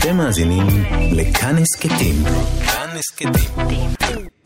אתם 0.00 0.16
מאזינים 0.16 0.66
לכאן 1.12 1.56
הסכתים. 1.58 2.14
כאן 2.66 2.88
הסכתים. 2.98 3.90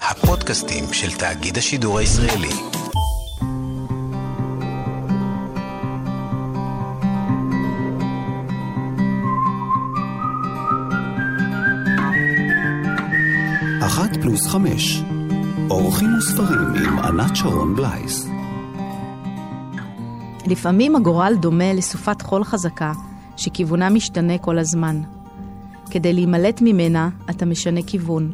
הפודקאסטים 0.00 0.84
של 0.92 1.19
תאגיד 1.19 1.58
השידור 1.58 1.99
הישראלי. 1.99 2.48
אחת 13.86 14.16
פלוס 14.23 14.46
חמש. 14.46 15.02
אורחים 15.71 16.09
וספרים 16.18 16.75
עם 16.75 16.98
ענת 16.98 17.36
שרון 17.36 17.77
בלייס. 17.77 18.27
לפעמים 20.46 20.96
הגורל 20.96 21.34
דומה 21.41 21.73
לסופת 21.73 22.23
חול 22.23 22.45
חזקה, 22.45 22.93
שכיוונה 23.36 23.91
משתנה 23.91 24.39
כל 24.39 24.59
הזמן. 24.59 25.14
כדי 25.91 26.13
להימלט 26.13 26.61
ממנה, 26.61 27.08
אתה 27.31 27.46
משנה 27.46 27.81
כיוון, 27.86 28.32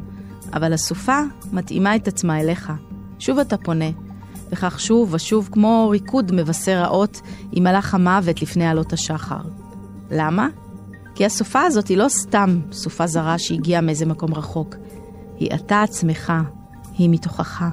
אבל 0.52 0.73
הסופה 0.73 1.19
מתאימה 1.52 1.97
את 1.97 2.09
עצמה 2.09 2.41
אליך. 2.41 2.73
שוב 3.19 3.38
אתה 3.38 3.57
פונה, 3.57 3.91
וכך 4.51 4.80
שוב 4.80 5.15
ושוב 5.15 5.48
כמו 5.52 5.88
ריקוד 5.91 6.33
מבשר 6.34 6.83
האות 6.84 7.21
עם 7.52 7.65
מלאך 7.65 7.95
המוות 7.95 8.43
לפני 8.43 8.66
עלות 8.66 8.93
השחר. 8.93 9.41
למה? 10.10 10.48
כי 11.15 11.24
הסופה 11.24 11.62
הזאת 11.62 11.88
היא 11.88 11.97
לא 11.97 12.09
סתם 12.09 12.60
סופה 12.73 13.07
זרה 13.07 13.38
שהגיעה 13.38 13.80
מאיזה 13.80 14.07
מקום 14.07 14.35
רחוק. 14.35 14.77
היא 15.38 15.55
אתה 15.55 15.82
עצמך, 15.82 16.32
היא 16.98 17.10
מתוכך. 17.10 17.65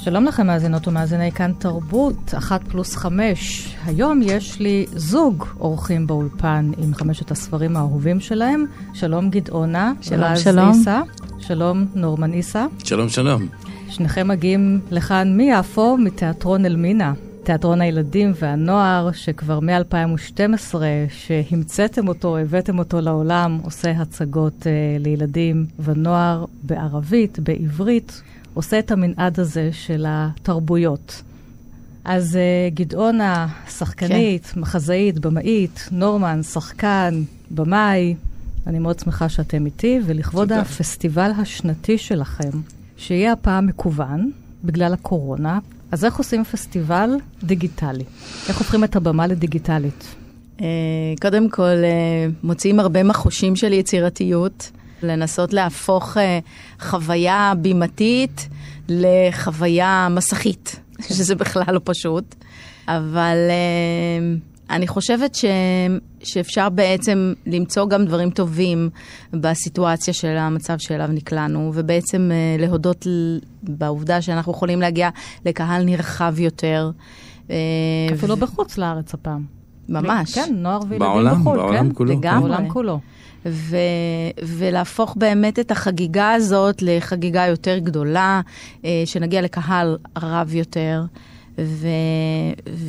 שלום 0.00 0.24
לכם 0.24 0.46
מאזינות 0.46 0.88
ומאזיני 0.88 1.32
כאן 1.32 1.52
תרבות, 1.58 2.34
אחת 2.38 2.60
פלוס 2.68 2.96
חמש. 2.96 3.74
היום 3.84 4.20
יש 4.22 4.60
לי 4.60 4.86
זוג 4.92 5.44
אורחים 5.60 6.06
באולפן 6.06 6.70
עם 6.78 6.94
חמשת 6.94 7.30
הספרים 7.30 7.76
האהובים 7.76 8.20
שלהם. 8.20 8.64
שלום 8.94 9.30
גדעונה. 9.30 9.92
שלום 10.00 10.36
שלום. 10.36 10.68
איסה. 10.68 11.00
שלום 11.38 11.86
נורמן 11.94 12.32
איסה. 12.32 12.66
שלום 12.84 13.08
שלום. 13.08 13.48
שניכם 13.88 14.28
מגיעים 14.28 14.80
לכאן 14.90 15.36
מיפו, 15.36 15.96
מתיאטרון 15.96 16.66
אלמינה. 16.66 17.12
תיאטרון 17.42 17.80
הילדים 17.80 18.32
והנוער, 18.40 19.12
שכבר 19.12 19.60
מ-2012, 19.60 20.74
שהמצאתם 21.08 22.08
אותו, 22.08 22.36
הבאתם 22.36 22.78
אותו 22.78 23.00
לעולם, 23.00 23.58
עושה 23.62 23.90
הצגות 23.90 24.62
uh, 24.62 25.02
לילדים 25.02 25.66
ונוער 25.84 26.44
בערבית, 26.62 27.38
בעברית, 27.38 28.22
עושה 28.58 28.78
את 28.78 28.90
המנעד 28.90 29.40
הזה 29.40 29.70
של 29.72 30.04
התרבויות. 30.08 31.22
אז 32.04 32.38
uh, 32.38 32.74
גדעונה, 32.74 33.46
שחקנית, 33.68 34.46
כן. 34.46 34.60
מחזאית, 34.60 35.18
במאית, 35.18 35.88
נורמן, 35.92 36.42
שחקן, 36.42 37.22
במאי, 37.50 38.14
אני 38.66 38.78
מאוד 38.78 38.98
שמחה 38.98 39.28
שאתם 39.28 39.66
איתי, 39.66 40.00
ולכבוד 40.06 40.48
תודה. 40.48 40.60
הפסטיבל 40.60 41.30
השנתי 41.38 41.98
שלכם, 41.98 42.50
שיהיה 42.96 43.32
הפעם 43.32 43.66
מקוון, 43.66 44.30
בגלל 44.64 44.92
הקורונה, 44.92 45.58
אז 45.92 46.04
איך 46.04 46.16
עושים 46.16 46.44
פסטיבל 46.44 47.10
דיגיטלי? 47.42 48.04
איך 48.48 48.58
הופכים 48.58 48.84
את 48.84 48.96
הבמה 48.96 49.26
לדיגיטלית? 49.26 50.04
Uh, 50.58 50.62
קודם 51.20 51.48
כל, 51.50 51.62
uh, 51.62 52.46
מוציאים 52.46 52.80
הרבה 52.80 53.02
מחושים 53.02 53.56
של 53.56 53.72
יצירתיות. 53.72 54.70
לנסות 55.02 55.52
להפוך 55.52 56.16
uh, 56.16 56.20
חוויה 56.80 57.52
בימתית 57.58 58.48
לחוויה 58.88 60.08
מסכית, 60.10 60.80
שזה 61.08 61.34
בכלל 61.34 61.64
לא 61.68 61.80
פשוט. 61.84 62.34
אבל 62.88 63.36
uh, 63.48 64.72
אני 64.74 64.86
חושבת 64.86 65.34
ש, 65.34 65.44
שאפשר 66.22 66.68
בעצם 66.68 67.32
למצוא 67.46 67.86
גם 67.88 68.04
דברים 68.04 68.30
טובים 68.30 68.90
בסיטואציה 69.32 70.14
של 70.14 70.36
המצב 70.36 70.78
שאליו 70.78 71.08
נקלענו, 71.12 71.72
ובעצם 71.74 72.30
uh, 72.30 72.62
להודות 72.62 73.06
בעובדה 73.62 74.22
שאנחנו 74.22 74.52
יכולים 74.52 74.80
להגיע 74.80 75.08
לקהל 75.46 75.84
נרחב 75.84 76.34
יותר. 76.38 76.90
אפילו 78.14 78.38
ו... 78.38 78.40
בחוץ 78.40 78.78
לארץ 78.78 79.14
הפעם. 79.14 79.58
ממש. 79.88 80.34
כן, 80.34 80.54
נוער 80.56 80.80
וילדים 80.80 80.98
בעולם, 80.98 81.40
בחו"ל, 81.40 81.56
בעולם 81.56 81.88
כן? 81.88 81.94
כולו. 81.94 82.12
לגמרי. 82.12 82.50
בעולם 82.50 82.68
כולו. 82.68 83.00
ו- 83.46 83.76
ולהפוך 84.42 85.16
באמת 85.16 85.58
את 85.58 85.70
החגיגה 85.70 86.32
הזאת 86.32 86.82
לחגיגה 86.82 87.46
יותר 87.46 87.78
גדולה, 87.78 88.40
אה, 88.84 89.02
שנגיע 89.04 89.42
לקהל 89.42 89.96
רב 90.18 90.54
יותר. 90.54 91.02
ו- 91.58 91.88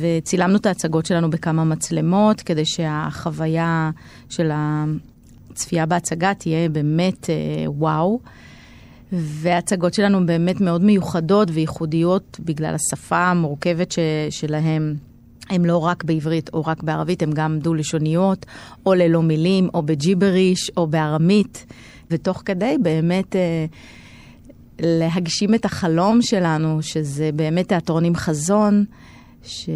וצילמנו 0.00 0.56
את 0.56 0.66
ההצגות 0.66 1.06
שלנו 1.06 1.30
בכמה 1.30 1.64
מצלמות, 1.64 2.40
כדי 2.40 2.64
שהחוויה 2.64 3.90
של 4.28 4.50
הצפייה 4.54 5.86
בהצגה 5.86 6.34
תהיה 6.34 6.68
באמת 6.68 7.30
אה, 7.30 7.34
וואו. 7.70 8.20
וההצגות 9.12 9.94
שלנו 9.94 10.26
באמת 10.26 10.60
מאוד 10.60 10.84
מיוחדות 10.84 11.48
וייחודיות 11.52 12.40
בגלל 12.44 12.74
השפה 12.74 13.18
המורכבת 13.18 13.92
ש- 13.92 13.98
שלהם. 14.30 14.94
הן 15.50 15.64
לא 15.64 15.76
רק 15.76 16.04
בעברית 16.04 16.50
או 16.52 16.64
רק 16.66 16.82
בערבית, 16.82 17.22
הן 17.22 17.30
גם 17.34 17.58
דו-לשוניות, 17.58 18.46
או 18.86 18.94
ללא 18.94 19.22
מילים, 19.22 19.68
או 19.74 19.82
בג'יבריש, 19.82 20.70
או 20.76 20.86
בארמית, 20.86 21.66
ותוך 22.10 22.42
כדי 22.44 22.76
באמת 22.82 23.36
אה, 23.36 23.64
להגשים 24.80 25.54
את 25.54 25.64
החלום 25.64 26.22
שלנו, 26.22 26.82
שזה 26.82 27.30
באמת 27.34 27.68
תיאטרון 27.68 28.04
עם 28.04 28.14
חזון, 28.14 28.84
ש... 29.42 29.68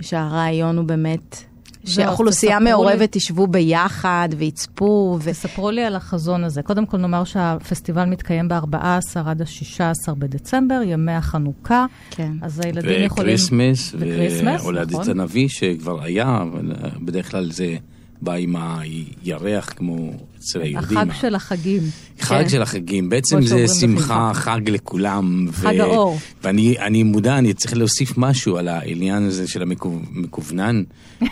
שהרעיון 0.00 0.76
הוא 0.76 0.84
באמת 0.84 1.51
שאוכלוסייה 1.84 2.60
מעורבת 2.60 3.12
תשבו 3.12 3.46
ביחד 3.46 4.28
ויצפו. 4.36 5.18
ו... 5.22 5.30
תספרו 5.30 5.70
לי 5.70 5.84
על 5.84 5.96
החזון 5.96 6.44
הזה. 6.44 6.62
קודם 6.62 6.86
כל 6.86 6.96
נאמר 6.96 7.24
שהפסטיבל 7.24 8.04
מתקיים 8.04 8.48
ב-14 8.48 9.18
עד 9.26 9.42
ה-16 9.42 10.14
בדצמבר, 10.14 10.80
ימי 10.84 11.12
החנוכה. 11.12 11.86
כן. 12.10 12.32
אז 12.42 12.60
הילדים 12.60 13.04
יכולים... 13.04 13.34
וכריסמס, 13.34 13.94
וכריסמס, 13.98 14.60
והולדת 14.60 14.92
נכון. 14.92 15.10
הנביא 15.10 15.48
שכבר 15.48 16.02
היה, 16.02 16.42
אבל 16.42 16.72
אה, 16.72 16.90
בדרך 17.00 17.30
כלל 17.30 17.52
זה 17.52 17.76
בא 18.22 18.32
עם 18.32 18.56
הירח 18.56 19.72
כמו 19.76 20.12
אצל 20.38 20.60
היהודים. 20.62 20.98
החג 20.98 21.12
של 21.20 21.34
החגים. 21.34 21.82
חג 22.20 22.42
כן. 22.42 22.48
של 22.48 22.62
החגים, 22.62 23.08
בעצם 23.08 23.42
זה 23.42 23.68
שמחה, 23.68 24.30
בחיפה. 24.32 24.40
חג 24.40 24.70
לכולם. 24.70 25.46
חג 25.52 25.80
האור. 25.80 26.18
ואני 26.42 26.78
אני 26.78 27.02
מודע, 27.02 27.38
אני 27.38 27.54
צריך 27.54 27.76
להוסיף 27.76 28.12
משהו 28.16 28.56
על 28.56 28.68
העניין 28.68 29.22
הזה 29.22 29.48
של 29.48 29.62
המקוונן. 29.62 30.82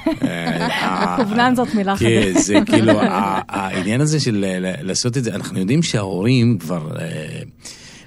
מקוונן 1.20 1.52
זאת 1.56 1.74
מילה 1.74 1.96
כן, 1.96 2.20
חדשה. 2.34 2.40
זה 2.40 2.58
כאילו, 2.66 2.92
העניין 3.48 4.00
הזה 4.00 4.20
של 4.20 4.44
ל- 4.60 4.86
לעשות 4.86 5.16
את 5.16 5.24
זה, 5.24 5.34
אנחנו 5.34 5.58
יודעים 5.58 5.82
שההורים 5.82 6.58
כבר 6.58 6.96
אה, 7.00 7.40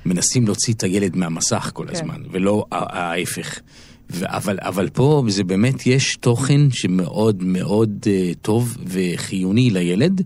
מנסים 0.05 0.45
להוציא 0.45 0.73
את 0.73 0.83
הילד 0.83 1.15
מהמסך 1.15 1.71
כל 1.73 1.85
כן. 1.87 1.95
הזמן, 1.95 2.21
ולא 2.31 2.65
ההפך. 2.71 3.59
אבל, 4.21 4.57
אבל 4.61 4.89
פה 4.89 5.23
זה 5.27 5.43
באמת 5.43 5.87
יש 5.87 6.15
תוכן 6.15 6.71
שמאוד 6.71 7.43
מאוד 7.43 7.89
uh, 8.03 8.35
טוב 8.41 8.77
וחיוני 8.87 9.69
לילד, 9.69 10.21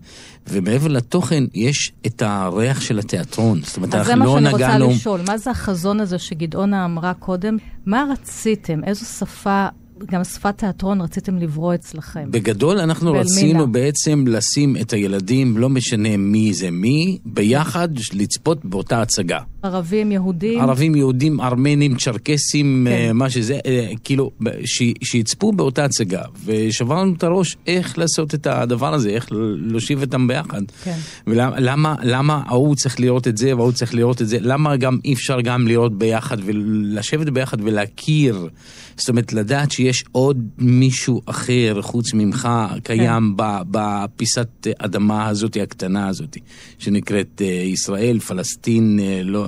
ומעבר 0.48 0.88
לתוכן 0.88 1.44
יש 1.54 1.92
את 2.06 2.22
הריח 2.22 2.80
של 2.80 2.98
התיאטרון. 2.98 3.60
זאת 3.62 3.76
אומרת, 3.76 3.94
אז 3.94 4.06
זה 4.06 4.12
אנחנו 4.12 4.24
מה 4.24 4.40
לא 4.40 4.40
שאני 4.40 4.52
רוצה 4.52 4.66
נגענו... 4.68 4.90
לשאול, 4.90 5.20
מה 5.26 5.38
זה 5.38 5.50
החזון 5.50 6.00
הזה 6.00 6.18
שגדעונה 6.18 6.84
אמרה 6.84 7.14
קודם? 7.14 7.56
מה 7.86 8.04
רציתם? 8.12 8.84
איזו 8.84 9.04
שפה, 9.04 9.66
גם 10.06 10.24
שפת 10.24 10.58
תיאטרון 10.58 11.00
רציתם 11.00 11.38
לברוא 11.38 11.74
אצלכם? 11.74 12.30
בגדול 12.30 12.78
אנחנו 12.78 13.12
באלמינה. 13.12 13.30
רצינו 13.30 13.72
בעצם 13.72 14.24
לשים 14.26 14.76
את 14.76 14.92
הילדים, 14.92 15.58
לא 15.58 15.68
משנה 15.68 16.16
מי 16.16 16.54
זה 16.54 16.70
מי, 16.70 17.18
ביחד 17.24 17.88
לצפות 18.12 18.64
באותה 18.64 19.02
הצגה. 19.02 19.38
ערבים, 19.62 20.12
יהודים? 20.12 20.60
ערבים, 20.60 20.94
יהודים, 20.94 21.40
ארמנים, 21.40 21.96
צ'רקסים, 21.96 22.86
כן. 22.90 22.92
אה, 22.92 23.12
מה 23.12 23.30
שזה, 23.30 23.58
אה, 23.66 23.90
כאילו, 24.04 24.30
ש- 24.64 24.92
שיצפו 25.04 25.52
באותה 25.52 25.84
הצגה. 25.84 26.22
ושברנו 26.44 27.14
את 27.14 27.22
הראש 27.24 27.56
איך 27.66 27.98
לעשות 27.98 28.34
את 28.34 28.46
הדבר 28.46 28.94
הזה, 28.94 29.08
איך 29.10 29.26
להושיב 29.56 30.02
אותם 30.02 30.26
ביחד. 30.28 30.62
כן. 30.84 30.96
ולמה 31.26 31.60
למה, 31.60 31.94
למה 32.02 32.42
ההוא 32.46 32.74
צריך 32.76 33.00
לראות 33.00 33.28
את 33.28 33.36
זה 33.38 33.56
וההוא 33.56 33.72
צריך 33.72 33.94
לראות 33.94 34.22
את 34.22 34.28
זה? 34.28 34.38
למה 34.40 34.76
גם 34.76 34.98
אי 35.04 35.12
אפשר 35.12 35.40
גם 35.40 35.66
להיות 35.66 35.98
ביחד 35.98 36.36
ולשבת 36.44 37.28
ביחד 37.28 37.56
ולהכיר? 37.60 38.48
זאת 38.96 39.08
אומרת, 39.08 39.32
לדעת 39.32 39.70
שיש 39.70 40.04
עוד 40.12 40.48
מישהו 40.58 41.20
אחר 41.26 41.78
חוץ 41.82 42.14
ממך 42.14 42.48
קיים 42.82 43.34
כן. 43.38 43.44
בפיסת 43.70 44.66
אדמה 44.78 45.26
הזאת 45.28 45.56
הקטנה 45.62 46.08
הזאת, 46.08 46.36
שנקראת 46.78 47.42
אה, 47.44 47.46
ישראל, 47.46 48.18
פלסטין, 48.18 48.98
לא, 49.24 49.47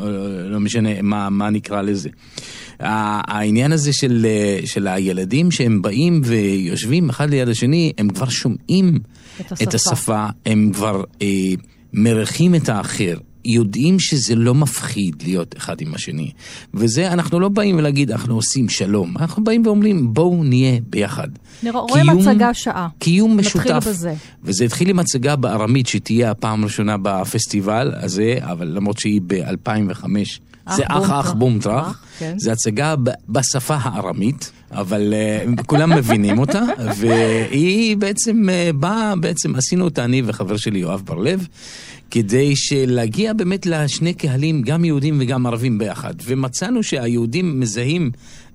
לא 0.50 0.60
משנה 0.60 1.02
מה, 1.02 1.30
מה 1.30 1.50
נקרא 1.50 1.82
לזה. 1.82 2.08
העניין 2.80 3.72
הזה 3.72 3.92
של, 3.92 4.26
אה, 4.28 4.60
של 4.66 4.88
הילדים 4.88 5.50
שהם 5.50 5.82
באים 5.82 6.20
ויושבים 6.24 7.08
אחד 7.08 7.30
ליד 7.30 7.48
השני, 7.48 7.92
הם 7.98 8.08
כבר 8.08 8.28
שומעים 8.28 8.98
את 9.40 9.62
את 9.62 9.74
השפה. 9.74 9.92
השפה, 9.92 10.26
הם 10.46 10.70
כבר 10.74 11.04
אה, 11.22 11.26
מריחים 11.92 12.54
את 12.54 12.68
האחר. 12.68 13.14
יודעים 13.44 14.00
שזה 14.00 14.34
לא 14.34 14.54
מפחיד 14.54 15.22
להיות 15.22 15.56
אחד 15.56 15.80
עם 15.80 15.94
השני. 15.94 16.30
וזה, 16.74 17.12
אנחנו 17.12 17.40
לא 17.40 17.48
באים 17.48 17.80
להגיד, 17.80 18.10
אנחנו 18.10 18.34
עושים 18.34 18.68
שלום. 18.68 19.14
אנחנו 19.18 19.44
באים 19.44 19.66
ואומרים, 19.66 20.14
בואו 20.14 20.44
נהיה 20.44 20.78
ביחד. 20.90 21.28
רואים 21.72 22.10
הצגה 22.10 22.54
שעה. 22.54 22.88
קיום 22.98 23.38
משותף. 23.38 23.70
נתחיל 23.70 23.92
בזה. 23.92 24.14
וזה 24.44 24.64
התחיל 24.64 24.90
עם 24.90 24.98
הצגה 24.98 25.36
בארמית, 25.36 25.86
שתהיה 25.86 26.30
הפעם 26.30 26.62
הראשונה 26.62 26.96
בפסטיבל 27.02 27.92
הזה, 27.94 28.34
אבל 28.40 28.66
למרות 28.66 28.98
שהיא 28.98 29.20
ב-2005. 29.26 30.04
זה 30.76 30.82
אח 30.88 31.10
אח 31.10 31.32
בום 31.32 31.58
טראח, 31.58 32.02
כן. 32.18 32.34
זה 32.38 32.52
הצגה 32.52 32.94
בשפה 33.28 33.76
הארמית, 33.80 34.52
אבל 34.72 35.14
uh, 35.56 35.62
כולם 35.66 35.90
מבינים 35.90 36.38
אותה, 36.38 36.62
והיא 36.98 37.96
בעצם 37.96 38.42
uh, 38.48 38.72
באה, 38.72 39.16
בעצם 39.16 39.54
עשינו 39.54 39.84
אותה 39.84 40.04
אני 40.04 40.22
וחבר 40.26 40.56
שלי 40.56 40.78
יואב 40.78 41.02
בר-לב, 41.04 41.46
כדי 42.10 42.54
להגיע 42.86 43.32
באמת 43.32 43.66
לשני 43.66 44.14
קהלים, 44.14 44.62
גם 44.62 44.84
יהודים 44.84 45.18
וגם 45.20 45.46
ערבים 45.46 45.78
ביחד. 45.78 46.14
ומצאנו 46.24 46.82
שהיהודים 46.82 47.60
מזהים 47.60 48.10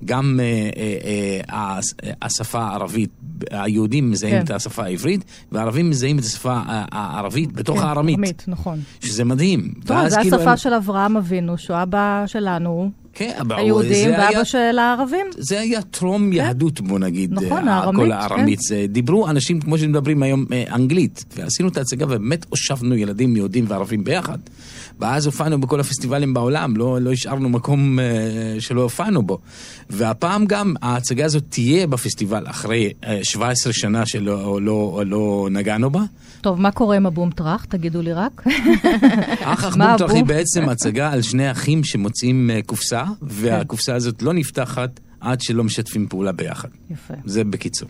גם 0.05 0.39
אה, 0.43 0.69
אה, 0.77 1.79
אה, 2.03 2.11
השפה 2.21 2.59
הערבית, 2.59 3.09
היהודים 3.51 4.11
מזהים 4.11 4.33
כן. 4.33 4.43
את 4.43 4.51
השפה 4.51 4.83
העברית, 4.83 5.23
והערבים 5.51 5.89
מזהים 5.89 6.19
את 6.19 6.23
השפה 6.23 6.61
הערבית 6.65 7.53
בתוך 7.53 7.79
כן, 7.79 7.85
הארמית. 7.85 8.15
ארמית, 8.15 8.43
נכון. 8.47 8.79
שזה 9.01 9.23
מדהים. 9.23 9.73
טוב, 9.85 10.07
זו 10.07 10.15
כאילו 10.21 10.37
השפה 10.37 10.51
הם... 10.51 10.57
של 10.57 10.73
אברהם 10.73 11.17
אבינו, 11.17 11.57
שהוא 11.57 11.77
אבא 11.83 12.23
שלנו. 12.27 12.91
כן, 13.13 13.31
אבל 13.39 13.55
היהודים 13.55 14.11
ואבא 14.11 14.27
היה, 14.27 14.45
של 14.45 14.79
הערבים. 14.79 15.25
זה 15.37 15.59
היה 15.59 15.81
טרום 15.81 16.29
כן. 16.29 16.33
יהדות, 16.33 16.81
בוא 16.81 16.99
נגיד. 16.99 17.33
נכון, 17.33 17.67
הארמית, 17.67 18.05
כל 18.05 18.11
הארמית. 18.11 18.59
כן. 18.69 18.85
דיברו 18.85 19.29
אנשים 19.29 19.61
כמו 19.61 19.77
שמדברים 19.77 20.23
היום 20.23 20.45
אנגלית, 20.71 21.25
ועשינו 21.35 21.69
את 21.69 21.77
ההצגה 21.77 22.05
ובאמת 22.05 22.45
הושבנו 22.49 22.95
ילדים 22.95 23.35
יהודים 23.35 23.65
וערבים 23.67 24.03
ביחד. 24.03 24.37
ואז 24.99 25.25
הופענו 25.25 25.61
בכל 25.61 25.79
הפסטיבלים 25.79 26.33
בעולם, 26.33 26.77
לא, 26.77 27.01
לא 27.01 27.11
השארנו 27.11 27.49
מקום 27.49 27.99
uh, 27.99 28.61
שלא 28.61 28.81
הופענו 28.81 29.23
בו. 29.23 29.39
והפעם 29.89 30.45
גם 30.45 30.73
ההצגה 30.81 31.25
הזאת 31.25 31.43
תהיה 31.49 31.87
בפסטיבל 31.87 32.43
אחרי 32.47 32.93
uh, 33.01 33.05
17 33.23 33.73
שנה 33.73 34.05
שלא 34.05 34.61
לא, 34.61 35.03
לא 35.05 35.47
נגענו 35.51 35.89
בה. 35.89 36.01
טוב, 36.41 36.61
מה 36.61 36.71
קורה 36.71 36.95
עם 36.95 37.05
הבום 37.05 37.31
טראח? 37.31 37.65
תגידו 37.65 38.01
לי 38.01 38.13
רק. 38.13 38.43
אח 39.41 39.65
אח 39.65 39.75
בום 39.77 39.97
טראח 39.97 40.11
היא 40.11 40.23
בעצם 40.23 40.69
הצגה 40.69 41.11
על 41.11 41.21
שני 41.21 41.51
אחים 41.51 41.83
שמוצאים 41.83 42.49
uh, 42.49 42.65
קופסה, 42.65 43.03
והקופסה 43.21 43.95
הזאת 43.95 44.21
לא 44.21 44.33
נפתחת 44.33 44.99
עד 45.19 45.41
שלא 45.41 45.63
משתפים 45.63 46.07
פעולה 46.07 46.31
ביחד. 46.31 46.69
יפה. 46.89 47.13
זה 47.25 47.43
בקיצור. 47.43 47.89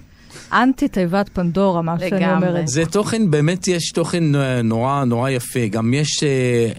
אנטי 0.56 0.88
תיבת 0.88 1.30
פנדורה, 1.34 1.82
מה 1.82 2.00
שאני 2.00 2.34
אומרת. 2.34 2.68
זה 2.68 2.86
תוכן, 2.86 3.32
באמת 3.32 3.68
יש 3.68 3.92
תוכן 3.92 4.36
אה, 4.36 4.62
נורא 4.62 5.04
נורא 5.04 5.30
יפה. 5.30 5.68
גם 5.68 5.94
יש 5.94 6.24
אה, 6.24 6.30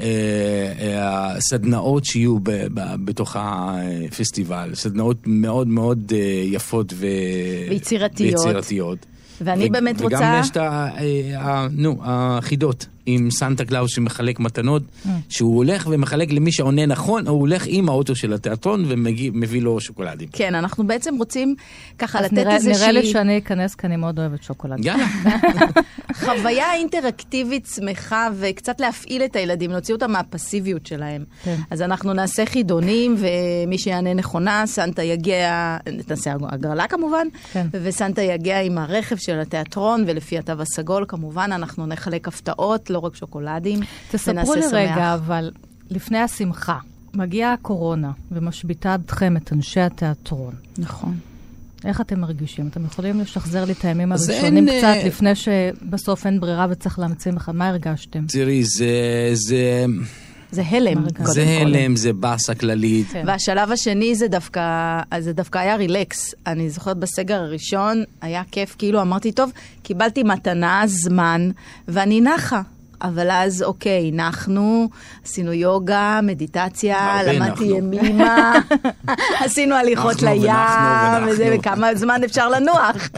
אה, 0.01 0.99
אה, 0.99 1.41
סדנאות 1.41 2.05
שיהיו 2.05 2.39
ב, 2.39 2.51
ב, 2.75 2.81
בתוך 3.05 3.37
הפסטיבל. 3.39 4.71
סדנאות 4.75 5.17
מאוד 5.27 5.69
מאוד 5.69 6.13
אה, 6.15 6.19
יפות 6.45 6.93
ו... 6.97 7.07
ויצירתיות. 7.71 8.41
ויצירתיות. 8.45 9.07
ואני 9.41 9.67
ו- 9.67 9.73
באמת 9.73 9.95
וגם 9.97 10.05
רוצה... 10.05 10.17
וגם 10.17 10.41
יש 10.41 10.51
את 10.51 10.57
ה... 10.57 10.89
אה, 11.35 11.67
נו, 11.71 11.99
החידות. 12.03 12.87
עם 13.07 13.31
סנטה 13.31 13.65
קלאוס 13.65 13.95
שמחלק 13.95 14.41
מתנות, 14.41 14.83
mm. 14.83 15.09
שהוא 15.29 15.57
הולך 15.57 15.87
ומחלק 15.91 16.31
למי 16.31 16.53
שעונה 16.53 16.87
נכון, 16.87 17.29
הוא 17.29 17.41
הולך 17.41 17.65
עם 17.67 17.89
האוטו 17.89 18.15
של 18.15 18.33
התיאטרון 18.33 18.85
ומביא 18.89 19.63
לו 19.63 19.81
שוקולדים. 19.81 20.29
כן, 20.33 20.55
אנחנו 20.55 20.87
בעצם 20.87 21.15
רוצים 21.19 21.55
ככה 21.99 22.21
לתת 22.21 22.33
נראה, 22.33 22.55
איזושהי... 22.55 22.77
נראה 22.77 22.93
לי 22.93 23.07
שאני 23.07 23.39
אכנס 23.39 23.75
כי 23.75 23.87
אני 23.87 23.97
מאוד 23.97 24.19
אוהבת 24.19 24.43
שוקולד. 24.43 24.85
יאללה. 24.85 25.07
חוויה 26.25 26.75
אינטראקטיבית 26.75 27.67
שמחה 27.75 28.29
וקצת 28.35 28.81
להפעיל 28.81 29.23
את 29.25 29.37
הילדים, 29.37 29.71
להוציא 29.71 29.95
אותם 29.95 30.13
מהפסיביות 30.13 30.87
שלהם. 30.87 31.25
כן. 31.45 31.57
אז 31.71 31.83
אנחנו 31.83 32.13
נעשה 32.13 32.47
חידונים, 32.47 33.17
ומי 33.19 33.79
שיענה 33.79 34.15
נכונה, 34.15 34.63
סנטה 34.67 35.03
יגיע, 35.03 35.77
נעשה 36.09 36.33
הגרלה 36.49 36.87
כמובן, 36.87 37.27
כן. 37.53 37.67
וסנטה 37.73 38.23
יגיע 38.23 38.61
עם 38.61 38.79
הרכב 38.79 39.17
של 39.17 39.41
התיאטרון, 39.41 40.05
ולפי 40.07 40.39
התו 40.39 40.53
הסגול 40.53 41.05
כמובן, 41.09 41.51
אנחנו 41.53 41.87
נחלק 41.87 42.29
הפתעות. 42.29 42.91
לא 42.97 43.01
רק 43.01 43.17
שוקולדים, 43.17 43.81
תספרו 44.11 44.55
לי 44.55 44.67
רגע, 44.73 45.15
אבל 45.15 45.51
לפני 45.91 46.19
השמחה, 46.19 46.79
מגיעה 47.15 47.53
הקורונה 47.53 48.11
ומשביתה 48.33 48.95
אתכם, 48.95 49.37
את 49.37 49.53
אנשי 49.53 49.81
התיאטרון. 49.81 50.55
נכון. 50.79 51.17
איך 51.85 52.01
אתם 52.01 52.21
מרגישים? 52.21 52.69
אתם 52.69 52.85
יכולים 52.85 53.21
לשחזר 53.21 53.65
לי 53.65 53.73
את 53.73 53.85
הימים 53.85 54.13
הראשונים 54.13 54.69
אין, 54.69 54.79
קצת, 54.79 55.07
לפני 55.07 55.35
שבסוף 55.35 56.27
אין 56.27 56.41
ברירה 56.41 56.67
וצריך 56.71 56.99
להמציא 56.99 57.33
לך, 57.33 57.51
מה 57.55 57.69
הרגשתם? 57.69 58.27
תראי, 58.27 58.65
זה... 58.65 58.87
זה... 59.33 59.85
זה 60.51 60.63
הלם. 60.67 61.07
זה 61.25 61.59
הלם, 61.61 61.97
זה 61.97 62.13
באסה 62.13 62.55
כללית. 62.55 63.07
כן. 63.13 63.25
והשלב 63.27 63.73
השני 63.73 64.15
זה 64.15 64.29
דווקא, 64.29 65.01
זה 65.19 65.33
דווקא 65.33 65.59
היה 65.59 65.77
רילקס. 65.77 66.35
אני 66.47 66.71
זוכרת 66.71 66.97
בסגר 66.97 67.41
הראשון, 67.41 68.05
היה 68.21 68.43
כיף, 68.51 68.75
כאילו 68.79 69.03
אמרתי, 69.03 69.33
טוב, 69.33 69.53
קיבלתי 69.83 70.23
מתנה, 70.23 70.83
זמן, 70.87 71.51
ואני 71.89 72.21
נחה. 72.21 72.63
אבל 73.09 73.31
אז, 73.31 73.63
אוקיי, 73.63 74.11
נחנו, 74.11 74.89
עשינו 75.25 75.53
יוגה, 75.53 76.21
מדיטציה, 76.23 77.23
למדתי 77.27 77.65
ימימה, 77.65 78.53
עשינו 79.45 79.75
הליכות 79.75 80.23
לים, 80.23 80.53
וזה, 81.29 81.57
וכמה 81.59 81.95
זמן 81.95 82.21
אפשר 82.25 82.49
לנוח. 82.49 83.09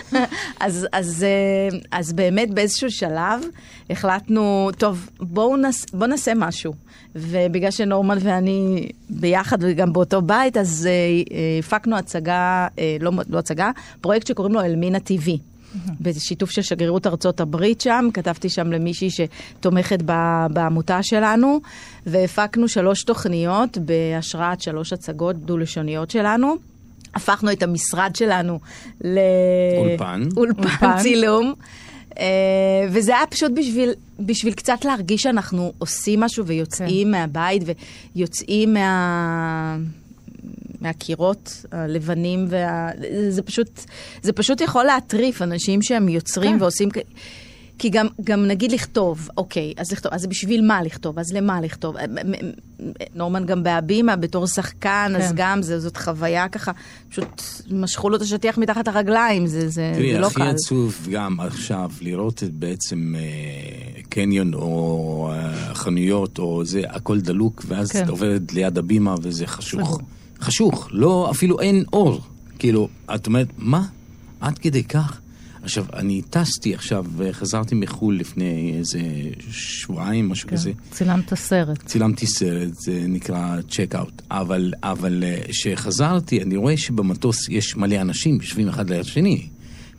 אז, 0.60 0.86
אז, 0.92 1.26
אה, 1.28 1.78
אז 1.90 2.12
באמת 2.12 2.50
באיזשהו 2.54 2.90
שלב 2.90 3.40
החלטנו, 3.90 4.70
טוב, 4.78 5.10
בואו 5.20 5.56
נס, 5.56 5.86
בוא 5.92 6.06
נעשה 6.06 6.32
משהו. 6.36 6.72
ובגלל 7.16 7.70
שנורמל 7.70 8.18
ואני 8.20 8.88
ביחד 9.10 9.58
וגם 9.60 9.92
באותו 9.92 10.22
בית, 10.22 10.56
אז 10.56 10.88
אה, 10.90 11.58
הפקנו 11.58 11.96
הצגה, 11.96 12.66
אה, 12.78 12.96
לא, 13.00 13.12
לא 13.28 13.38
הצגה, 13.38 13.70
פרויקט 14.00 14.26
שקוראים 14.26 14.54
לו 14.54 14.60
אלמינה 14.60 14.98
TV. 14.98 15.30
בשיתוף 16.00 16.50
של 16.50 16.62
שגרירות 16.62 17.06
ארצות 17.06 17.40
הברית 17.40 17.80
שם, 17.80 18.08
כתבתי 18.14 18.48
שם 18.48 18.72
למישהי 18.72 19.08
שתומכת 19.10 20.02
בעמותה 20.50 21.02
שלנו, 21.02 21.60
והפקנו 22.06 22.68
שלוש 22.68 23.04
תוכניות 23.04 23.78
בהשראת 23.78 24.60
שלוש 24.60 24.92
הצגות 24.92 25.36
דו-לשוניות 25.36 26.10
שלנו. 26.10 26.56
הפכנו 27.14 27.52
את 27.52 27.62
המשרד 27.62 28.10
שלנו 28.14 28.60
לאולפן 29.04 30.22
אולפן 30.36 30.98
צילום. 31.02 31.54
Uh, 32.10 32.18
וזה 32.90 33.16
היה 33.16 33.26
פשוט 33.26 33.52
בשביל, 33.54 33.90
בשביל 34.20 34.52
קצת 34.52 34.84
להרגיש 34.84 35.22
שאנחנו 35.22 35.72
עושים 35.78 36.20
משהו 36.20 36.46
ויוצאים 36.46 37.06
כן. 37.06 37.10
מהבית 37.10 37.62
ויוצאים 38.14 38.74
מה... 38.74 39.76
מהקירות 40.80 41.64
הלבנים, 41.72 42.46
וה... 42.48 42.90
זה, 43.28 43.42
פשוט, 43.42 43.80
זה 44.22 44.32
פשוט 44.32 44.60
יכול 44.60 44.84
להטריף 44.84 45.42
אנשים 45.42 45.82
שהם 45.82 46.08
יוצרים 46.08 46.56
כן. 46.56 46.62
ועושים... 46.62 46.88
כי 47.78 47.88
גם, 47.88 48.06
גם 48.24 48.46
נגיד 48.46 48.72
לכתוב, 48.72 49.28
אוקיי, 49.36 49.74
אז 49.76 49.92
לכתוב, 49.92 50.12
אז 50.12 50.26
בשביל 50.26 50.66
מה 50.66 50.82
לכתוב, 50.82 51.18
אז 51.18 51.32
למה 51.32 51.60
לכתוב? 51.60 51.96
נורמן 53.14 53.46
גם 53.46 53.62
בהבימה 53.62 54.16
בתור 54.16 54.46
שחקן, 54.46 55.12
כן. 55.12 55.22
אז 55.22 55.32
גם 55.34 55.62
זה, 55.62 55.80
זאת 55.80 55.96
חוויה 55.96 56.48
ככה, 56.48 56.72
פשוט 57.08 57.42
משכו 57.70 58.10
לו 58.10 58.16
את 58.16 58.22
השטיח 58.22 58.58
מתחת 58.58 58.88
הרגליים, 58.88 59.46
זה, 59.46 59.68
זה, 59.68 59.92
תראי, 59.94 60.12
זה 60.12 60.18
לא 60.18 60.28
קל. 60.28 60.34
תראי, 60.34 60.48
הכי 60.48 60.54
עצוב 60.54 61.06
גם 61.10 61.40
עכשיו 61.40 61.90
לראות 62.00 62.42
את 62.42 62.54
בעצם 62.54 63.14
אה, 63.18 64.02
קניון 64.08 64.54
או 64.54 65.30
אה, 65.32 65.74
חנויות 65.74 66.38
או 66.38 66.64
זה, 66.64 66.82
הכל 66.88 67.20
דלוק, 67.20 67.64
ואז 67.68 67.92
כן. 67.92 68.04
את 68.04 68.08
עוברת 68.08 68.52
ליד 68.52 68.78
הבימה 68.78 69.14
וזה 69.22 69.46
חשוך. 69.46 70.00
חשוך, 70.40 70.88
לא, 70.90 71.28
אפילו 71.30 71.60
אין 71.60 71.84
אור. 71.92 72.20
כאילו, 72.58 72.88
את 73.14 73.26
אומרת, 73.26 73.48
מה? 73.58 73.86
עד 74.40 74.58
כדי 74.58 74.84
כך? 74.84 75.20
עכשיו, 75.62 75.84
אני 75.94 76.22
טסתי 76.30 76.74
עכשיו, 76.74 77.04
וחזרתי 77.16 77.74
מחו"ל 77.74 78.18
לפני 78.18 78.74
איזה 78.78 79.00
שבועיים, 79.50 80.28
משהו 80.28 80.48
כן, 80.48 80.56
כזה. 80.56 80.72
צילמת 80.90 81.34
סרט. 81.34 81.82
צילמתי 81.86 82.26
סרט, 82.26 82.74
זה 82.74 83.04
נקרא 83.08 83.56
צ'ק 83.70 83.94
אאוט. 83.94 84.22
אבל, 84.30 84.72
אבל 84.82 85.24
כשחזרתי, 85.48 86.42
אני 86.42 86.56
רואה 86.56 86.76
שבמטוס 86.76 87.48
יש 87.48 87.76
מלא 87.76 88.00
אנשים 88.00 88.34
יושבים 88.34 88.68
אחד 88.68 88.90
ליד 88.90 89.04
שני. 89.04 89.46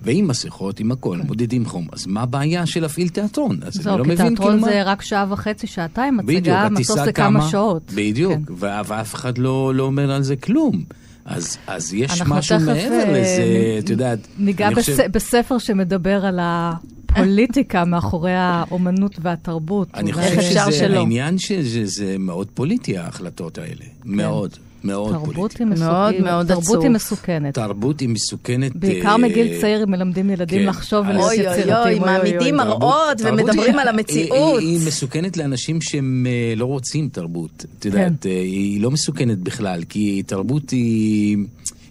ועם 0.02 0.28
מסכות, 0.28 0.80
עם 0.80 0.92
הכל, 0.92 1.18
כן. 1.22 1.28
מודדים 1.28 1.66
חום. 1.66 1.88
אז 1.92 2.08
מה 2.08 2.22
הבעיה 2.22 2.66
של 2.66 2.82
להפעיל 2.82 3.10
תיאטרון? 3.10 3.60
אז 3.62 3.74
זהו, 3.74 3.94
אני 3.94 4.00
לא 4.00 4.06
מבין 4.06 4.18
כאילו 4.18 4.32
מה... 4.32 4.36
תיאטרון 4.38 4.64
זה 4.64 4.84
רק 4.84 5.02
שעה 5.02 5.26
וחצי, 5.30 5.68
שעתיים, 5.68 6.20
הצגה, 6.20 6.70
מטוס 6.70 7.00
זה 7.06 7.12
כמה 7.12 7.50
שעות. 7.50 7.92
בדיוק, 7.96 8.34
כן. 8.34 8.54
ואף 8.58 9.16
אחד 9.16 9.38
לא, 9.38 9.76
לא 9.76 9.84
אומר 9.84 10.12
על 10.12 10.24
זה 10.24 10.36
כלום. 10.36 10.84
אז, 11.26 11.58
אז 11.68 11.94
יש 11.94 12.22
משהו 12.22 12.60
מעבר 12.60 13.04
uh, 13.04 13.10
לזה, 13.10 13.80
את 13.80 13.90
יודעת. 13.90 14.20
ניגע 14.38 14.70
בס... 14.70 14.76
חושב... 14.76 15.12
בספר 15.12 15.58
שמדבר 15.58 16.26
על 16.26 16.40
הפוליטיקה 16.42 17.86
מאחורי 17.86 18.34
האומנות 18.36 19.16
והתרבות. 19.22 19.88
אני 19.94 20.14
חושב 20.14 20.42
שזה 20.42 20.72
שלא. 20.72 21.00
העניין 21.00 21.38
שזה 21.38 22.16
מאוד 22.20 22.48
פוליטי, 22.54 22.98
ההחלטות 22.98 23.58
האלה. 23.58 23.76
כן. 23.80 23.90
מאוד. 24.04 24.58
מאוד 24.88 25.12
תרבות 25.14 25.36
פוליטי. 25.36 25.64
היא 25.64 25.72
מסוכנת. 25.72 25.90
מאוד 25.90 26.16
מאוד 26.22 26.48
תרבות 26.48 26.64
עצוב. 26.64 26.82
היא 26.84 26.92
מסוכנת. 26.92 27.54
תרבות 27.54 28.00
היא 28.00 28.10
מסוכנת. 28.10 28.76
בעיקר 28.76 29.10
אה, 29.10 29.18
מגיל 29.18 29.62
צעיר 29.62 29.86
מלמדים 29.86 30.30
ילדים 30.30 30.60
כן. 30.60 30.66
לחשוב 30.66 31.06
ולהיות 31.08 31.24
אוי 31.24 31.36
יצירתיים. 31.36 31.68
אוי 31.78 31.94
אוי, 31.94 32.00
מעמידים 32.00 32.40
תרבות- 32.58 32.80
מראות 32.80 33.18
תרבות 33.18 33.34
ומדברים 33.40 33.74
היא- 33.74 33.82
על 33.82 33.88
המציאות. 33.88 34.60
היא, 34.60 34.68
היא 34.70 34.88
מסוכנת 34.88 35.38
לאנשים 35.38 35.82
שהם 35.82 36.26
אה, 36.30 36.54
לא 36.56 36.66
רוצים 36.66 37.10
תרבות. 37.12 37.66
את 37.80 37.86
יודעת, 37.86 38.12
כן. 38.22 38.30
אה, 38.30 38.36
היא 38.40 38.82
לא 38.82 38.92
מסוכנת 38.92 39.38
בכלל, 39.38 39.84
כי 39.90 40.24
תרבות 40.26 40.70
היא... 40.70 41.38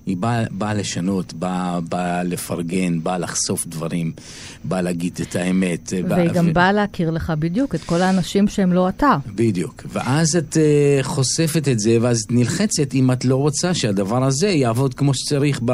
היא 0.07 0.17
באה, 0.17 0.45
באה 0.51 0.75
לשנות, 0.75 1.33
באה, 1.33 1.81
באה 1.81 2.23
לפרגן, 2.23 3.03
באה 3.03 3.19
לחשוף 3.19 3.67
דברים, 3.67 4.13
באה 4.65 4.83
להגיד 4.83 5.19
את 5.23 5.37
האמת. 5.37 5.93
אה, 5.93 6.01
והיא 6.09 6.31
גם 6.31 6.47
ו- 6.49 6.53
באה 6.53 6.73
להכיר 6.73 7.11
לך 7.11 7.33
בדיוק 7.39 7.75
את 7.75 7.81
כל 7.85 8.03
האנשים 8.03 8.49
שהם 8.49 8.73
לא 8.73 8.89
אתה. 8.89 9.17
בדיוק. 9.35 9.83
ואז 9.93 10.37
את 10.37 10.57
uh, 10.57 11.03
חושפת 11.03 11.69
את 11.69 11.81
זה, 11.81 11.99
ואז 12.01 12.23
את 12.27 12.33
נלחצת 12.33 12.95
אם 12.95 13.13
את 13.13 13.25
לא 13.25 13.37
רוצה 13.37 13.75
שהדבר 13.75 14.25
הזה 14.25 14.49
יעבוד 14.49 14.95
כמו 14.95 15.15
שצריך, 15.15 15.61
ב... 15.65 15.71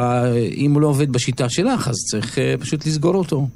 אם 0.56 0.74
הוא 0.74 0.80
לא 0.80 0.86
עובד 0.86 1.12
בשיטה 1.12 1.48
שלך, 1.48 1.88
אז 1.88 1.96
צריך 2.10 2.38
uh, 2.38 2.60
פשוט 2.60 2.86
לסגור 2.86 3.14
אותו. 3.14 3.46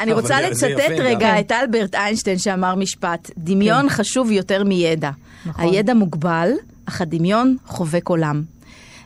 אני 0.00 0.12
רוצה 0.12 0.40
לצטט 0.40 0.90
רגע 0.98 1.18
גם. 1.32 1.38
את 1.40 1.52
אלברט 1.52 1.94
איינשטיין 1.94 2.38
שאמר 2.38 2.74
משפט, 2.74 3.30
דמיון 3.38 3.88
חשוב 3.88 4.30
יותר 4.30 4.64
מידע. 4.64 5.10
נכון. 5.46 5.64
הידע 5.64 5.94
מוגבל, 5.94 6.50
אך 6.86 7.00
הדמיון 7.00 7.56
חובק 7.66 8.08
עולם. 8.08 8.42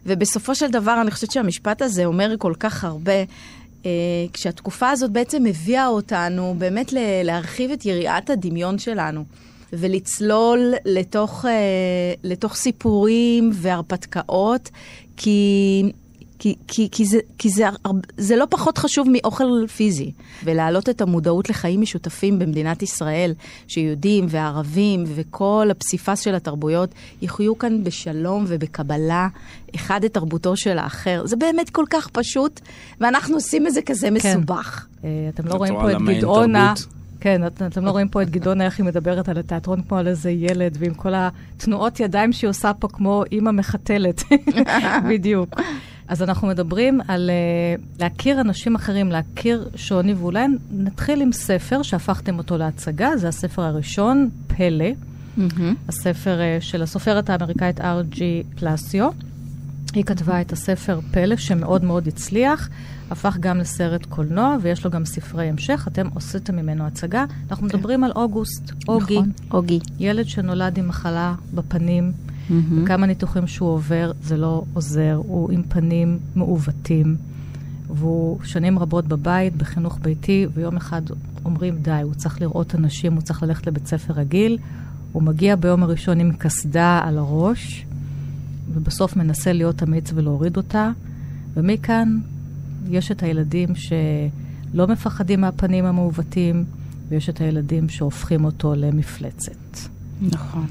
ובסופו 0.08 0.54
של 0.54 0.70
דבר, 0.70 0.98
אני 1.00 1.10
חושבת 1.10 1.30
שהמשפט 1.30 1.82
הזה 1.82 2.04
אומר 2.04 2.34
כל 2.38 2.52
כך 2.60 2.84
הרבה, 2.84 3.12
אה, 3.86 3.90
כשהתקופה 4.32 4.90
הזאת 4.90 5.10
בעצם 5.10 5.46
הביאה 5.46 5.86
אותנו 5.86 6.54
באמת 6.58 6.92
ל- 6.92 7.22
להרחיב 7.24 7.70
את 7.70 7.86
יריעת 7.86 8.30
הדמיון 8.30 8.78
שלנו. 8.78 9.24
ולצלול 9.72 10.74
לתוך, 10.84 11.44
אה, 11.44 11.50
לתוך 12.24 12.54
סיפורים 12.54 13.50
והרפתקאות, 13.54 14.70
כי, 15.16 15.82
כי, 16.38 16.54
כי, 16.68 16.88
כי, 16.92 17.04
זה, 17.04 17.18
כי 17.38 17.49
זה, 17.50 17.64
זה 18.16 18.37
לא 18.37 18.45
פחות 18.50 18.78
חשוב 18.78 19.09
מאוכל 19.12 19.45
פיזי. 19.76 20.12
ולהעלות 20.45 20.88
את 20.88 21.00
המודעות 21.00 21.50
לחיים 21.50 21.80
משותפים 21.80 22.38
במדינת 22.38 22.83
ישראל, 22.83 23.33
שיהודים 23.68 24.26
וערבים 24.28 25.04
וכל 25.07 25.68
הפסיפס 25.71 26.21
של 26.21 26.35
התרבויות 26.35 26.90
יחיו 27.23 27.59
כאן 27.59 27.85
בשלום 27.85 28.45
ובקבלה, 28.49 29.28
אחד 29.75 30.04
את 30.04 30.14
תרבותו 30.14 30.57
של 30.57 30.78
האחר. 30.78 31.23
זה 31.26 31.37
באמת 31.37 31.71
כל 31.71 31.85
כך 31.90 32.09
פשוט, 32.09 32.61
ואנחנו 33.00 33.35
עושים 33.35 33.66
את 33.66 33.75
זה 33.75 33.83
כזה 33.83 34.09
מסובך. 34.11 34.87
אה, 35.04 35.09
אתם 35.35 35.47
לא 35.47 35.54
רואים 35.54 35.75
פה 35.75 35.90
את 35.90 35.97
גדעונה. 36.18 36.75
כן, 37.21 37.47
את- 37.47 37.62
אתם 37.62 37.85
לא 37.85 37.90
רואים 37.90 38.09
פה 38.09 38.23
את 38.23 38.30
גדעונה, 38.30 38.64
איך 38.64 38.78
היא 38.78 38.87
מדברת 38.87 39.28
על 39.28 39.38
התיאטרון 39.38 39.83
כמו 39.88 39.97
על 39.99 40.09
איזה 40.09 40.30
ילד, 40.30 40.76
ועם 40.80 40.95
כל 40.95 41.12
התנועות 41.14 42.00
ידיים 42.00 42.33
שהיא 42.33 42.50
עושה 42.50 42.73
פה 42.78 42.88
כמו 42.88 43.23
אימא 43.33 43.50
מחתלת. 43.50 44.23
בדיוק. 45.11 45.49
אז 46.08 46.22
אנחנו 46.22 46.48
מדברים 46.48 47.00
על 47.08 47.30
uh, 47.30 48.00
להכיר 48.00 48.40
אנשים 48.40 48.74
אחרים, 48.74 49.10
להכיר 49.10 49.68
שוני, 49.76 50.14
ואולי 50.14 50.46
נתחיל 50.70 51.20
עם 51.20 51.32
ספר 51.32 51.82
שהפכתם 51.82 52.38
אותו 52.38 52.58
להצגה, 52.58 53.16
זה 53.16 53.28
הספר 53.28 53.62
הראשון, 53.62 54.28
פלא, 54.46 54.88
הספר 55.88 56.38
uh, 56.38 56.62
של 56.64 56.82
הסופרת 56.82 57.30
האמריקאית 57.30 57.80
ארג'י 57.80 58.42
פלסיו. 58.56 59.10
היא 59.94 60.04
כתבה 60.04 60.40
את 60.40 60.52
הספר 60.52 61.00
פלא, 61.10 61.36
שמאוד 61.36 61.84
מאוד 61.84 62.06
הצליח, 62.06 62.68
הפך 63.10 63.36
גם 63.40 63.58
לסרט 63.58 64.06
קולנוע, 64.06 64.56
ויש 64.62 64.84
לו 64.84 64.90
גם 64.90 65.04
ספרי 65.04 65.48
המשך. 65.48 65.88
אתם 65.92 66.06
עשיתם 66.16 66.56
ממנו 66.56 66.86
הצגה. 66.86 67.24
אנחנו 67.50 67.66
מדברים 67.66 68.04
על 68.04 68.12
אוגוסט, 68.16 68.72
אוגי, 68.88 69.18
נכון, 69.18 69.30
אוגי. 69.50 69.80
ילד 69.98 70.28
שנולד 70.28 70.78
עם 70.78 70.88
מחלה 70.88 71.34
בפנים, 71.54 72.12
וכמה 72.50 73.07
ניתוחים 73.07 73.47
שהוא 73.47 73.69
עובר, 73.69 74.12
זה 74.23 74.37
לא 74.37 74.64
עוזר, 74.75 75.21
הוא 75.26 75.52
עם 75.52 75.62
פנים 75.69 76.19
מעוותים, 76.35 77.17
והוא 77.88 78.38
שנים 78.45 78.78
רבות 78.78 79.07
בבית, 79.07 79.57
בחינוך 79.57 79.99
ביתי, 80.02 80.47
ויום 80.55 80.76
אחד 80.76 81.02
אומרים, 81.45 81.78
די, 81.83 82.00
הוא 82.02 82.14
צריך 82.14 82.40
לראות 82.40 82.75
אנשים, 82.75 83.12
הוא 83.12 83.23
צריך 83.23 83.43
ללכת 83.43 83.67
לבית 83.67 83.87
ספר 83.87 84.12
רגיל. 84.12 84.59
הוא 85.12 85.23
מגיע 85.23 85.57
ביום 85.57 85.83
הראשון 85.83 86.21
עם 86.21 86.33
קסדה 86.33 87.00
על 87.05 87.19
הראש, 87.19 87.87
ובסוף 88.75 89.17
מנסה 89.17 89.52
להיות 89.52 89.83
אמיץ 89.83 90.11
ולהוריד 90.14 90.57
אותה, 90.57 90.90
ומכאן 91.55 92.19
יש 92.90 93.11
את 93.11 93.23
הילדים 93.23 93.69
שלא 93.75 94.87
מפחדים 94.88 95.40
מהפנים 95.40 95.85
המעוותים, 95.85 96.64
ויש 97.09 97.28
את 97.28 97.40
הילדים 97.40 97.88
שהופכים 97.88 98.45
אותו 98.45 98.75
למפלצת. 98.75 99.78
נכון. 100.21 100.67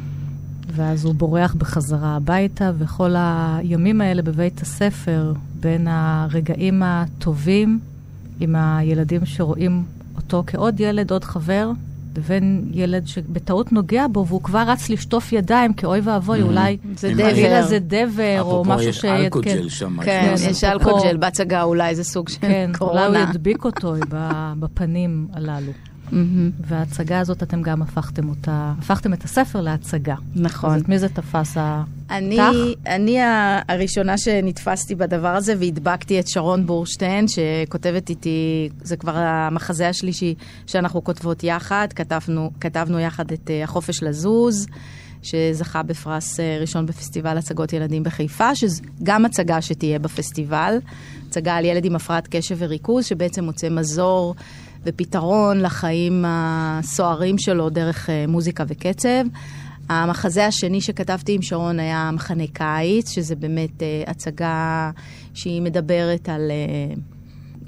ואז 0.71 1.05
הוא 1.05 1.13
בורח 1.15 1.53
בחזרה 1.53 2.15
הביתה, 2.15 2.71
וכל 2.77 3.13
הימים 3.17 4.01
האלה 4.01 4.21
בבית 4.21 4.61
הספר, 4.61 5.33
בין 5.59 5.87
הרגעים 5.89 6.83
הטובים 6.85 7.79
עם 8.39 8.55
הילדים 8.57 9.25
שרואים 9.25 9.83
אותו 10.15 10.43
כעוד 10.47 10.79
ילד, 10.79 11.11
עוד 11.11 11.23
חבר, 11.23 11.71
לבין 12.17 12.69
ילד 12.73 13.07
שבטעות 13.07 13.71
נוגע 13.71 14.05
בו, 14.11 14.25
והוא 14.27 14.41
כבר 14.43 14.63
רץ 14.67 14.89
לשטוף 14.89 15.33
ידיים, 15.33 15.73
כי 15.73 15.85
אוי 15.85 15.99
ואבוי, 16.03 16.41
אולי 16.41 16.77
זה 16.95 17.13
דבר. 17.13 17.63
זה 17.67 17.79
דבר, 17.79 18.37
או 18.41 18.49
אפרופו, 18.61 18.69
משהו 18.69 18.89
יש 18.89 18.95
שיתקן. 18.95 19.15
אלכוג'ל 19.23 19.69
שם. 19.69 19.97
כן, 20.03 20.35
כן, 20.37 20.49
יש 20.51 20.63
אפרופו- 20.63 20.71
אלכוג'ל 20.89 21.17
בהצגה, 21.17 21.63
אולי 21.63 21.95
זה 21.95 22.03
סוג 22.03 22.29
של 22.29 22.37
כן, 22.41 22.47
אולי 22.81 23.01
הוא 23.01 23.07
קורונה. 23.07 23.19
ידביק 23.29 23.65
אותו 23.65 23.93
ב- 24.09 24.53
בפנים 24.59 25.27
הללו. 25.33 25.71
וההצגה 26.59 27.19
הזאת, 27.19 27.43
אתם 27.43 27.61
גם 27.61 27.81
הפכתם 27.81 28.29
אותה, 28.29 28.73
הפכתם 28.79 29.13
את 29.13 29.23
הספר 29.23 29.61
להצגה. 29.61 30.15
נכון. 30.35 30.75
אז 30.75 30.81
את 30.81 30.89
מי 30.89 30.99
זה 30.99 31.09
תפס? 31.09 31.57
ה- 31.57 31.83
אני? 32.09 32.39
אני 32.85 33.17
הראשונה 33.67 34.17
שנתפסתי 34.17 34.95
בדבר 34.95 35.27
הזה 35.27 35.53
והדבקתי 35.59 36.19
את 36.19 36.27
שרון 36.27 36.65
בורשטיין, 36.65 37.25
שכותבת 37.27 38.09
איתי, 38.09 38.69
זה 38.81 38.97
כבר 38.97 39.17
המחזה 39.17 39.89
השלישי 39.89 40.35
שאנחנו 40.67 41.03
כותבות 41.03 41.43
יחד, 41.43 41.87
כתבנו, 41.95 42.51
כתבנו 42.61 42.99
יחד 42.99 43.31
את 43.31 43.49
אה, 43.49 43.63
החופש 43.63 44.03
לזוז, 44.03 44.67
שזכה 45.23 45.83
בפרס 45.83 46.39
אה, 46.39 46.57
ראשון 46.61 46.85
בפסטיבל 46.85 47.37
הצגות 47.37 47.73
ילדים 47.73 48.03
בחיפה, 48.03 48.49
שגם 48.55 49.25
הצגה 49.25 49.61
שתהיה 49.61 49.99
בפסטיבל, 49.99 50.77
הצגה 51.29 51.55
על 51.55 51.65
ילד 51.65 51.85
עם 51.85 51.95
הפרעת 51.95 52.27
קשב 52.31 52.55
וריכוז, 52.59 53.05
שבעצם 53.05 53.43
מוצא 53.43 53.69
מזור 53.69 54.35
ופתרון 54.87 55.61
לחיים 55.61 56.25
הסוערים 56.27 57.37
שלו 57.37 57.69
דרך 57.69 58.09
אה, 58.09 58.25
מוזיקה 58.27 58.63
וקצב. 58.67 59.23
המחזה 59.89 60.45
השני 60.45 60.81
שכתבתי 60.81 61.33
עם 61.33 61.41
שרון 61.41 61.79
היה 61.79 62.09
מחנה 62.13 62.47
קיץ, 62.53 63.09
שזה 63.09 63.35
באמת 63.35 63.83
אה, 63.83 64.03
הצגה 64.07 64.91
שהיא 65.33 65.61
מדברת 65.61 66.29
על 66.29 66.51
אה, 66.51 66.95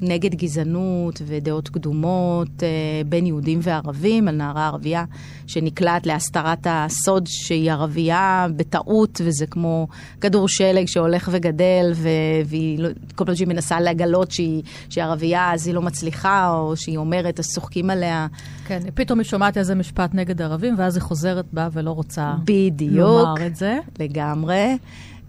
נגד 0.02 0.36
גזענות 0.36 1.22
ודעות 1.26 1.70
קדומות 1.70 2.64
אה, 2.64 3.02
בין 3.06 3.26
יהודים 3.26 3.60
וערבים, 3.64 4.28
על 4.28 4.36
נערה 4.36 4.68
ערבייה 4.68 5.06
שנקלעת 5.50 6.06
להסתרת 6.06 6.68
הסוד 6.70 7.28
שהיא 7.28 7.72
ערבייה 7.72 8.48
בטעות, 8.56 9.22
וזה 9.24 9.46
כמו 9.48 9.88
כדור 10.22 10.48
שלג 10.48 10.88
שהולך 10.88 11.30
וגדל, 11.32 11.92
ו- 11.96 12.10
והיא 12.46 12.80
לא, 12.80 12.90
כל 13.16 13.26
פעם 13.26 13.36
שהיא 13.36 13.48
מנסה 13.48 13.80
לגלות 13.82 14.32
שהיא, 14.32 14.64
שהיא 14.90 15.04
ערבייה, 15.04 15.54
אז 15.54 15.68
היא 15.68 15.76
לא 15.76 15.82
מצליחה, 15.82 16.50
או 16.50 16.78
שהיא 16.78 16.98
אומרת, 16.98 17.40
אז 17.40 17.48
צוחקים 17.48 17.90
עליה. 17.90 18.28
כן, 18.68 18.80
פתאום 18.94 19.20
היא 19.20 19.26
שומעת 19.26 19.58
איזה 19.58 19.76
משפט 19.76 20.14
נגד 20.14 20.42
ערבים, 20.42 20.76
ואז 20.78 20.96
היא 20.96 21.02
חוזרת 21.02 21.46
בה 21.54 21.68
ולא 21.74 21.92
רוצה 21.92 22.34
בדיוק. 22.44 22.92
לומר 22.96 23.46
את 23.46 23.56
זה. 23.56 23.78
לגמרי. 24.00 24.78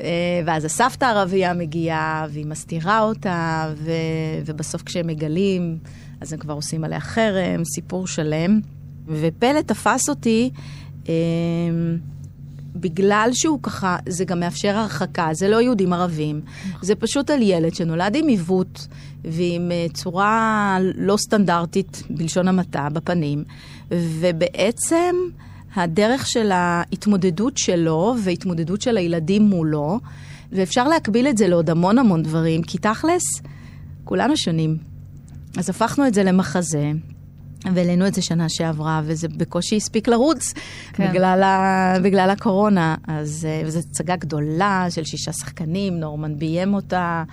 אה, 0.03 0.09
ואז 0.47 0.65
הסבתא 0.65 1.05
הערבייה 1.05 1.55
מגיעה, 1.55 2.27
והיא 2.31 2.47
מסתירה 2.47 3.01
אותה, 3.01 3.69
ו... 3.77 3.91
ובסוף 4.47 4.83
כשהם 4.83 5.07
מגלים, 5.07 5.79
אז 6.21 6.33
הם 6.33 6.39
כבר 6.39 6.55
עושים 6.55 6.85
עליה 6.85 7.01
חרם, 7.01 7.65
סיפור 7.65 8.07
שלם. 8.07 8.61
ופלא 9.11 9.61
תפס 9.61 10.09
אותי, 10.09 10.51
אה, 11.09 11.15
בגלל 12.77 13.31
שהוא 13.33 13.59
ככה, 13.63 13.97
זה 14.09 14.25
גם 14.25 14.41
מאפשר 14.41 14.77
הרחקה, 14.77 15.29
זה 15.33 15.49
לא 15.49 15.61
יהודים 15.61 15.93
ערבים, 15.93 16.41
זה 16.83 16.95
פשוט 16.95 17.31
על 17.31 17.43
ילד 17.43 17.75
שנולד 17.75 18.17
עם 18.17 18.27
עיוות 18.27 18.87
ועם 19.25 19.73
אה, 19.73 19.87
צורה 19.93 20.79
לא 20.95 21.17
סטנדרטית, 21.17 22.03
בלשון 22.11 22.49
המעטה, 22.49 22.89
בפנים, 22.93 23.45
ובעצם 23.91 25.17
הדרך 25.77 26.27
של 26.27 26.51
ההתמודדות 26.53 27.59
שלו 27.59 28.15
והתמודדות 28.25 28.83
של 28.83 28.97
הילדים 28.97 29.43
מולו, 29.43 29.99
ואפשר 30.53 30.89
להקביל 30.89 31.29
את 31.29 31.39
זה 31.39 31.49
לעוד 31.49 31.71
המון 31.71 31.99
המון 31.99 32.23
דברים, 32.23 32.63
כי 32.63 32.79
תכלס, 32.79 33.23
כולנו 34.05 34.37
שונים. 34.37 34.77
אז 35.57 35.71
הפכנו 35.71 36.07
את 36.07 36.15
זה 36.15 36.23
למחזה. 36.23 36.93
והעלינו 37.75 38.07
את 38.07 38.15
זה 38.15 38.23
שנה 38.23 38.49
שעברה, 38.49 39.01
וזה 39.05 39.29
בקושי 39.29 39.77
הספיק 39.77 40.09
לרוץ 40.09 40.53
כן. 40.53 40.63
כן. 40.93 41.11
בגלל, 41.11 41.43
ה, 41.43 41.95
בגלל 42.03 42.31
הקורונה. 42.31 42.95
אז 43.09 43.47
אה, 43.51 43.63
וזו 43.67 43.79
הצגה 43.79 44.17
גדולה 44.17 44.87
של 44.91 45.05
שישה 45.05 45.33
שחקנים, 45.33 46.01
נורמן 46.01 46.39
ביים 46.39 46.75
אותה. 46.75 47.25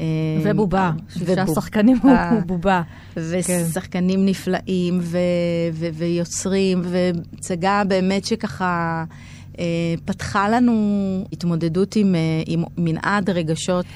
אה, 0.00 0.06
ובובה. 0.44 0.90
שישה 1.08 1.32
ובובה. 1.32 1.54
שחקנים 1.54 1.98
הוא 2.02 2.40
בובה. 2.46 2.82
ושחקנים 3.16 4.26
נפלאים 4.26 4.98
ו- 5.02 5.18
ו- 5.72 5.88
ויוצרים, 5.94 6.82
והצגה 6.84 7.82
באמת 7.88 8.24
שככה 8.24 9.04
אה, 9.58 9.64
פתחה 10.04 10.48
לנו 10.48 10.74
התמודדות 11.32 11.96
עם, 11.96 12.14
עם 12.46 12.64
מנעד 12.78 13.30
רגשות. 13.30 13.86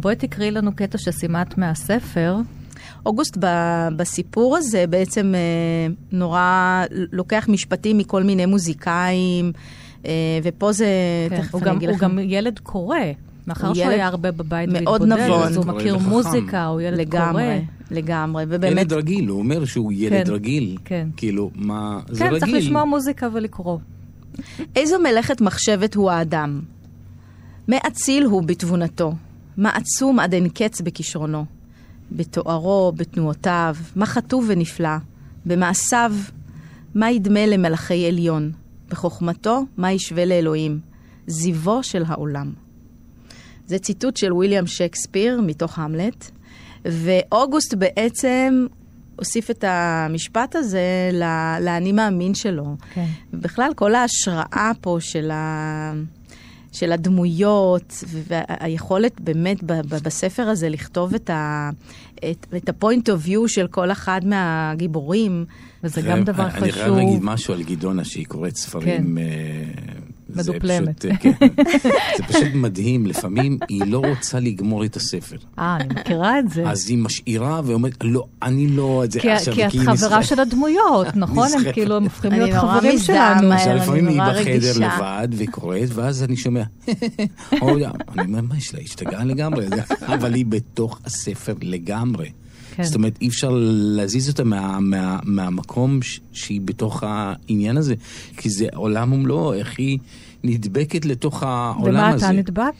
בואי 0.00 0.16
תקראי 0.16 0.50
לנו 0.50 0.72
קטע 0.76 0.98
שסימט 0.98 1.58
מהספר. 1.58 2.36
אוגוסט 3.06 3.36
ב- 3.40 3.88
בסיפור 3.96 4.56
הזה 4.56 4.84
בעצם 4.86 5.34
אה, 5.34 5.40
נורא 6.12 6.84
לוקח 7.12 7.46
משפטים 7.48 7.98
מכל 7.98 8.22
מיני 8.22 8.46
מוזיקאים, 8.46 9.52
אה, 10.06 10.10
ופה 10.42 10.72
זה, 10.72 10.86
כן, 11.30 11.36
תכף 11.42 11.54
הוא 11.54 11.60
אני 11.62 11.70
גם, 11.70 11.76
אגיד 11.76 11.88
הוא 11.88 11.96
לכם. 11.96 12.04
גם 12.06 12.18
ילד 12.18 12.58
קורא. 12.58 12.96
מאחר 13.46 13.66
הוא 13.66 13.74
שהוא 13.74 13.84
ילד 13.86 13.94
היה 13.94 14.06
הרבה 14.06 14.30
בבית 14.32 14.68
מאוד 14.72 15.00
והתבודד, 15.02 15.22
נבון. 15.24 15.42
אז 15.42 15.56
הוא 15.56 15.64
ילד 15.64 15.74
מכיר 15.76 15.96
וחכם. 15.96 16.08
מוזיקה, 16.08 16.66
הוא 16.66 16.80
ילד 16.80 16.98
לגמרי, 16.98 17.42
קורא. 17.42 17.96
לגמרי, 17.98 18.44
ובאמת, 18.48 18.76
ילד 18.78 18.92
רגיל, 18.92 19.28
הוא 19.28 19.38
אומר 19.38 19.64
שהוא 19.64 19.92
ילד 19.94 20.26
כן, 20.26 20.32
רגיל. 20.32 20.76
כן. 20.84 21.08
כאילו, 21.16 21.50
מה, 21.54 22.00
זה 22.08 22.18
כן, 22.18 22.26
רגיל. 22.26 22.40
צריך 22.40 22.52
לשמוע 22.52 22.84
מוזיקה 22.84 23.28
ולקרוא. 23.32 23.78
איזו 24.76 24.98
מלאכת 24.98 25.40
מחשבת 25.40 25.94
הוא 25.94 26.10
האדם? 26.10 26.60
מה 27.68 27.76
אציל 27.86 28.24
הוא 28.24 28.42
בתבונתו? 28.42 29.12
מה 29.56 29.70
עצום 29.70 30.18
עד 30.18 30.34
אין 30.34 30.48
קץ 30.48 30.80
בכישרונו? 30.80 31.44
בתוארו, 32.12 32.92
בתנועותיו, 32.96 33.76
מה 33.96 34.06
חטוב 34.06 34.44
ונפלא? 34.48 34.96
במעשיו, 35.46 36.12
מה 36.94 37.10
ידמה 37.10 37.46
למלאכי 37.46 38.06
עליון? 38.06 38.52
בחוכמתו, 38.88 39.64
מה 39.76 39.92
ישווה 39.92 40.24
לאלוהים? 40.24 40.80
זיוו 41.26 41.82
של 41.82 42.02
העולם. 42.06 42.52
זה 43.66 43.78
ציטוט 43.78 44.16
של 44.16 44.32
ויליאם 44.32 44.66
שייקספיר 44.66 45.40
מתוך 45.40 45.78
המלט, 45.78 46.30
ואוגוסט 46.84 47.74
בעצם 47.74 48.66
הוסיף 49.16 49.50
את 49.50 49.64
המשפט 49.68 50.56
הזה 50.56 51.10
לאני 51.60 51.92
מאמין 51.92 52.34
שלו. 52.34 52.76
כן. 52.94 53.06
ובכלל, 53.32 53.72
כל 53.76 53.94
ההשראה 53.94 54.70
פה 54.80 54.96
של, 55.00 55.30
ה... 55.30 55.92
של 56.72 56.92
הדמויות, 56.92 58.04
והיכולת 58.28 59.20
באמת 59.20 59.62
בספר 60.02 60.42
הזה 60.42 60.68
לכתוב 60.68 61.14
את 61.14 61.30
ה... 61.30 61.70
את, 62.30 62.46
את 62.56 62.68
ה-point 62.68 63.06
of 63.06 63.26
view 63.26 63.48
של 63.48 63.66
כל 63.66 63.92
אחד 63.92 64.20
מהגיבורים. 64.24 65.44
וזה 65.84 66.00
גם 66.02 66.24
דבר 66.24 66.42
אני 66.42 66.50
חייב 66.50 66.74
חשוב. 66.74 66.96
להגיד 66.96 67.22
משהו 67.22 67.54
על 67.54 67.62
גדעונה 67.62 68.04
שהיא 68.04 68.26
קוראת 68.26 68.56
ספרים. 68.56 69.18
זה 70.34 70.52
מדופלמת. 70.52 70.98
פשוט, 70.98 71.10
אה, 71.10 71.16
כן. 71.16 71.32
זה 72.16 72.22
פשוט 72.28 72.54
מדהים, 72.54 73.06
לפעמים 73.06 73.58
היא 73.68 73.82
לא 73.86 74.02
רוצה 74.08 74.40
לגמור 74.40 74.84
את 74.84 74.96
הספר. 74.96 75.36
אה, 75.58 75.76
אני 75.76 75.94
מכירה 75.94 76.38
את 76.38 76.50
זה. 76.50 76.70
אז 76.70 76.90
היא 76.90 76.98
משאירה 76.98 77.60
ואומרת, 77.64 77.94
לא, 78.04 78.24
אני 78.42 78.66
לא... 78.66 79.02
את 79.04 79.12
זה 79.12 79.20
כי, 79.20 79.30
עכשיו, 79.30 79.54
כי 79.54 79.66
את 79.66 79.72
היא 79.72 79.80
חברה. 79.80 80.22
של 80.22 80.40
הדמויות, 80.40 81.06
נכון? 81.16 81.48
הם. 81.54 81.72
כאילו, 81.72 81.96
הם 81.96 82.04
הופכים 82.04 82.32
אני 82.32 82.40
להיות 82.40 82.62
נורא 82.62 82.78
חברים 82.78 82.94
מזדהה 82.94 83.34
שלנו. 83.38 83.48
מהר. 83.48 83.58
עכשיו 83.58 83.72
אני 83.72 83.80
לפעמים 83.80 84.08
היא 84.08 84.20
בחדר. 84.20 84.72
לבד 84.78 85.28
וקוראת, 85.32 85.88
ואז 85.92 86.22
אני 86.22 86.36
שומע, 86.36 86.62
אני 87.52 87.60
אומר, 88.18 88.40
מה 88.40 88.56
יש 88.58 88.74
לה, 88.74 88.80
השתגעה 88.80 89.24
לגמרי, 89.24 89.66
אבל 90.06 90.34
היא 90.34 90.46
בתוך 90.46 91.00
הספר 91.04 91.54
לגמרי. 91.62 92.30
כן. 92.76 92.82
זאת 92.82 92.94
אומרת, 92.94 93.18
אי 93.20 93.28
אפשר 93.28 93.50
להזיז 93.70 94.28
אותה 94.28 94.44
מה, 94.44 94.80
מה, 94.80 95.18
מהמקום 95.24 96.02
ש, 96.02 96.20
שהיא 96.32 96.60
בתוך 96.64 97.04
העניין 97.06 97.76
הזה, 97.76 97.94
כי 98.36 98.50
זה 98.50 98.66
עולם 98.74 99.12
ומלואו, 99.12 99.52
איך 99.52 99.78
היא 99.78 99.98
נדבקת 100.44 101.04
לתוך 101.04 101.42
העולם 101.42 101.94
ומה 101.94 102.08
הזה. 102.08 102.26
אתה 102.26 102.34
נדבק? 102.34 102.72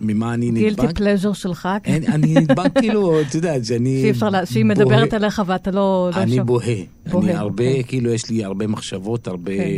ממה 0.00 0.34
אני 0.34 0.50
גילטי 0.50 0.82
נדבק? 0.82 0.98
פלז'ר 0.98 1.32
שלך? 1.32 1.68
כן. 1.82 1.92
אין, 1.92 2.04
אני 2.12 2.34
נדבק 2.34 2.78
כאילו, 2.80 3.20
את 3.20 3.34
יודעת, 3.34 3.64
שאני... 3.64 4.00
שאי 4.02 4.10
אפשר, 4.10 4.28
לה- 4.30 4.46
שהיא. 4.46 4.64
מדברת 4.64 5.14
אליך 5.14 5.42
ואתה 5.46 5.70
לא... 5.70 6.10
לא 6.16 6.22
אני. 6.22 6.40
בוהה. 6.40 6.66
אני 7.06 7.32
הרבה, 7.32 7.40
אוקיי. 7.68 7.84
כאילו, 7.84 8.10
יש 8.10 8.30
לי 8.30 8.44
הרבה 8.44 8.66
מחשבות, 8.66 9.28
הרבה 9.28 9.56
כן. 9.56 9.68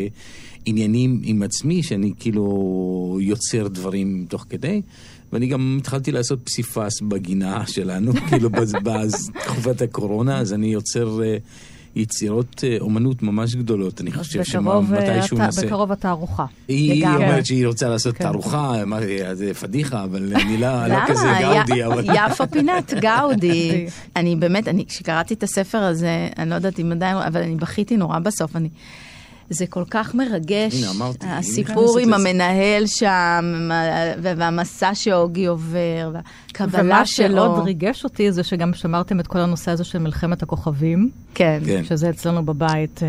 עניינים 0.67 1.21
עם 1.25 1.43
עצמי, 1.43 1.83
שאני 1.83 2.13
כאילו 2.19 3.19
יוצר 3.21 3.69
דברים 3.69 4.27
תוך 4.29 4.47
כדי. 4.51 4.83
ואני 5.33 5.47
גם 5.47 5.77
התחלתי 5.81 6.13
לעשות 6.13 6.39
פסיפס 6.45 7.01
בגינה 7.01 7.67
שלנו, 7.67 8.13
כאילו 8.29 8.51
בתקופת 8.51 9.83
הקורונה, 9.83 10.39
אז 10.39 10.53
אני 10.53 10.67
יוצר 10.67 11.23
אה, 11.23 11.37
יצירות 11.97 12.65
אה, 12.65 12.77
אומנות 12.81 13.23
ממש 13.23 13.55
גדולות. 13.55 14.01
אני 14.01 14.13
חושב 14.13 14.39
אה, 14.39 14.45
שמתישהו 14.45 15.37
אתה- 15.37 15.45
נעשה... 15.47 15.67
בקרוב 15.67 15.93
התערוכה. 15.93 16.45
היא 16.69 17.01
לגמרי. 17.05 17.25
אומרת 17.25 17.47
שהיא 17.47 17.67
רוצה 17.67 17.89
לעשות 17.89 18.17
כן. 18.17 18.25
תערוכה, 18.25 18.85
מה, 18.87 18.99
זה 19.33 19.55
פדיחה, 19.55 20.05
אבל 20.05 20.33
אני 20.37 20.57
לא 20.59 20.67
לא 20.73 20.87
למה? 20.87 21.07
כזה 21.09 21.27
גאודי, 21.41 21.85
אבל... 21.85 22.05
יפה 22.15 22.47
פינת 22.47 22.95
גאודי. 23.05 23.87
אני 24.17 24.37
באמת, 24.37 24.69
אני, 24.69 24.87
כשקראתי 24.87 25.35
את 25.35 25.43
הספר 25.43 25.79
הזה, 25.79 26.29
אני 26.39 26.51
לא 26.51 26.55
יודעת 26.55 26.81
אם 26.81 26.93
עדיין, 26.93 27.17
אבל 27.17 27.43
אני 27.43 27.55
בכיתי 27.57 27.97
נורא 27.97 28.19
בסוף. 28.19 28.57
זה 29.51 29.67
כל 29.67 29.85
כך 29.91 30.15
מרגש, 30.15 30.75
הנה, 30.83 30.91
אמרתי, 30.91 31.27
הסיפור 31.27 31.99
עם. 31.99 32.15
המנהל 32.15 32.87
שם, 32.87 33.69
וה- 34.23 34.35
והמסע 34.37 34.95
שאוגי 34.95 35.47
עובר, 35.47 36.13
והקבלה 36.13 36.83
ומה 36.85 37.07
שלו. 37.07 37.29
שעוד 37.37 37.65
ריגש 37.67 38.05
אותי 38.05 38.33
זה 38.33 38.43
שגם 38.43 38.75
שמרתם 38.75 39.21
את 39.21 39.27
כל 39.27 39.39
הנושא 39.39 39.71
הזה 39.71 39.85
של 39.85 39.99
מלחמת 39.99 40.43
הכוכבים, 40.43 41.11
כן, 41.35 41.63
כן. 41.67 41.85
שזה 41.85 42.11
אצלנו 42.11 42.45
בבית. 42.47 43.03
אה, 43.03 43.09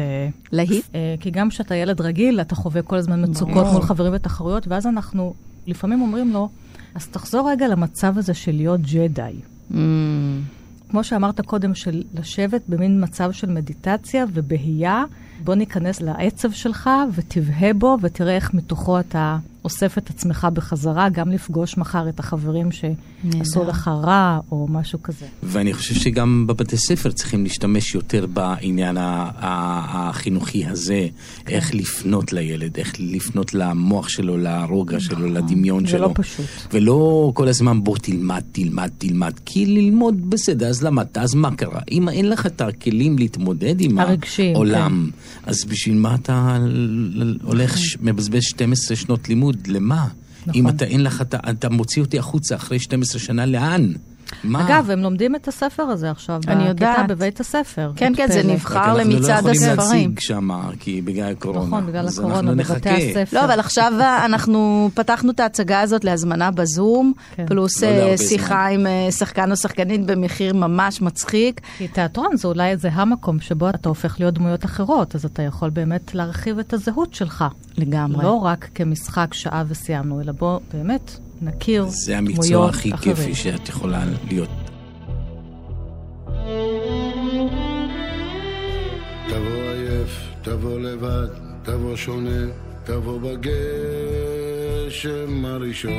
להיט. 0.52 0.86
אה, 0.96 1.16
כי 1.20 1.32
גם 1.32 1.50
כשאתה 1.50 1.76
ילד 1.76 2.02
רגיל, 2.02 2.42
אתה 2.42 2.56
חווה 2.56 2.82
כל 2.82 2.96
הזמן 2.96 3.30
מצוקות. 3.30 3.68
מול 3.74 3.82
חברים 3.82 4.14
ותחרויות, 4.16 4.68
ואז 4.68 4.88
אנחנו 4.88 5.34
לפעמים 5.68 6.02
אומרים 6.02 6.34
לו, 6.34 6.50
אז 6.96 7.08
תחזור 7.08 7.50
רגע 7.52 7.68
למצב 7.68 8.18
הזה 8.18 8.34
של 8.34 8.52
להיות 8.52 8.82
ג'די. 8.82 9.32
Mm, 9.72 9.76
כמו 10.90 11.04
שאמרת 11.04 11.42
קודם, 11.42 11.76
של 11.76 12.04
לשבת 12.14 12.62
במין 12.68 13.04
מצב 13.04 13.32
של 13.32 13.50
מדיטציה 13.50 14.26
ובהייה, 14.34 15.04
בוא 15.44 15.56
ניכנס 15.56 16.02
לעצב 16.02 16.52
שלך 16.52 16.90
ותבהה 17.14 17.74
בו 17.74 17.98
ותראה 18.02 18.36
איך 18.36 18.54
מתוכו 18.54 19.00
אתה 19.00 19.38
אוסף 19.64 19.98
את 19.98 20.10
עצמך 20.10 20.48
בחזרה, 20.54 21.10
גם 21.10 21.30
לפגוש 21.32 21.78
מחר 21.78 22.10
את 22.10 22.20
החברים 22.20 22.70
שעשו. 22.72 23.64
לך 23.64 23.88
רע 24.04 24.40
או 24.52 24.68
משהו 24.70 25.04
כזה. 25.04 25.26
ואני 25.44 25.74
חושב 25.74 25.96
שגם 25.96 26.48
בבתי 26.48 26.78
ספר 26.78 27.12
צריכים 27.12 27.44
להשתמש 27.44 27.96
יותר 27.96 28.26
בעניין 28.26 28.98
החינוכי 29.00 30.66
הזה, 30.66 31.08
כן. 31.46 31.56
איך 31.56 31.76
לפנות 31.76 32.34
לילד, 32.34 32.78
איך 32.78 32.94
לפנות 33.00 33.54
למוח 33.54 34.10
שלו, 34.10 34.38
לרוגע 34.38 35.00
שלו, 35.00 35.28
לדמיון 35.28 35.86
זה 35.86 35.92
שלו. 35.92 36.02
לא 36.02 36.12
פשוט. 36.16 36.46
ולא 36.74 37.32
כל 37.36 37.48
הזמן 37.48 37.84
בוא 37.84 37.98
תלמד, 37.98 38.42
תלמד, 38.52 38.90
תלמד, 38.98 39.34
כי 39.46 39.66
ללמוד 39.66 40.30
בסדר, 40.30 40.68
אז 40.68 40.84
למדת, 40.84 41.18
אז 41.18 41.36
מה 41.36 41.56
קרה? 41.56 41.80
אם 41.92 42.10
אין 42.10 42.30
לך 42.30 42.46
את 42.46 42.62
הכלים 42.62 43.18
להתמודד 43.18 43.82
עם 43.82 43.98
העולם, 44.56 45.10
אז 45.46 45.66
בשביל 45.66 45.98
מה 45.98 46.16
אתה 46.16 46.58
הולך, 47.44 47.78
ש- 47.78 47.98
מבזבז 48.02 48.44
12 48.44 48.98
שנות 48.98 49.30
לימוד? 49.30 49.51
למה? 49.68 50.08
נכון. 50.48 50.54
אם 50.56 50.70
אתה 50.70 50.86
אין 50.86 51.04
לך, 51.04 51.22
אתה, 51.22 51.38
אתה 51.50 51.70
מוציא 51.70 52.02
אותי 52.02 52.20
החוצה 52.20 52.56
אחרי 52.56 52.80
12 52.80 53.20
שנה, 53.20 53.46
לאן? 53.46 53.94
מה? 54.44 54.68
אגב, 54.68 54.90
הם 54.90 55.00
לומדים 55.00 55.36
את 55.36 55.48
הספר 55.48 55.84
הזה 55.84 56.12
עכשיו, 56.12 56.42
אני 56.48 56.56
בכיתה 56.56 56.70
יודעת. 56.70 57.08
בבית 57.08 57.40
הספר. 57.40 57.92
כן, 57.96 58.14
כן, 58.16 58.28
זה 58.28 58.42
פלא. 58.42 58.54
נבחר 58.54 58.80
רק 58.80 58.86
אנחנו 58.86 58.98
לא 58.98 59.04
למצעד 59.04 59.38
יכולים 59.38 59.62
הספרים. 59.62 60.10
להציג 60.10 60.20
שם, 60.20 60.50
כי 60.80 61.02
בגלל 61.02 61.32
הקורונה. 61.32 61.66
נכון, 61.66 61.88
בגלל 61.88 62.08
הקורונה, 62.08 62.52
בבתי. 62.52 62.90
הספר. 62.90 63.38
לא, 63.38 63.46
אבל 63.46 63.60
עכשיו 63.60 63.94
אנחנו 64.26 64.90
פתחנו 64.94 65.32
את 65.32 65.40
ההצגה 65.40 65.82
הזאת 65.82 66.04
להזמנה 66.04 66.52
בזום, 66.52 67.14
כן. 67.36 67.46
פלוס 67.46 67.84
לא 67.84 67.88
אה, 67.88 68.18
שיחה 68.18 68.68
עם 68.68 68.88
אה, 68.88 69.12
שחקן 69.12 69.52
או 69.52 69.56
שחקנית 69.56 70.06
במחיר 70.06 70.54
ממש 70.54 71.02
מצחיק. 71.02 71.62
כי 71.78 71.88
תיאטרון 71.88 72.38
זה 72.38 72.48
אולי 72.48 72.78
זה 72.78 72.90
המקום 72.92 73.40
שבו 73.40 73.70
אתה 73.70 73.90
הופך 73.90 74.16
להיות 74.20 74.34
דמויות 74.34 74.66
אחרות, 74.66 75.16
אז 75.16 75.26
אתה 75.26 75.42
יכול 75.42 75.70
באמת 75.70 76.16
להרחיב 76.16 76.60
את 76.60 76.74
הזהות 76.74 77.14
שלך. 77.14 77.46
לגמרי. 77.78 78.24
לא 78.24 78.34
רק 78.34 78.70
כמשחק 78.76 79.34
שעה 79.34 79.64
וסיימנו, 79.68 80.22
אלא 80.22 80.32
בוא 80.32 80.60
באמת 80.74 81.18
נכיר 81.42 81.86
זה 81.88 82.18
המקצוע 82.18 82.44
דמויות 82.46 82.70
הכי 82.70 82.94
אחרים. 82.94 83.16
כיפי 83.16 83.36
שאת 83.36 83.70
יכולה 83.70 84.04
להיות. 84.28 84.50
תבוא 89.28 89.62
עייף, 89.74 90.28
תבוא 90.42 90.80
לבד, 90.80 91.28
תבוא 91.64 91.96
שונה, 91.96 92.46
תבוא 92.84 93.20
בגשם 93.20 93.46
הראשון. 95.46 95.92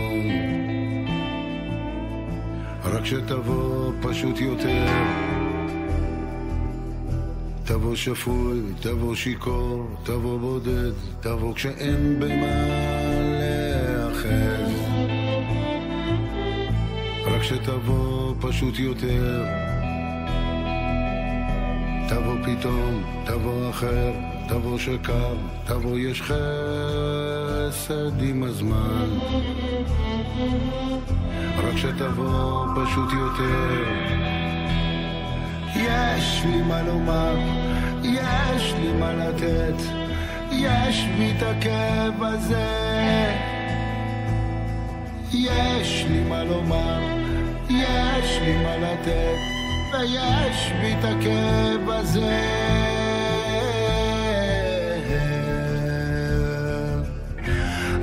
רק 2.85 3.05
שתבוא 3.05 3.93
פשוט 4.03 4.41
יותר. 4.41 4.87
תבוא 7.65 7.97
שפוי, 7.97 8.61
תבוא 8.81 9.15
שיכור, 9.15 9.87
תבוא 10.03 10.39
בודד, 10.39 10.93
תבוא 11.21 11.55
כשאין 11.55 12.21
במה 12.21 12.69
להיאחז. 13.39 14.92
רק 17.43 17.49
שתבוא 17.49 18.35
פשוט 18.41 18.79
יותר. 18.79 19.45
תבוא 22.09 22.35
פתאום, 22.45 23.03
תבוא 23.25 23.71
אחר, 23.71 24.13
תבוא 24.49 24.79
שקר, 24.79 25.35
תבוא 25.65 25.99
יש 25.99 26.23
חסד 26.23 28.23
עם 28.23 28.43
הזמן. 28.43 29.09
רק 31.59 31.77
שתבוא 31.77 32.67
פשוט 32.77 33.13
יותר. 33.13 33.85
יש 35.75 36.43
לי 36.45 36.63
מה 36.63 36.83
לומר, 36.83 37.37
יש 38.03 38.75
לי 38.81 38.93
מה 38.93 39.13
לתת, 39.13 39.83
יש 40.53 41.05
בי 41.19 41.33
את 41.39 41.43
הכאב 41.43 42.23
הזה. 42.23 42.93
יש 45.33 46.07
לי 46.11 46.21
מה 46.29 46.45
לומר, 46.45 47.22
יש 47.79 48.39
לי 48.43 48.57
מה 48.63 48.77
לתת, 48.77 49.39
ויש 49.93 50.73
בי 50.81 50.95
את 50.99 51.05
הכאב 51.05 51.91
הזה. 51.91 52.73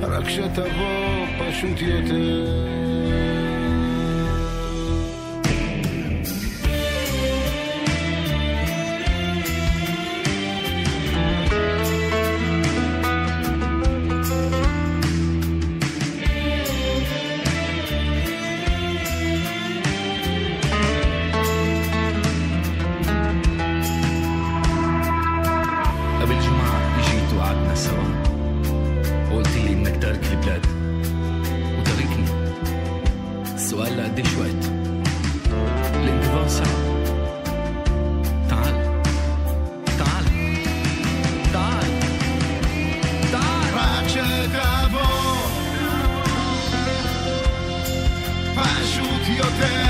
רק 0.02 0.28
שתבוא 0.28 1.26
פשוט 1.38 1.80
יותר. 1.80 3.09
قبل 26.20 26.40
جمعة 26.40 26.98
اجيت 26.98 27.32
وقعدنا 27.38 27.74
سوا 27.74 28.04
وقلت 29.32 29.48
لي 29.56 29.72
انك 29.72 29.96
تارك 30.02 30.20
البلاد 30.32 30.66
وتركني 31.78 32.24
السؤال 33.54 33.96
لقديش 33.98 34.26
وقت 34.36 34.64
الانتظار 35.94 36.48
صعب 36.48 36.66
تعال 38.48 39.02
تعال 39.98 40.24
تعال 41.52 41.90
تعال 43.32 43.74
راجل 43.74 44.52
دابو 44.52 45.08
باشوت 48.56 49.28
يوتيل 49.28 49.89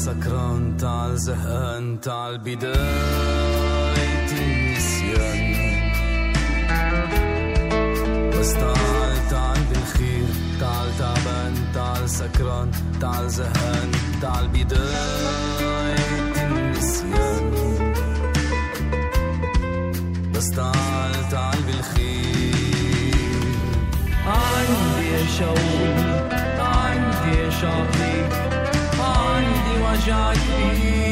سكران 0.00 0.76
تعال 0.76 1.18
زهقان 1.18 2.00
تعال 2.00 2.38
بداية 2.38 4.28
النسيان. 4.32 5.42
بس 8.32 8.52
تعال 8.52 9.28
تعال 9.30 9.60
بالخير 9.70 10.28
تعال 10.60 10.88
تعبان 10.98 11.54
تعال 11.74 12.10
سكران 12.10 12.70
تعال 13.00 13.30
زهقان 13.30 13.90
تعال 14.22 14.48
بداية 14.48 15.98
النسيان. 16.46 17.44
بس 20.34 20.50
تعال 20.50 21.28
تعال 21.30 21.62
بالخير. 21.62 23.14
عندي 24.26 25.28
شوق 25.38 26.34
عندي 26.58 27.50
شوقي 27.60 28.49
acayip 30.00 31.09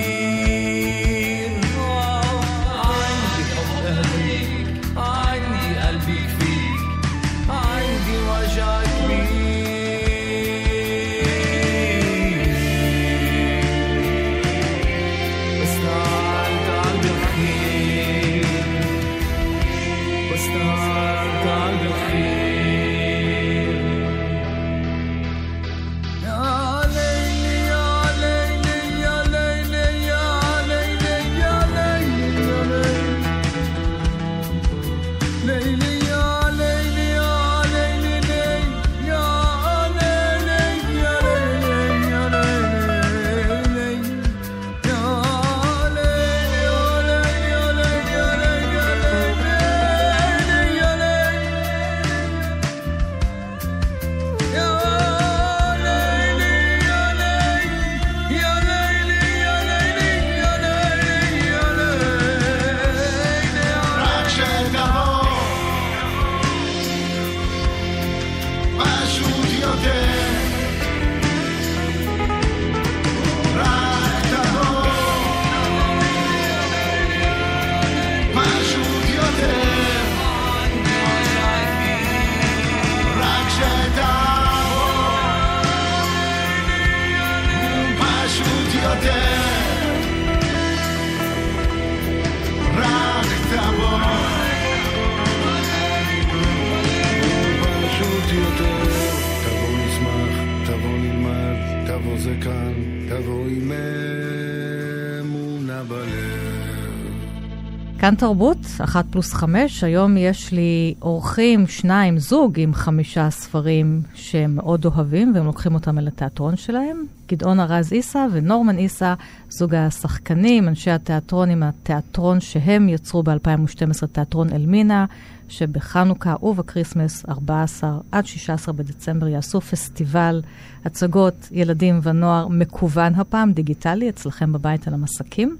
כאן 108.08 108.14
תרבות, 108.14 108.58
אחת 108.84 109.04
פלוס 109.10 109.32
חמש. 109.32 109.84
היום 109.84 110.16
יש 110.16 110.52
לי 110.52 110.94
אורחים, 111.02 111.66
שניים, 111.66 112.18
זוג 112.18 112.60
עם 112.60 112.74
חמישה 112.74 113.30
ספרים 113.30 114.02
שהם 114.14 114.54
מאוד 114.54 114.84
אוהבים, 114.84 115.32
והם 115.34 115.44
לוקחים 115.44 115.74
אותם 115.74 115.98
אל 115.98 116.08
התיאטרון 116.08 116.56
שלהם. 116.56 117.04
גדעונה 117.28 117.60
רז 117.60 117.92
עיסא 117.92 118.26
ונורמן 118.32 118.76
עיסא, 118.76 119.14
זוג 119.50 119.74
השחקנים, 119.74 120.68
אנשי 120.68 120.90
התיאטרון 120.90 121.50
עם 121.50 121.62
התיאטרון 121.62 122.40
שהם 122.40 122.88
יצרו 122.88 123.22
ב-2012, 123.22 124.06
תיאטרון 124.12 124.52
אלמינה, 124.52 125.06
שבחנוכה 125.48 126.34
ובקריסמס, 126.42 127.24
14 127.28 127.98
עד 128.12 128.26
16 128.26 128.74
בדצמבר, 128.74 129.28
יעשו 129.28 129.60
פסטיבל 129.60 130.42
הצגות 130.84 131.48
ילדים 131.52 132.00
ונוער 132.02 132.48
מקוון 132.48 133.14
הפעם, 133.14 133.52
דיגיטלי, 133.52 134.08
אצלכם 134.08 134.52
בבית 134.52 134.88
על 134.88 134.94
המסכים. 134.94 135.56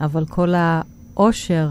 אבל 0.00 0.24
כל 0.26 0.54
העושר 1.16 1.68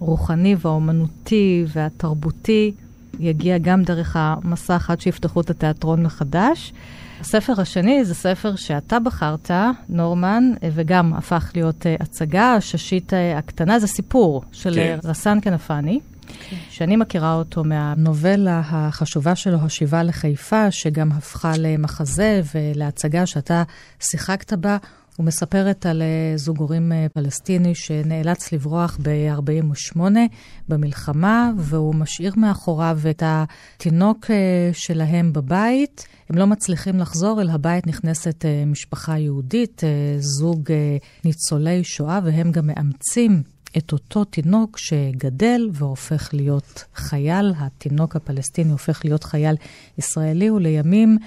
הרוחני 0.00 0.56
והאומנותי 0.58 1.64
והתרבותי 1.68 2.72
יגיע 3.20 3.58
גם 3.58 3.82
דרך 3.82 4.16
המסך 4.18 4.90
עד 4.90 5.00
שיפתחו 5.00 5.40
את 5.40 5.50
התיאטרון 5.50 6.02
מחדש. 6.02 6.72
הספר 7.20 7.60
השני 7.60 8.04
זה 8.04 8.14
ספר 8.14 8.56
שאתה 8.56 8.98
בחרת, 8.98 9.50
נורמן, 9.88 10.52
וגם 10.72 11.14
הפך 11.14 11.50
להיות 11.54 11.82
uh, 11.82 12.02
הצגה, 12.02 12.54
הששית 12.54 13.12
uh, 13.12 13.38
הקטנה, 13.38 13.78
זה 13.78 13.86
סיפור 13.86 14.42
של 14.52 14.74
כן. 14.74 14.98
כן. 15.02 15.08
רסן 15.08 15.38
כנפני. 15.42 16.00
שאני 16.70 16.96
מכירה 16.96 17.34
אותו 17.34 17.64
מהנובלה 17.64 18.62
החשובה 18.64 19.34
שלו, 19.34 19.58
השיבה 19.62 20.02
לחיפה, 20.02 20.70
שגם 20.70 21.12
הפכה 21.12 21.52
למחזה 21.58 22.40
ולהצגה 22.54 23.26
שאתה 23.26 23.62
שיחקת 24.00 24.52
בה. 24.52 24.76
ומספרת 25.20 25.86
על 25.86 26.02
אה, 26.02 26.36
זוג 26.36 26.58
הורים 26.58 26.92
אה, 26.92 27.06
פלסטיני 27.12 27.74
שנאלץ 27.74 28.52
לברוח 28.52 28.98
ב-48 29.02 30.00
במלחמה, 30.68 31.50
והוא 31.56 31.94
משאיר 31.94 32.32
מאחוריו 32.36 32.98
את 33.10 33.22
התינוק 33.26 34.30
אה, 34.30 34.70
שלהם 34.72 35.32
בבית. 35.32 36.08
הם 36.30 36.38
לא 36.38 36.46
מצליחים 36.46 36.98
לחזור, 36.98 37.40
אל 37.40 37.50
הבית 37.50 37.86
נכנסת 37.86 38.44
משפחה 38.66 39.18
יהודית, 39.18 39.82
זוג 40.18 40.70
ניצולי 41.24 41.84
שואה, 41.84 42.20
והם 42.24 42.52
גם 42.52 42.66
מאמצים 42.66 43.42
את 43.76 43.92
אותו 43.92 44.24
תינוק 44.24 44.78
שגדל 44.78 45.70
והופך 45.72 46.30
להיות 46.32 46.84
חייל. 46.94 47.54
התינוק 47.58 48.16
הפלסטיני 48.16 48.72
הופך 48.72 49.04
להיות 49.04 49.24
חייל 49.24 49.54
ישראלי, 49.98 50.50
ולימים 50.50 51.18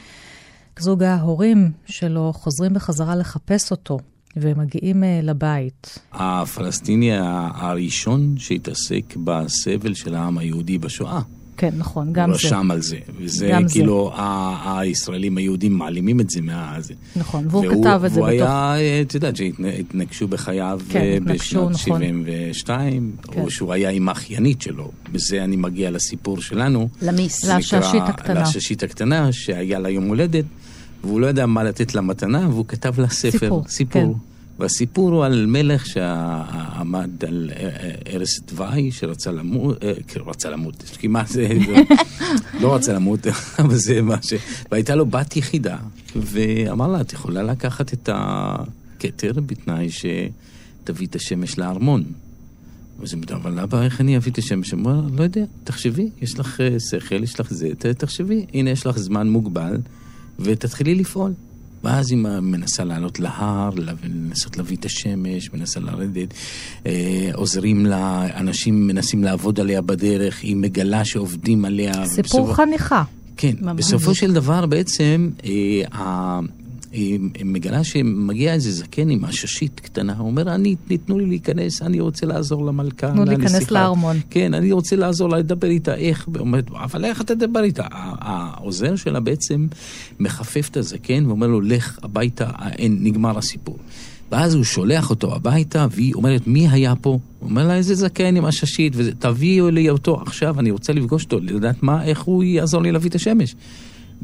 זוג 0.80 1.04
ההורים 1.04 1.72
שלו 1.86 2.34
חוזרים 2.34 2.74
בחזרה 2.74 3.16
לחפש 3.16 3.72
אותו, 3.72 4.00
ומגיעים 4.38 5.04
אה, 5.04 5.20
לבית. 5.24 6.00
הפלסטיני 6.12 7.12
הראשון 7.56 8.36
שהתעסק 8.38 9.16
בסבל 9.24 9.94
של 9.94 10.16
העם 10.16 10.38
היהודי 10.38 10.78
בשואה. 10.78 11.22
כן, 11.58 11.70
נכון, 11.78 12.14
גם 12.14 12.30
הוא 12.30 12.38
זה. 12.40 12.48
רשם 12.48 12.72
על 12.72 12.82
זה, 12.82 12.98
וזה 13.20 13.50
גם 13.54 13.68
זה. 13.68 13.74
כאילו, 13.74 14.12
ה- 14.16 14.80
הישראלים 14.80 15.38
היהודים 15.38 15.74
מעלימים 15.74 16.20
את 16.20 16.30
זה 16.30 16.42
מה... 16.42 16.76
זה. 16.80 16.94
נכון, 17.16 17.46
והוא 17.50 17.66
כתב 17.66 18.02
את 18.06 18.12
זה 18.12 18.20
והוא 18.20 18.30
בתוך... 18.30 18.50
היה, 18.50 18.76
אה, 18.76 19.02
את 19.02 19.14
יודעת, 19.14 19.36
שהתנגשו 19.36 20.28
בחייו 20.28 20.80
כן, 20.90 21.00
אה, 21.00 21.18
בשנת 21.26 21.62
נכון. 21.62 21.74
72, 21.74 23.12
כן. 23.32 23.42
או 23.42 23.52
שהוא 23.52 23.74
היה 23.74 23.90
עם 23.90 24.10
האחיינית 24.10 24.62
שלו. 24.62 24.92
בזה 25.12 25.44
אני 25.44 25.56
מגיע 25.56 25.92
לסיפור 25.92 26.42
שלנו. 26.42 26.90
למיס. 27.02 27.46
זה 27.46 27.58
נקרא 27.58 27.80
הקטנה. 27.98 28.40
לעששית 28.40 28.84
הקטנה, 28.84 29.32
שהיה 29.32 29.80
לה 29.80 29.90
יום 29.90 30.04
הולדת, 30.08 30.46
והוא 31.04 31.20
לא 31.22 31.28
ידע 31.28 31.46
מה 31.46 31.64
לתת 31.64 31.96
לה 31.96 32.02
מתנה, 32.02 32.50
והוא 32.50 32.66
כתב 32.68 33.00
לה 33.00 33.08
ספר, 33.10 33.32
סיפור, 33.40 33.64
סיפור. 33.68 34.02
כן. 34.02 34.33
והסיפור 34.60 35.12
הוא 35.12 35.26
על 35.26 35.46
מלך 35.46 35.86
שעמד 35.86 37.26
על 37.28 37.50
אה, 37.56 37.64
אה, 37.64 37.92
ערש 38.06 38.40
דווי, 38.40 38.92
שרצה 38.92 39.32
למות, 39.32 39.84
אה, 39.84 39.94
כאילו 40.08 40.28
רצה 40.28 40.50
למות, 40.50 40.84
כמעט, 41.00 41.28
זה, 41.28 41.50
לא 42.62 42.76
רצה 42.76 42.94
למות, 42.94 43.20
אבל 43.60 43.76
זה 43.76 44.02
מה 44.02 44.16
ש... 44.22 44.34
והייתה 44.72 44.96
לו 44.96 45.06
בת 45.06 45.36
יחידה, 45.38 45.78
ואמר 46.16 46.88
לה, 46.88 47.02
את 47.02 47.14
יכולה 47.14 47.44
לקחת 47.44 47.94
את 47.94 48.10
הכתר 48.14 49.32
בתנאי 49.46 49.90
שתביא 49.90 51.08
את 51.08 51.16
השמש 51.16 51.58
לארמון. 51.58 52.04
אז 53.04 53.14
היא 53.14 53.22
אבל 53.34 53.60
אבא, 53.60 53.82
איך 53.82 54.02
אני 54.02 54.18
אביא 54.18 54.32
את 54.32 54.38
השמש? 54.38 54.72
הוא 54.72 54.80
אומר, 54.80 55.02
לא 55.18 55.24
יודע, 55.24 55.44
תחשבי, 55.64 56.10
יש 56.22 56.40
לך 56.40 56.62
אה, 56.62 56.80
שכל, 56.80 57.24
יש 57.24 57.40
לך 57.40 57.54
זה, 57.54 57.70
תחשבי, 57.98 58.46
הנה 58.54 58.70
יש 58.70 58.86
לך 58.86 58.98
זמן 58.98 59.30
מוגבל, 59.30 59.78
ותתחילי 60.40 60.96
לפעול. 60.96 61.34
ואז 61.84 62.12
היא 62.12 62.18
מנסה 62.42 62.84
לעלות 62.84 63.20
להר, 63.20 63.70
לה- 63.78 63.94
לנסות 64.04 64.58
להביא 64.58 64.78
את 64.78 64.86
השמש, 64.86 65.54
מנסה 65.54 65.80
לרדת, 65.80 66.34
אה, 66.86 66.92
עוזרים 67.34 67.86
לה, 67.86 68.28
אנשים 68.40 68.88
מנסים 68.88 69.24
לעבוד 69.24 69.60
עליה 69.60 69.82
בדרך, 69.82 70.42
היא 70.42 70.56
מגלה 70.56 71.06
שעובדים 71.06 71.66
עליה. 71.66 72.06
סיפור 72.06 72.42
ובסופו- 72.42 72.54
חניכה. 72.54 73.04
כן, 73.38 73.54
ממש. 73.62 73.78
בסופו 73.86 74.16
של 74.16 74.34
דבר 74.34 74.66
בעצם, 74.66 75.30
אה, 75.46 76.40
היא 76.94 77.20
מגלה 77.46 77.84
שמגיע 77.84 78.54
איזה 78.54 78.72
זקן 78.72 79.10
עם 79.10 79.26
עששית 79.26 79.80
קטנה, 79.80 80.18
הוא 80.18 80.28
אומר, 80.28 80.56
אני, 80.56 80.76
תנו 81.06 81.18
לי 81.20 81.26
להיכנס, 81.26 81.82
אני 81.82 82.00
רוצה 82.00 82.26
לעזור 82.26 82.66
למלכה. 82.66 83.08
תנו 83.12 83.26
לנסיכה." 83.26 83.42
להיכנס 83.42 83.72
לארמון. 83.72 84.18
כן, 84.30 84.54
אני 84.54 84.72
רוצה 84.72 84.96
לעזור 84.96 85.30
לה, 85.30 85.38
לדבר 85.38 85.68
איתה, 85.68 85.96
איך? 85.96 86.28
ואומרת, 86.34 86.72
אבל 86.72 87.06
איך 87.06 87.22
אתה 87.22 87.36
תדבר 87.36 87.64
איתה? 87.64 87.84
העוזר 87.92 88.96
שלה 88.96 89.20
בעצם 89.20 89.68
מחפף 90.20 90.68
את 90.72 90.78
הזקן 90.78 91.26
ואומר 91.26 91.48
לו, 91.48 91.62
לך 91.62 92.00
הביתה, 92.04 92.50
אין, 92.78 92.98
נגמר 93.02 93.38
הסיפור. 93.38 93.78
ואז 94.32 94.54
הוא 94.54 94.64
שולח 94.64 95.10
אותו 95.10 95.36
הביתה, 95.36 95.88
והיא 95.92 96.14
אומרת, 96.14 96.48
מי 96.48 96.70
היה 96.70 96.96
פה? 96.96 97.10
הוא 97.10 97.50
אומר 97.50 97.68
לה, 97.68 97.76
איזה 97.76 97.96
זקן 97.96 98.36
עם 98.36 98.46
עששית, 98.46 98.94
תביאו 99.20 99.70
לי 99.70 99.90
אותו 99.90 100.22
עכשיו, 100.22 100.60
אני 100.60 100.72
רוצה 100.72 100.94
לפגוש 100.94 101.24
אותו, 101.24 101.40
לדעת 101.40 101.84
מה, 101.84 102.04
איך 102.04 102.22
הוא 102.22 102.44
יעזור 102.44 102.82
לי 102.82 102.92
להביא 102.92 103.10
את 103.10 103.16
השמש. 103.16 103.56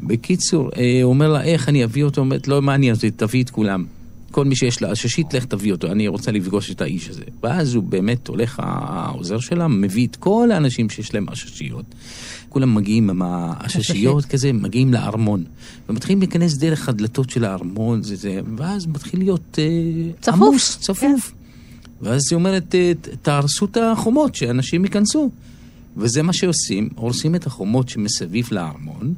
בקיצור, 0.02 0.70
אה, 0.76 1.00
הוא 1.02 1.10
אומר 1.10 1.32
לה, 1.32 1.42
איך 1.42 1.68
אני 1.68 1.84
אביא 1.84 2.04
אותו? 2.04 2.20
אומרת, 2.20 2.48
לא 2.48 2.62
מעניין 2.62 2.94
אותי, 2.94 3.10
תביא 3.10 3.42
את 3.42 3.50
כולם. 3.50 3.84
כל 4.30 4.44
מי 4.44 4.56
שיש 4.56 4.82
לה 4.82 4.90
עששית, 4.90 5.34
לך 5.34 5.44
תביא 5.44 5.72
אותו, 5.72 5.92
אני 5.92 6.08
רוצה 6.08 6.32
לפגוש 6.32 6.70
את 6.70 6.80
האיש 6.80 7.08
הזה. 7.08 7.22
ואז 7.42 7.74
הוא 7.74 7.82
באמת 7.84 8.28
הולך, 8.28 8.60
העוזר 8.62 9.38
שלה, 9.38 9.68
מביא 9.68 10.06
את 10.06 10.16
כל 10.16 10.48
האנשים 10.52 10.90
שיש 10.90 11.14
להם 11.14 11.28
עששיות. 11.28 11.84
כולם 12.48 12.74
מגיעים 12.74 13.10
עם 13.10 13.22
העששיות 13.22 14.24
כזה, 14.24 14.52
מגיעים 14.52 14.92
לארמון. 14.92 15.44
ומתחילים 15.88 16.18
להיכנס 16.18 16.54
דרך 16.56 16.88
הדלתות 16.88 17.30
של 17.30 17.44
הארמון, 17.44 18.02
זה, 18.02 18.16
זה, 18.16 18.40
ואז 18.56 18.86
מתחיל 18.86 19.20
להיות 19.20 19.58
אה, 19.58 19.64
צפוף. 20.20 20.34
עמוס, 20.34 20.78
צפוף. 20.80 21.32
ואז 22.02 22.22
היא 22.30 22.36
אומרת, 22.36 22.74
"אה, 22.74 22.92
תהרסו 23.22 23.64
את 23.64 23.76
החומות, 23.76 24.34
שאנשים 24.34 24.84
ייכנסו. 24.84 25.30
וזה 25.96 26.22
מה 26.22 26.32
שעושים, 26.32 26.88
הורסים 26.94 27.34
את 27.34 27.46
החומות 27.46 27.88
שמסביב 27.88 28.48
לארמון, 28.52 29.14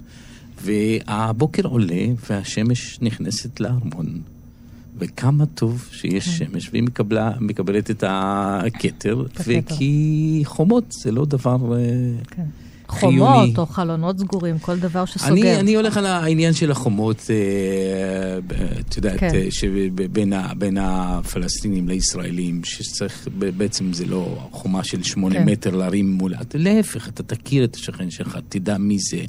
והבוקר 0.62 1.66
עולה 1.66 2.04
והשמש 2.30 2.98
נכנסת 3.02 3.60
לארמון. 3.60 4.20
וכמה 4.98 5.46
טוב 5.46 5.88
שיש 5.92 6.28
שמש, 6.28 6.68
והיא 6.72 6.82
מקבלה, 6.82 7.32
מקבלת 7.40 7.90
את 7.90 8.04
הכתר. 8.06 9.24
וכי 9.46 10.42
חומות 10.44 10.92
זה 10.92 11.12
לא 11.12 11.24
דבר 11.24 11.76
אה, 11.76 11.78
כן. 12.92 12.98
חיוני. 12.98 13.18
חומות 13.18 13.58
או 13.58 13.66
חלונות 13.66 14.18
סגורים, 14.18 14.58
כל 14.58 14.78
דבר 14.78 15.04
שסוגר. 15.04 15.32
אני, 15.32 15.60
אני 15.60 15.74
הולך 15.74 15.96
על 15.96 16.06
העניין 16.06 16.52
של 16.52 16.70
החומות, 16.70 17.30
אה, 17.30 18.38
את 18.80 18.96
יודעת, 18.96 19.20
כן. 19.20 19.30
כן. 19.32 19.50
שבין 19.50 20.32
ה, 20.32 20.54
בין 20.54 20.78
הפלסטינים 20.80 21.88
לישראלים, 21.88 22.64
שצריך, 22.64 23.28
בעצם 23.56 23.92
זה 23.92 24.04
לא 24.04 24.48
חומה 24.50 24.84
של 24.84 25.02
שמונה 25.02 25.34
כן. 25.34 25.48
מטר 25.48 25.76
להרים 25.76 26.12
מול, 26.12 26.34
להפך, 26.54 27.08
אתה 27.08 27.22
תכיר 27.22 27.64
את 27.64 27.74
השכן 27.74 28.10
שלך, 28.10 28.38
תדע 28.48 28.78
מי 28.78 28.98
זה, 28.98 29.20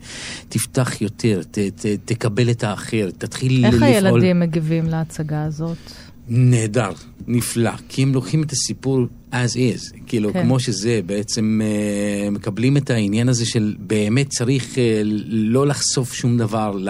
תפתח 0.49 1.01
יותר, 1.01 1.41
ת, 1.51 1.57
ת, 1.57 1.85
תקבל 2.05 2.51
את 2.51 2.63
האחר, 2.63 3.09
תתחיל 3.17 3.65
איך 3.65 3.73
לפעול. 3.73 3.89
הילדים 3.89 4.39
מגיבים 4.39 4.85
להצגה 4.85 5.43
הזאת? 5.43 5.77
נהדר, 6.27 6.91
נפלא, 7.27 7.71
כי 7.89 8.03
הם 8.03 8.13
לוקחים 8.13 8.43
את 8.43 8.51
הסיפור 8.51 8.99
as 9.31 9.55
is, 9.55 9.97
כאילו 10.07 10.33
כן. 10.33 10.43
כמו 10.43 10.59
שזה, 10.59 10.99
בעצם 11.05 11.61
אה, 11.63 12.29
מקבלים 12.29 12.77
את 12.77 12.89
העניין 12.89 13.29
הזה 13.29 13.45
של 13.45 13.75
באמת 13.79 14.29
צריך 14.29 14.77
אה, 14.77 15.01
לא 15.27 15.67
לחשוף 15.67 16.13
שום 16.13 16.37
דבר, 16.37 16.71
ל- 16.77 16.89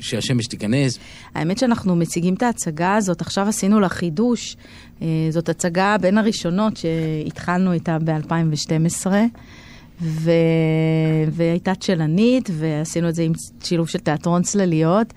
שהשמש 0.00 0.46
תיכנס. 0.46 0.98
האמת 1.34 1.58
שאנחנו 1.58 1.96
מציגים 1.96 2.34
את 2.34 2.42
ההצגה 2.42 2.96
הזאת, 2.96 3.20
עכשיו 3.20 3.48
עשינו 3.48 3.80
לה 3.80 3.88
חידוש. 3.88 4.56
אה, 5.02 5.06
זאת 5.30 5.48
הצגה 5.48 5.96
בין 6.00 6.18
הראשונות 6.18 6.76
שהתחלנו 6.76 7.72
איתה 7.72 7.98
ב-2012, 8.04 9.06
ו... 10.02 10.30
והייתה 11.30 11.74
צ'לנית, 11.74 12.50
ועשינו 12.52 13.08
את 13.08 13.14
זה 13.14 13.22
עם 13.22 13.32
שילוב 13.64 13.88
של 13.88 13.98
תיאטרון 13.98 14.42
צלליות, 14.42 15.12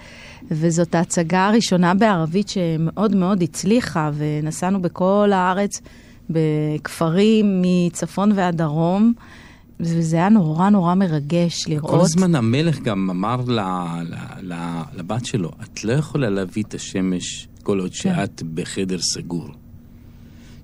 וזאת 0.51 0.95
ההצגה 0.95 1.47
הראשונה 1.47 1.93
בערבית 1.93 2.49
שמאוד 2.49 3.15
מאוד 3.15 3.43
הצליחה, 3.43 4.11
ונסענו 4.13 4.81
בכל 4.81 5.31
הארץ, 5.33 5.81
בכפרים 6.29 7.61
מצפון 7.61 8.31
ועד 8.35 8.57
דרום. 8.57 9.13
וזה 9.79 10.15
היה 10.15 10.29
נורא 10.29 10.69
נורא 10.69 10.95
מרגש 10.95 11.67
לראות. 11.67 11.91
כל 11.91 12.01
הזמן 12.01 12.35
המלך 12.35 12.79
גם 12.79 13.09
אמר 13.09 13.41
ל, 13.47 13.59
ל, 13.59 14.15
ל, 14.41 14.81
לבת 14.95 15.25
שלו, 15.25 15.51
את 15.63 15.83
לא 15.83 15.93
יכולה 15.93 16.29
להביא 16.29 16.63
את 16.63 16.73
השמש 16.73 17.47
כל 17.63 17.79
עוד 17.79 17.93
שאת 17.93 18.43
בחדר 18.53 18.97
סגור. 19.01 19.49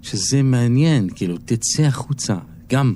שזה 0.01 0.43
מעניין, 0.43 1.09
כאילו, 1.15 1.37
תצא 1.45 1.83
החוצה. 1.83 2.35
גם, 2.69 2.93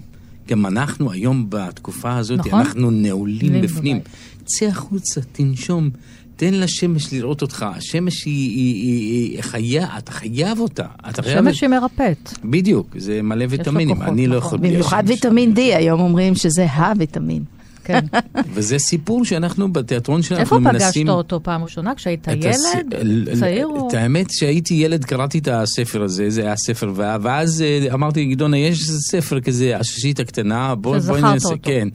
גם 0.48 0.66
אנחנו 0.66 1.12
היום 1.12 1.46
בתקופה 1.50 2.18
הזאת, 2.18 2.40
נכון. 2.40 2.60
אנחנו 2.60 2.92
נעולים 2.92 3.62
בפנים. 3.62 4.00
בבית. 4.00 4.10
צא 4.46 4.66
החוצה, 4.66 5.22
תנשום. 5.32 5.90
תן 6.36 6.54
לשמש 6.54 7.14
לראות 7.14 7.42
אותך. 7.42 7.66
השמש 7.76 8.24
היא, 8.26 8.34
היא, 8.50 8.74
היא, 8.76 9.32
היא 9.36 9.42
חיה, 9.44 9.88
אתה 9.98 10.12
חייב 10.12 10.60
אותה. 10.60 10.86
אתה 11.10 11.22
חייב... 11.22 11.38
שמש 11.40 11.62
היא 11.62 11.70
מרפאת. 11.70 12.30
בדיוק, 12.46 12.96
זה 12.98 13.22
מלא 13.22 13.46
ויטמינים, 13.50 13.96
כוחות, 13.96 14.14
אני 14.14 14.28
לא 14.28 14.38
נכון. 14.38 14.48
יכול 14.48 14.70
במיוחד. 14.70 15.04
ויטמין 15.08 15.54
D, 15.56 15.60
היום 15.60 16.00
אומרים 16.02 16.36
שזה 16.36 16.72
הוויטמין. 16.74 17.44
כן. 17.84 18.00
וזה 18.54 18.80
סיפור 18.80 19.26
שאנחנו 19.26 19.74
בתיאטרון 19.74 20.18
איפה 20.20 20.28
שאנחנו 20.30 20.58
פגשת 20.58 20.74
מנסים... 20.74 21.10
אותו 21.10 21.40
פעם 21.44 21.64
ראשונה? 21.64 21.96
כשהיית 21.96 22.28
הס- 22.28 22.36
ילד? 22.76 22.94
ל- 23.02 23.40
צעיר. 23.40 23.68
את 23.90 23.94
האמת 23.94 24.32
שהייתי 24.32 24.74
ילד 24.74 25.06
קראתי 25.06 25.38
את 25.40 25.48
הספר 25.48 26.04
הזה, 26.04 26.30
זה 26.30 26.42
היה 26.42 26.56
ספר, 26.58 26.92
ואז 26.96 27.62
אה, 27.62 27.94
אמרתי 27.94 28.26
גדעונה, 28.26 28.58
יש 28.58 28.80
ספר 28.90 29.40
כזה, 29.40 29.78
הששית 29.78 30.20
הקטנה, 30.20 30.76
בוא 30.76 30.92
בוא 30.92 31.00
שזכרת 31.00 31.24
ננסה, 31.24 31.48
אותו. 31.48 31.60
כן. 31.64 31.88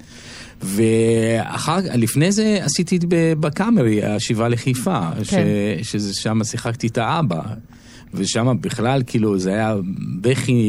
ואחר 0.63 1.77
לפני 1.95 2.33
זה 2.33 2.59
עשיתי 2.63 2.99
בקאמרי, 3.41 4.05
השיבה 4.05 4.49
לחיפה, 4.49 5.01
ש- 5.23 5.31
כן. 5.31 5.47
ששם 5.83 6.45
שיחקתי 6.45 6.87
את 6.87 6.99
האבא. 6.99 7.41
ושם 8.15 8.57
בכלל, 8.61 9.03
כאילו, 9.07 9.39
זה 9.39 9.51
היה 9.51 9.75
בכי 10.21 10.63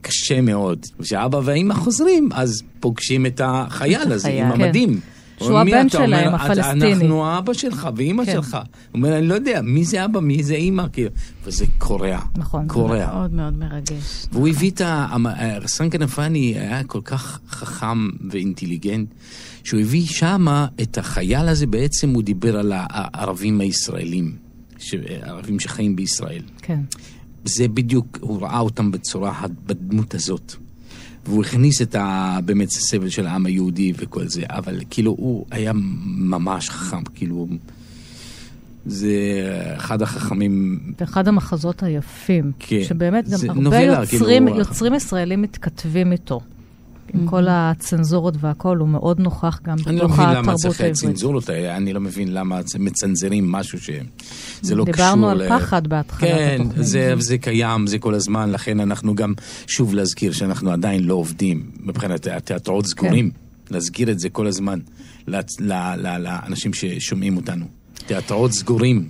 קשה 0.00 0.40
מאוד. 0.40 0.86
כשאבא 1.02 1.40
והאימא 1.44 1.74
חוזרים, 1.74 2.28
אז 2.34 2.62
פוגשים 2.80 3.26
את 3.26 3.40
החייל 3.44 4.12
הזה. 4.12 4.28
עם 4.28 4.52
כן. 4.56 4.98
שהוא 5.38 5.58
הבן? 5.58 5.70
אומר, 5.78 5.88
שלהם, 5.88 6.34
"את- 6.34 6.40
הפלסטיני. 6.40 6.92
אנחנו 6.94 7.26
האבא 7.26 7.52
שלך 7.52 7.88
ואימא 7.96 8.24
כן. 8.24 8.32
שלך. 8.32 8.54
הוא 8.54 8.62
אומר, 8.94 9.18
אני 9.18 9.26
לא 9.26 9.34
יודע, 9.34 9.60
מי 9.62 9.84
זה 9.84 10.04
אבא, 10.04 10.20
מי 10.20 10.42
זה 10.42 10.54
אימא, 10.54 10.84
כאילו. 10.92 11.10
וזה 11.44 11.64
קורע. 11.78 12.18
נכון, 12.36 12.62
זה 12.62 12.68
קורע. 12.68 13.06
מאוד 13.14 13.32
מאוד 13.34 13.58
מרגש. 13.58 14.26
והוא 14.32 14.48
הביא 14.48 14.70
את 14.70 14.80
ה... 14.80 15.16
רס"ן 15.62 15.90
כנפני 15.90 16.38
היה 16.58 16.84
כל 16.84 17.00
כך 17.04 17.40
חכם 17.48 18.08
ואינטליגנט, 18.30 19.08
שהוא 19.64 19.80
הביא 19.80 20.06
שמה 20.06 20.66
את 20.82 20.98
החייל 20.98 21.48
הזה, 21.48 21.66
בעצם 21.66 22.10
הוא 22.10 22.22
דיבר 22.22 22.56
על 22.58 22.72
הערבים 22.76 23.60
הישראלים, 23.60 24.36
הערבים 25.22 25.60
שחיים 25.60 25.96
בישראל. 25.96 26.42
כן. 26.62 26.80
זה 27.44 27.68
בדיוק, 27.68 28.18
הוא 28.20 28.42
ראה 28.42 28.58
אותם 28.58 28.90
בצורה, 28.90 29.32
בדמות 29.66 30.14
הזאת. 30.14 30.54
והוא 31.28 31.44
הכניס 31.44 31.82
את 31.82 31.94
ה... 31.94 32.38
באמת 32.44 32.68
הסבל 32.68 33.08
של 33.08 33.26
העם 33.26 33.46
היהודי 33.46 33.92
וכל 33.96 34.28
זה, 34.28 34.42
אבל 34.48 34.80
כאילו 34.90 35.10
הוא 35.10 35.46
היה 35.50 35.72
ממש 36.04 36.70
חכם, 36.70 37.02
כאילו... 37.14 37.48
זה 38.88 39.10
אחד 39.76 40.02
החכמים 40.02 40.80
ואחד 41.00 41.28
המחזות 41.28 41.82
היפים, 41.82 42.52
כן. 42.58 42.84
שבאמת 42.84 43.28
גם 43.28 43.38
הרבה 43.48 43.60
נובלה, 43.60 44.00
יוצרים, 44.12 44.46
כאילו, 44.46 44.58
יוצרים 44.58 44.94
ישראלים 44.94 45.42
מתכתבים 45.42 46.12
איתו. 46.12 46.40
עם 47.14 47.26
כל 47.26 47.46
הצנזורות 47.50 48.34
והכל, 48.40 48.76
הוא 48.78 48.88
מאוד 48.88 49.20
נוכח 49.20 49.60
גם 49.64 49.76
אני 49.86 49.96
לא 49.96 50.04
בתוך 50.04 50.12
מבין 50.18 50.28
למה 50.28 50.38
התרבות 50.38 50.56
צריך 50.60 50.80
העברית. 50.80 50.96
צנזורות, 50.96 51.50
אני 51.50 51.92
לא 51.92 52.00
מבין 52.00 52.34
למה 52.34 52.60
מצנזרים 52.78 53.52
משהו 53.52 53.78
שזה 53.80 53.94
לא 54.74 54.84
קשור 54.84 54.94
דיברנו 54.94 55.30
על 55.30 55.42
ל- 55.42 55.48
פחד 55.48 55.86
בהתחלת 55.86 56.30
כן. 56.30 56.62
זה, 56.76 57.14
זה 57.18 57.38
קיים, 57.38 57.86
זה 57.86 57.98
כל 57.98 58.14
הזמן, 58.14 58.50
לכן 58.50 58.80
אנחנו 58.80 59.14
גם, 59.14 59.32
שוב 59.66 59.94
להזכיר 59.94 60.32
שאנחנו 60.32 60.70
עדיין 60.70 61.04
לא 61.04 61.14
עובדים 61.14 61.70
מבחינת 61.80 62.26
התיאטראות 62.26 62.86
סגורים, 62.86 63.30
להזכיר 63.70 64.10
את 64.10 64.18
זה 64.18 64.28
כל 64.28 64.46
הזמן 64.46 64.78
ל- 65.28 65.36
ל- 65.60 66.16
לאנשים 66.18 66.74
ששומעים 66.74 67.36
אותנו. 67.36 67.64
תיאטראות 68.06 68.52
סגורים. 68.52 69.08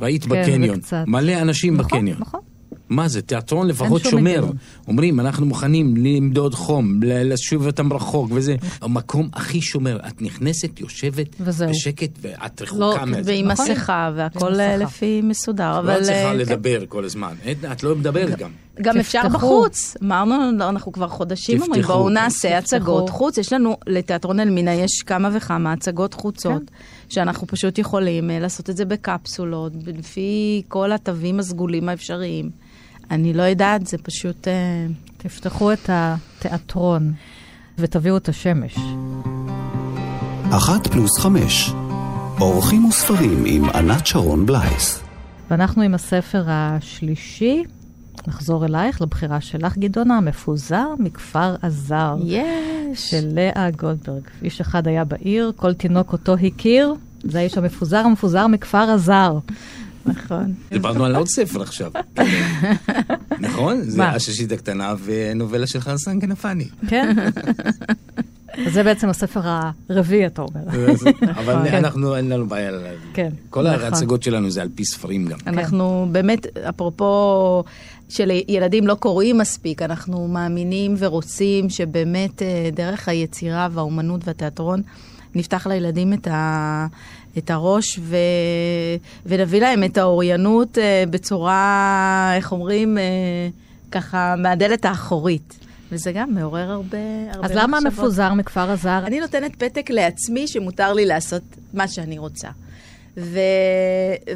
ראית 0.00 0.24
כן, 0.24 0.28
בקניון, 0.42 0.78
וקצת. 0.78 1.04
מלא 1.06 1.42
אנשים 1.42 1.74
נכון, 1.76 1.86
בקניון. 1.98 2.18
נכון. 2.20 2.40
מה 2.88 3.08
זה, 3.08 3.22
תיאטרון 3.22 3.66
לפחות 3.68 4.02
שומר. 4.04 4.30
היגיון. 4.30 4.56
אומרים, 4.88 5.20
אנחנו 5.20 5.46
מוכנים 5.46 5.94
למדוד 5.96 6.54
חום, 6.54 7.00
ל- 7.02 7.32
לשוב 7.32 7.66
אותם 7.66 7.92
רחוק 7.92 8.30
וזה. 8.34 8.56
המקום 8.80 9.28
הכי 9.32 9.60
שומר. 9.60 9.98
את 10.08 10.22
נכנסת, 10.22 10.80
יושבת, 10.80 11.26
וזהו. 11.40 11.70
בשקט, 11.70 12.10
ואת 12.20 12.62
רחוקה 12.62 12.80
לא, 12.80 13.04
מזה. 13.04 13.32
ועם 13.32 13.48
נכון. 13.48 13.66
מסכה, 13.70 14.10
והכל. 14.16 14.50
לפי 14.78 15.20
מסודר. 15.22 15.72
לא 15.72 15.78
אבל, 15.78 16.02
צריכה 16.02 16.28
אה, 16.28 16.34
לדבר 16.34 16.80
כל 16.88 17.04
הזמן. 17.04 17.34
את 17.72 17.82
לא 17.82 17.96
מדברת 17.96 18.38
גם. 18.38 18.50
גם 18.82 18.98
אפשר 18.98 19.22
תפתחו. 19.22 19.36
בחוץ. 19.38 19.96
אמרנו, 20.02 20.58
לא, 20.58 20.68
אנחנו 20.68 20.92
כבר 20.92 21.08
חודשים 21.08 21.62
אומרים, 21.62 21.82
בואו 21.82 22.06
כן, 22.06 22.12
נעשה 22.12 22.60
תפתחו. 22.60 22.76
הצגות 22.76 23.10
חוץ. 23.10 23.38
יש 23.38 23.52
לנו, 23.52 23.76
לתיאטרון 23.86 24.40
אלמינה 24.40 24.74
יש 24.74 25.02
כמה 25.06 25.30
וכמה 25.36 25.72
הצגות 25.72 26.14
חוצות, 26.14 26.62
שאנחנו 27.08 27.46
פשוט 27.46 27.78
יכולים 27.78 28.30
אה, 28.30 28.38
לעשות 28.38 28.70
את 28.70 28.76
זה 28.76 28.84
בקפסולות, 28.84 29.72
לפי 29.86 30.62
כל 30.68 30.92
התווים 30.92 31.38
הסגולים 31.38 31.88
האפשריים. 31.88 32.65
אני 33.10 33.32
לא 33.32 33.42
יודעת, 33.42 33.86
זה 33.86 33.98
פשוט... 33.98 34.48
אה, 34.48 34.86
תפתחו 35.28 35.72
את 35.72 35.90
התיאטרון 35.92 37.12
ותביאו 37.78 38.16
את 38.16 38.28
השמש. 38.28 38.76
אחת 40.50 40.86
פלוס 40.86 41.18
חמש. 41.18 41.70
אורחים 42.40 42.84
וספרים 42.84 43.44
עם 43.46 43.64
ענת 43.64 44.06
שרון 44.06 44.46
בלייס. 44.46 45.02
ואנחנו 45.50 45.82
עם 45.82 45.94
הספר 45.94 46.44
השלישי, 46.46 47.64
נחזור 48.26 48.64
אלייך, 48.64 49.02
לבחירה 49.02 49.40
שלך, 49.40 49.78
גדעונה, 49.78 50.16
המפוזר 50.16 50.86
מכפר 50.98 51.54
עזר. 51.62 52.16
יש. 52.24 53.10
של 53.10 53.28
לאה 53.32 53.70
גולדברג. 53.70 54.22
איש 54.42 54.60
אחד 54.60 54.86
היה 54.88 55.04
בעיר, 55.04 55.52
כל 55.56 55.74
תינוק 55.74 56.12
אותו 56.12 56.34
הכיר, 56.34 56.94
זה 57.22 57.38
האיש 57.38 57.58
המפוזר 57.58 57.98
המפוזר 57.98 58.46
מכפר 58.46 58.90
עזר. 58.90 59.38
נכון. 60.06 60.54
דיברנו 60.70 61.04
על 61.04 61.16
עוד 61.16 61.28
ספר 61.28 61.62
עכשיו. 61.62 61.90
נכון? 63.40 63.80
זה 63.82 63.98
מה? 63.98 64.08
הששית 64.08 64.52
הקטנה 64.52 64.94
ונובלה 65.04 65.66
של 65.66 65.80
חרסן 65.80 66.20
כנפני. 66.20 66.68
כן? 66.88 67.16
אז 68.66 68.72
זה 68.72 68.82
בעצם 68.82 69.08
הספר 69.08 69.40
הרביעי, 69.88 70.26
אתה 70.26 70.42
אומר. 70.42 70.60
אבל 71.36 71.70
כן. 71.70 71.74
אנחנו, 71.84 72.16
אין 72.16 72.28
לנו 72.28 72.46
בעיה. 72.46 72.70
כן, 73.14 73.28
כל 73.50 73.62
נכון. 73.62 73.80
ההצגות 73.80 74.22
שלנו 74.22 74.50
זה 74.50 74.62
על 74.62 74.68
פי 74.74 74.84
ספרים 74.84 75.26
גם. 75.26 75.38
אנחנו 75.46 76.08
באמת, 76.12 76.46
אפרופו 76.68 77.64
שלילדים 78.08 78.86
לא 78.86 78.94
קוראים 78.94 79.38
מספיק, 79.38 79.82
אנחנו 79.82 80.28
מאמינים 80.28 80.94
ורוצים 80.98 81.70
שבאמת 81.70 82.42
אה, 82.42 82.70
דרך 82.72 83.08
היצירה 83.08 83.68
והאומנות 83.72 84.20
והתיאטרון 84.24 84.82
נפתח 85.34 85.66
לילדים 85.66 86.12
את, 86.12 86.26
ה, 86.26 86.86
את 87.38 87.50
הראש 87.50 87.98
ו, 88.02 88.16
ונביא 89.26 89.60
להם 89.60 89.84
את 89.84 89.98
האוריינות 89.98 90.78
אה, 90.78 91.04
בצורה, 91.10 92.32
איך 92.36 92.52
אומרים, 92.52 92.98
אה, 92.98 93.02
ככה 93.90 94.34
מהדלת 94.38 94.84
האחורית. 94.84 95.58
וזה 95.92 96.12
גם 96.12 96.34
מעורר 96.34 96.70
הרבה, 96.70 96.98
הרבה 97.32 97.46
אז 97.46 97.50
למה 97.50 97.66
מחשבות. 97.66 97.98
המפוזר 97.98 98.34
מכפר 98.34 98.70
עזר? 98.70 99.02
אני 99.06 99.20
נותנת 99.20 99.56
פתק 99.56 99.90
לעצמי 99.90 100.46
שמותר 100.46 100.92
לי 100.92 101.06
לעשות 101.06 101.42
מה 101.74 101.88
שאני 101.88 102.18
רוצה. 102.18 102.48
ו, 103.16 103.38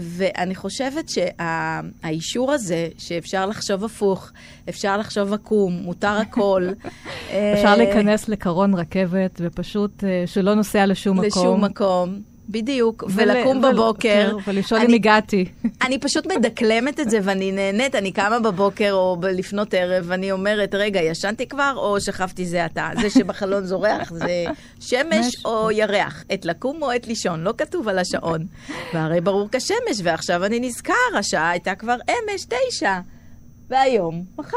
ואני 0.00 0.54
חושבת 0.54 1.08
שהאישור 1.08 2.52
הזה, 2.52 2.88
שאפשר 2.98 3.46
לחשוב 3.46 3.84
הפוך, 3.84 4.30
אפשר 4.68 4.96
לחשוב 4.96 5.32
עקום, 5.32 5.72
מותר 5.72 6.08
הכל. 6.08 6.68
אפשר 7.28 7.68
אה, 7.68 7.76
להיכנס 7.76 8.28
לקרון 8.28 8.74
רכבת 8.74 9.40
ופשוט 9.40 10.04
אה, 10.04 10.22
שלא 10.26 10.54
נוסע 10.54 10.86
לשום 10.86 11.16
מקום. 11.16 11.26
לשום 11.26 11.64
מקום. 11.64 12.29
בדיוק, 12.50 13.04
ול- 13.08 13.30
ולקום 13.30 13.64
ול- 13.64 13.72
בבוקר. 13.72 14.32
כן, 14.44 14.50
ולשאול 14.50 14.80
אם 14.80 14.94
הגעתי. 14.94 15.44
אני 15.82 15.98
פשוט 15.98 16.26
מדקלמת 16.26 17.00
את 17.00 17.10
זה 17.10 17.18
ואני 17.22 17.52
נהנית, 17.52 17.94
אני 17.94 18.12
קמה 18.12 18.38
בבוקר 18.40 18.92
או 18.92 19.16
ב- 19.20 19.24
לפנות 19.26 19.74
ערב, 19.74 20.04
ואני 20.08 20.32
אומרת, 20.32 20.74
רגע, 20.74 21.00
ישנתי 21.02 21.46
כבר 21.48 21.72
או 21.76 22.00
שכבתי 22.00 22.46
זה 22.46 22.64
עתה? 22.64 22.88
זה 23.00 23.10
שבחלון 23.10 23.64
זורח 23.64 24.12
זה 24.12 24.44
שמש 24.80 25.44
או 25.44 25.70
ירח? 25.70 26.24
עת 26.28 26.44
לקום 26.44 26.82
או 26.82 26.90
עת 26.90 27.06
לישון? 27.06 27.40
לא 27.44 27.54
כתוב 27.58 27.88
על 27.88 27.98
השעון. 27.98 28.46
והרי 28.94 29.20
ברור 29.20 29.48
כשמש, 29.52 30.00
ועכשיו 30.02 30.44
אני 30.44 30.60
נזכר, 30.60 30.92
השעה 31.18 31.50
הייתה 31.50 31.74
כבר 31.74 31.96
אמש, 32.10 32.44
תשע. 32.44 32.98
והיום, 33.70 34.24
מחר. 34.38 34.56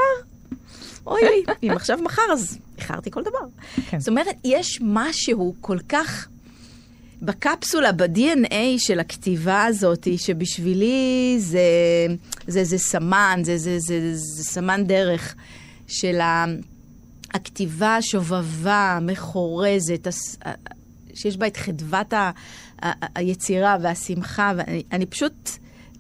אוי 1.08 1.22
לי, 1.22 1.44
אם 1.64 1.72
עכשיו 1.72 1.98
מחר, 2.04 2.22
אז 2.34 2.58
איחרתי 2.78 3.12
כל 3.12 3.22
דבר. 3.22 3.40
כן. 3.90 4.00
זאת 4.00 4.08
אומרת, 4.10 4.36
יש 4.44 4.80
משהו 4.82 5.54
כל 5.62 5.78
כך 5.90 6.28
בקפסולה, 7.24 7.92
ב-DNA 7.92 8.54
של 8.78 9.00
הכתיבה 9.00 9.64
הזאת, 9.64 10.08
שבשבילי 10.18 11.36
זה, 11.40 11.60
זה, 12.48 12.64
זה 12.64 12.78
סמן, 12.78 13.40
זה, 13.44 13.58
זה, 13.58 13.80
זה, 13.80 14.00
זה 14.14 14.44
סמן 14.44 14.84
דרך 14.88 15.36
של 15.88 16.20
הכתיבה 17.34 17.96
השובבה, 17.96 19.00
מחורזת, 19.02 20.08
הס- 20.08 20.38
שיש 21.14 21.38
בה 21.38 21.48
את 21.48 21.58
חדוות 21.58 22.14
ה, 22.14 22.32
ה, 22.86 22.92
היצירה 23.16 23.78
והשמחה, 23.82 24.52
ואני 24.56 24.84
אני 24.92 25.06
פשוט 25.06 25.50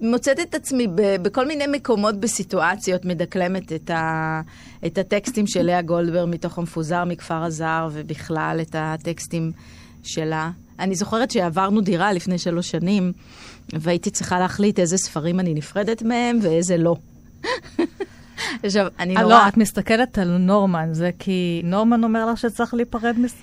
מוצאת 0.01 0.39
את 0.39 0.55
עצמי 0.55 0.87
ב, 0.87 1.15
בכל 1.21 1.47
מיני 1.47 1.67
מקומות 1.67 2.19
בסיטואציות, 2.19 3.05
מדקלמת 3.05 3.73
את, 3.73 3.89
ה, 3.89 4.41
את 4.85 4.97
הטקסטים 4.97 5.47
של 5.47 5.61
לאה 5.61 5.81
גולדברג 5.81 6.29
מתוך 6.29 6.57
המפוזר 6.57 7.05
מכפר 7.05 7.43
הזר, 7.43 7.89
ובכלל 7.91 8.59
את 8.61 8.75
הטקסטים 8.79 9.51
שלה. 10.03 10.51
אני 10.83 10.95
זוכרת 10.95 11.31
שעברנו 11.31 11.81
דירה 11.81 12.13
לפני 12.13 12.37
שלוש 12.37 12.71
שנים, 12.71 13.11
והייתי 13.73 14.09
צריכה 14.09 14.39
להחליט 14.39 14.79
איזה 14.79 14.97
ספרים 14.97 15.39
אני 15.39 15.53
נפרדת 15.53 16.01
מהם 16.01 16.39
ואיזה 16.41 16.77
לא. 16.77 16.95
עכשיו, 18.63 18.87
אני 18.99 19.13
נורא... 19.13 19.25
לא, 19.25 19.47
את 19.47 19.57
מסתכלת 19.57 20.17
על 20.17 20.37
נורמן, 20.37 20.89
זה 20.91 21.09
כי 21.19 21.61
נורמן 21.63 22.03
אומר 22.03 22.25
לך 22.25 22.37
שצריך 22.37 22.73
להיפרד 22.73 23.19
מס... 23.19 23.33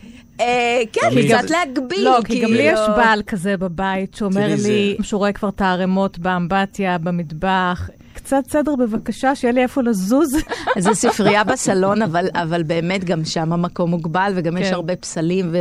אה, 0.40 0.82
כן. 0.92 1.00
קצת 1.28 1.50
להגביל. 1.50 2.04
לא, 2.04 2.18
כי 2.24 2.40
גם 2.40 2.52
לי 2.52 2.62
יש 2.62 2.78
כאילו. 2.78 2.96
בעל 2.96 3.22
כזה 3.26 3.56
בבית 3.56 4.14
שאומר 4.14 4.54
לי 4.62 4.96
שהוא 5.02 5.18
רואה 5.18 5.32
כבר 5.32 5.48
את 5.48 5.60
הערימות 5.60 6.18
באמבטיה, 6.18 6.98
במטבח. 6.98 7.90
קצת 8.30 8.50
סדר 8.50 8.76
בבקשה, 8.76 9.34
שיהיה 9.34 9.52
לי 9.52 9.62
איפה 9.62 9.82
לזוז. 9.82 10.36
זה 10.78 10.94
ספרייה 10.94 11.44
בסלון, 11.44 12.02
אבל, 12.02 12.26
אבל 12.34 12.62
באמת 12.62 13.04
גם 13.04 13.24
שם 13.24 13.52
המקום 13.52 13.90
מוגבל, 13.90 14.32
וגם 14.36 14.56
יש 14.56 14.68
כן. 14.68 14.74
הרבה 14.74 14.96
פסלים 14.96 15.54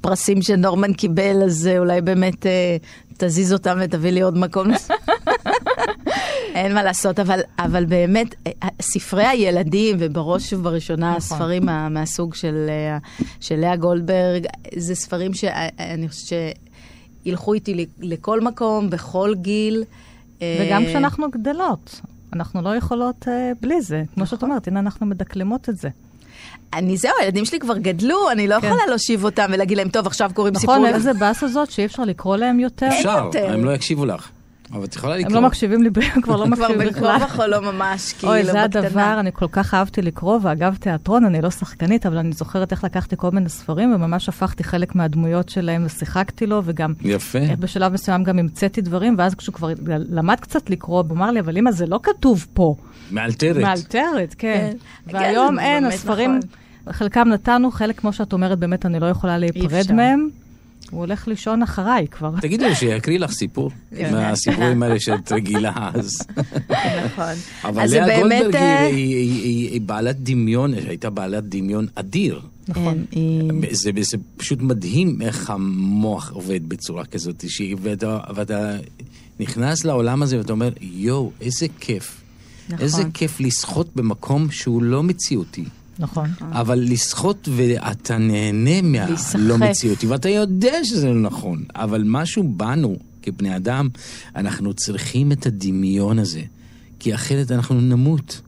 ופרסים 0.00 0.42
שנורמן 0.42 0.92
קיבל, 0.92 1.42
אז 1.44 1.66
אה, 1.66 1.78
אולי 1.78 2.00
באמת 2.00 2.46
אה, 2.46 2.76
תזיז 3.16 3.52
אותם 3.52 3.78
ותביא 3.80 4.10
לי 4.10 4.20
עוד 4.20 4.38
מקום. 4.38 4.68
אין 6.54 6.74
מה 6.74 6.82
לעשות, 6.82 7.20
אבל, 7.20 7.40
אבל 7.58 7.84
באמת, 7.84 8.34
אה, 8.46 8.68
ספרי 8.80 9.26
הילדים, 9.26 9.96
ובראש 9.98 10.52
ובראשונה 10.52 11.06
נכון. 11.08 11.16
הספרים 11.16 11.66
מה, 11.66 11.88
מהסוג 11.88 12.34
של, 12.34 12.66
אה, 12.68 12.98
של 13.40 13.56
לאה 13.56 13.76
גולדברג, 13.76 14.46
זה 14.76 14.94
ספרים 14.94 15.34
שאני 15.34 16.08
חושבת 16.08 16.56
שילכו 17.24 17.54
איתי 17.54 17.86
לכל 18.00 18.40
מקום, 18.40 18.90
בכל 18.90 19.34
גיל. 19.34 19.84
אה, 20.42 20.58
וגם 20.60 20.86
כשאנחנו 20.86 21.30
גדלות, 21.30 22.00
אנחנו 22.32 22.62
לא 22.62 22.76
יכולות 22.76 23.22
uh, 23.22 23.28
בלי 23.60 23.80
זה. 23.80 24.02
כמו 24.14 24.26
שאת 24.26 24.42
אומרת, 24.42 24.68
הנה 24.68 24.80
אנחנו 24.80 25.06
מדקלמות 25.06 25.68
את 25.68 25.76
זה. 25.76 25.88
אני 26.72 26.96
זהו, 26.96 27.12
הילדים 27.20 27.44
שלי 27.44 27.58
כבר 27.58 27.78
גדלו, 27.78 28.30
אני 28.30 28.48
לא 28.48 28.60
כן. 28.60 28.66
יכולה 28.66 28.86
להושיב 28.88 29.24
אותם 29.24 29.50
ולהגיד 29.52 29.78
להם, 29.78 29.88
טוב, 29.88 30.06
עכשיו 30.06 30.30
קוראים 30.34 30.54
נכון, 30.54 30.74
סיפור. 30.74 30.94
איזה 30.94 31.12
באסה 31.14 31.48
זאת 31.48 31.70
שאי 31.70 31.84
אפשר 31.84 32.02
לקרוא 32.04 32.36
להם 32.36 32.60
יותר. 32.60 32.88
אפשר. 32.88 33.30
הם 33.48 33.64
לא 33.64 33.70
יקשיבו 33.70 34.06
לך. 34.06 34.30
אבל 34.72 34.84
את 34.84 34.96
יכולה 34.96 35.14
הם 35.14 35.20
לקרוא. 35.20 35.34
לא 35.34 35.40
מקשיבים 35.40 35.82
לי, 35.82 35.90
הם 36.14 36.22
כבר 36.22 36.36
לא 36.36 36.44
כבר 36.44 36.46
מקשיבים 36.46 36.78
בין 36.78 36.88
בכלל. 36.88 37.18
כה 37.18 37.24
וכה 37.24 37.46
לא 37.46 37.72
ממש, 37.72 38.12
כאילו, 38.12 38.32
אוי, 38.32 38.44
זה 38.44 38.52
בקטנה. 38.52 38.86
הדבר, 38.86 39.16
אני 39.20 39.30
כל 39.32 39.46
כך 39.52 39.74
אהבתי 39.74 40.02
לקרוא, 40.02 40.38
ואגב, 40.42 40.76
תיאטרון, 40.80 41.24
אני 41.24 41.42
לא 41.42 41.50
שחקנית, 41.50 42.06
אבל 42.06 42.18
אני 42.18 42.32
זוכרת 42.32 42.72
איך 42.72 42.84
לקחתי 42.84 43.16
כל 43.18 43.30
מיני 43.30 43.48
ספרים, 43.48 43.94
וממש 43.94 44.28
הפכתי 44.28 44.64
חלק 44.64 44.94
מהדמויות 44.94 45.48
שלהם 45.48 45.82
ושיחקתי 45.86 46.46
לו, 46.46 46.62
וגם 46.64 46.92
יפה. 47.02 47.38
איך 47.38 47.58
בשלב 47.58 47.92
מסוים 47.92 48.24
גם 48.24 48.38
המצאתי 48.38 48.80
דברים, 48.80 49.14
ואז 49.18 49.34
כשהוא 49.34 49.54
כבר 49.54 49.68
למד 49.86 50.40
קצת 50.40 50.70
לקרוא, 50.70 51.02
הוא 51.08 51.16
אמר 51.16 51.30
לי, 51.30 51.40
אבל 51.40 51.56
אמא, 51.58 51.70
זה 51.70 51.86
לא 51.86 52.00
כתוב 52.02 52.46
פה. 52.54 52.74
מאלתרת. 53.10 53.62
מאלתרת, 53.62 54.34
כן. 54.38 54.70
כן, 55.08 55.16
והיום 55.16 55.54
זה 55.54 55.62
אין, 55.62 55.84
הספרים, 55.84 56.30
נכון. 56.38 56.92
חלקם 56.92 57.28
נתנו, 57.28 57.70
חלק, 57.70 58.00
כמו 58.00 58.12
שאת 58.12 58.32
אומרת, 58.32 58.58
באמת 58.58 58.86
אני 58.86 59.00
לא 59.00 59.06
יכולה 59.06 59.38
להיפרד 59.38 59.74
אפשר. 59.74 59.94
מהם. 59.94 60.28
הוא 60.90 61.00
הולך 61.00 61.28
לישון 61.28 61.62
אחריי 61.62 62.06
כבר. 62.10 62.30
תגידי 62.40 62.68
לו 62.68 62.74
שיקריא 62.74 63.18
לך 63.18 63.30
סיפור. 63.32 63.70
מהסיפורים 64.12 64.82
האלה 64.82 65.00
שאת 65.00 65.32
רגילה, 65.32 65.72
אז... 65.94 66.18
נכון. 67.04 67.32
אבל 67.64 67.86
לאה 67.90 68.20
גולדברג 68.20 68.54
אה, 68.56 68.86
היא- 68.86 69.80
בעלת 69.80 70.16
דמיון, 70.20 70.74
הייתה 70.74 71.10
בעלת 71.10 71.44
דמיון 71.48 71.86
אדיר. 71.94 72.40
נכון. 72.68 73.04
היא- 73.10 73.50
זה, 73.70 73.90
זה 74.00 74.16
פשוט 74.36 74.60
מדהים 74.60 75.22
איך 75.22 75.50
המוח 75.50 76.30
עובד 76.32 76.68
בצורה 76.68 77.04
כזאת, 77.04 77.44
ואתה 78.34 78.76
נכנס 79.40 79.84
לעולם 79.84 80.22
הזה 80.22 80.38
ואתה 80.38 80.52
אומר, 80.52 80.70
יואו, 80.80 81.30
איזה 81.40 81.66
כיף. 81.80 82.20
נכון. 82.68 82.78
איזה 82.84 83.02
כיף 83.14 83.40
לשחות 83.40 83.96
במקום 83.96 84.50
שהוא 84.50 84.82
לא 84.82 85.02
מציאותי. 85.02 85.64
נכון. 85.98 86.30
אבל 86.40 86.78
לשחות 86.88 87.48
ואתה 87.56 88.18
נהנה 88.18 88.82
מהלא. 88.82 89.56
מציאותי, 89.58 90.06
ואתה 90.06 90.28
יודע 90.28 90.84
שזה 90.84 91.08
לא 91.08 91.20
נכון, 91.20 91.64
אבל 91.74 92.02
משהו 92.06 92.42
בנו, 92.56 92.96
כבני 93.22 93.56
אדם, 93.56 93.88
אנחנו 94.36 94.74
צריכים 94.74 95.32
את 95.32 95.46
הדמיון 95.46 96.18
הזה, 96.18 96.42
כי 96.98 97.14
אחרת 97.14 97.50
אנחנו 97.50 97.80
נמות. 97.80 98.40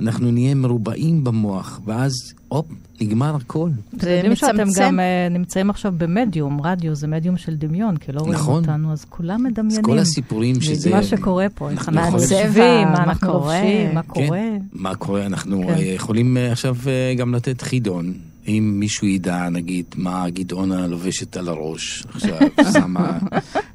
אנחנו 0.00 0.30
נהיה 0.30 0.54
מרובעים 0.54 1.24
במוח, 1.24 1.80
ואז, 1.84 2.12
הופ, 2.48 2.66
נגמר 3.02 3.36
הכל. 3.36 3.70
אתם 3.96 4.08
יודעים 4.10 4.36
שאתם. 4.36 4.68
גם 4.80 5.00
אה, 5.00 5.28
נמצאים 5.30 5.70
עכשיו 5.70 5.92
במדיום, 5.98 6.60
רדיו 6.60 6.94
זה 6.94 7.06
מדיום 7.06 7.36
של 7.36 7.54
דמיון, 7.56 7.96
כי 7.96 8.12
לא 8.12 8.20
רואים 8.20 8.34
נכון. 8.34 8.60
אותנו, 8.60 8.92
אז 8.92 9.04
כולם 9.04 9.46
אז 9.46 9.52
מדמיינים. 9.52 9.82
כל 9.82 9.98
הסיפורים 9.98 10.60
שזה... 10.60 10.90
מה 10.90 11.02
שקורה 11.02 11.46
פה, 11.54 11.70
איך 11.70 11.88
נכון. 11.88 11.98
אנחנו 11.98 12.18
הצבע, 12.18 12.36
יושבים, 12.36 12.88
מה 12.88 13.04
אנחנו 13.04 13.32
קורה. 13.32 13.60
לובשים, 13.60 13.94
מה 13.94 14.02
כן, 14.02 14.08
קורה. 14.08 14.40
מה 14.72 14.94
קורה? 14.94 15.26
אנחנו 15.26 15.62
כן. 15.62 15.68
אה, 15.68 15.82
יכולים 15.82 16.36
אה, 16.36 16.52
עכשיו 16.52 16.76
גם 17.16 17.34
לתת 17.34 17.62
חידון. 17.62 18.12
אם 18.48 18.72
מישהו 18.76 19.06
ידע, 19.06 19.48
נגיד, 19.48 19.84
מה 19.96 20.30
גדעונה 20.30 20.86
לובשת 20.86 21.36
על 21.36 21.48
הראש 21.48 22.04
עכשיו, 22.08 22.38
שמה, 22.72 23.18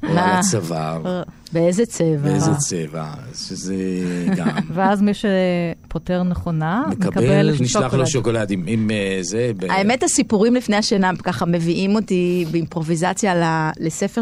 או 0.08 0.12
על? 0.12 0.18
הצוואר, 0.18 1.22
באיזה 1.52 1.86
צבע? 1.86 2.16
באיזה 2.22 2.54
צבע, 2.54 3.12
שזה 3.34 3.74
גם. 4.36 4.48
ואז 4.74 5.02
מי 5.02 5.12
שפותר 5.14 6.22
נכונה, 6.22 6.84
מקבל, 6.90 7.10
מקבל 7.10 7.50
נשלח 7.60 7.94
לו 7.94 8.06
שוקולד. 8.06 8.50
עם 8.50 8.90
אה, 8.90 9.18
זה... 9.20 9.52
האמת, 9.68 10.02
הסיפורים 10.02 10.54
לפני 10.54 10.76
השינה 10.76 11.10
ככה 11.22 11.46
מביאים 11.46 11.94
אותי 11.94 12.44
באימפרוביזציה 12.50 13.34
לספר 13.80 14.20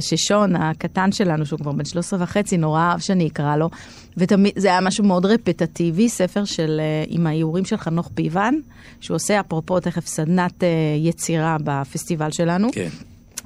ששון, 0.00 0.56
הקטן 0.56 1.12
שלנו, 1.12 1.46
שהוא 1.46 1.58
כבר 1.58 1.72
בן 1.72 1.84
13 1.84 2.22
וחצי, 2.22 2.56
נורא 2.56 2.80
אהב 2.80 3.00
שאני 3.00 3.28
אקרא 3.28 3.56
לו. 3.56 3.70
ותמיד, 4.16 4.52
זה 4.56 4.68
היה 4.68 4.80
משהו 4.80 5.04
מאוד 5.04 5.26
רפטטיבי, 5.26 6.08
ספר 6.08 6.44
של, 6.44 6.80
אה, 6.80 7.04
עם 7.08 7.26
האיורים 7.26 7.64
של 7.64 7.76
חנוך 7.76 8.10
פיבן, 8.14 8.54
שהוא 9.00 9.14
עושה, 9.14 9.40
אפרופו, 9.40 9.80
תכף 9.80 10.06
סדנת 10.06 10.64
אה, 10.64 10.68
יצירה 10.98 11.56
בפסטיבל 11.64 12.30
שלנו. 12.30 12.68
כן. 12.72 12.88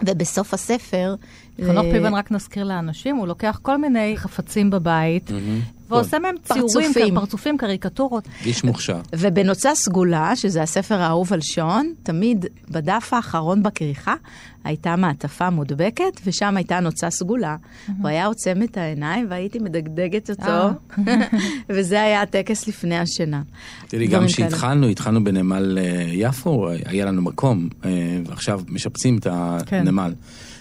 ובסוף 0.07 0.55
הספר... 0.55 1.15
חנוך 1.67 1.85
אה, 1.85 1.91
פיבן, 1.93 2.15
רק 2.15 2.33
נזכיר 2.33 2.65
לאנשים, 2.65 3.17
הוא 3.17 3.27
לוקח 3.27 3.59
כל 3.63 3.77
מיני 3.77 4.15
חפצים 4.17 4.71
בבית, 4.71 5.31
ועושה 5.89 6.19
מהם 6.19 6.35
ציורים, 6.43 6.93
פרצופים. 6.93 7.15
פרצופים, 7.15 7.59
קריקטורות. 7.59 8.29
איש 8.45 8.65
מוכשר. 8.65 9.01
ובנוצה 9.17 9.75
סגולה, 9.75 10.37
שזה 10.37 10.63
הספר 10.63 11.01
האהוב 11.01 11.33
על 11.33 11.41
שון, 11.41 11.93
תמיד 12.03 12.47
בדף 12.71 13.13
האחרון 13.13 13.63
בכריכה 13.63 14.15
הייתה 14.65 14.97
מעטפה 14.97 15.51
מודבקת, 15.51 16.21
ושם 16.27 16.57
הייתה 16.57 16.81
נוצה 16.81 17.11
סגולה. 17.11 17.57
הוא 17.99 18.09
היה 18.09 18.27
עוצם 18.27 18.63
את 18.63 18.77
העיניים 18.77 19.27
והייתי 19.31 19.59
מדגדגת 19.59 20.31
אותו, 20.31 20.45
אה. 20.49 20.73
וזה 21.71 22.03
היה 22.03 22.23
הטקס 22.23 22.69
לפני 22.69 22.99
השינה. 22.99 23.43
תראי, 23.89 24.07
גם. 24.07 24.27
כשהתחלנו, 24.27 24.89
התחלנו 24.89 25.25
בנמל 25.25 25.79
אה, 25.81 26.05
יפו, 26.13 26.69
היה 26.85 27.05
לנו 27.05 27.23
מקום, 27.23 27.69
ועכשיו 28.27 28.61
משפצים 28.69 29.19
את 29.19 29.27
כן. 29.67 29.85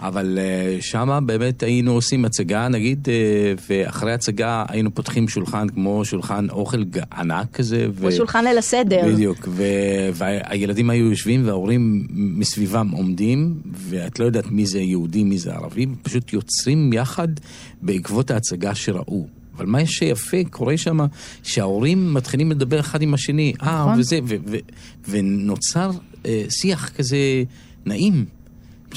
אבל 0.02 0.40
אה, 0.42 0.78
שמה 0.82 1.22
באמת 1.22 1.64
היינו 1.64 1.92
עושים 1.92 2.26
הצגה, 2.26 2.68
נגיד, 2.68 3.08
אה, 3.12 3.54
ואחרי 3.70 4.14
הצגה 4.14 4.66
היינו 4.68 4.96
פותחים 4.96 5.28
שולחן 5.28 5.70
כמו 5.70 6.06
שולחן 6.06 6.50
אוכל 6.50 6.84
ענק 7.18 7.52
כזה. 7.54 7.88
כמו 8.00 8.12
שולחן 8.12 8.44
ליל 8.44 8.58
הסדר. 8.58 9.02
בדיוק, 9.14 9.48
ו- 9.48 10.10
והילדים 10.14 10.90
היו 10.90 11.10
יושבים 11.10 11.46
וההורים 11.46 12.08
מסביבם 12.10 12.90
עומדים, 12.90 13.56
ואת 13.74 14.20
לא 14.20 14.26
יודעת 14.26 14.52
מי 14.52 14.66
זה 14.66 14.80
יהודי, 14.80 15.24
מי 15.24 15.38
זה 15.38 15.54
ערבי, 15.54 15.86
פשוט 16.04 16.34
יוצרים 16.34 16.94
יחד 16.94 17.28
בעקבות 17.82 18.32
ההצגה 18.32 18.76
שראו. 18.76 19.28
אבל 19.58 19.66
מה 19.66 19.86
שיפה 19.86 20.38
קורה 20.50 20.78
שם, 20.78 21.00
שההורים 21.44 22.14
מתחילים 22.14 22.52
לדבר 22.52 22.80
אחד 22.80 23.02
עם 23.02 23.14
השני, 23.14 23.54
אה, 23.64 23.82
נכון. 23.82 24.00
וזה, 24.00 24.20
ו- 24.24 24.36
ו- 24.48 24.58
ונוצר 25.10 25.92
אה, 26.26 26.44
שיח 26.50 26.90
כזה 26.90 27.18
נעים. 27.86 28.26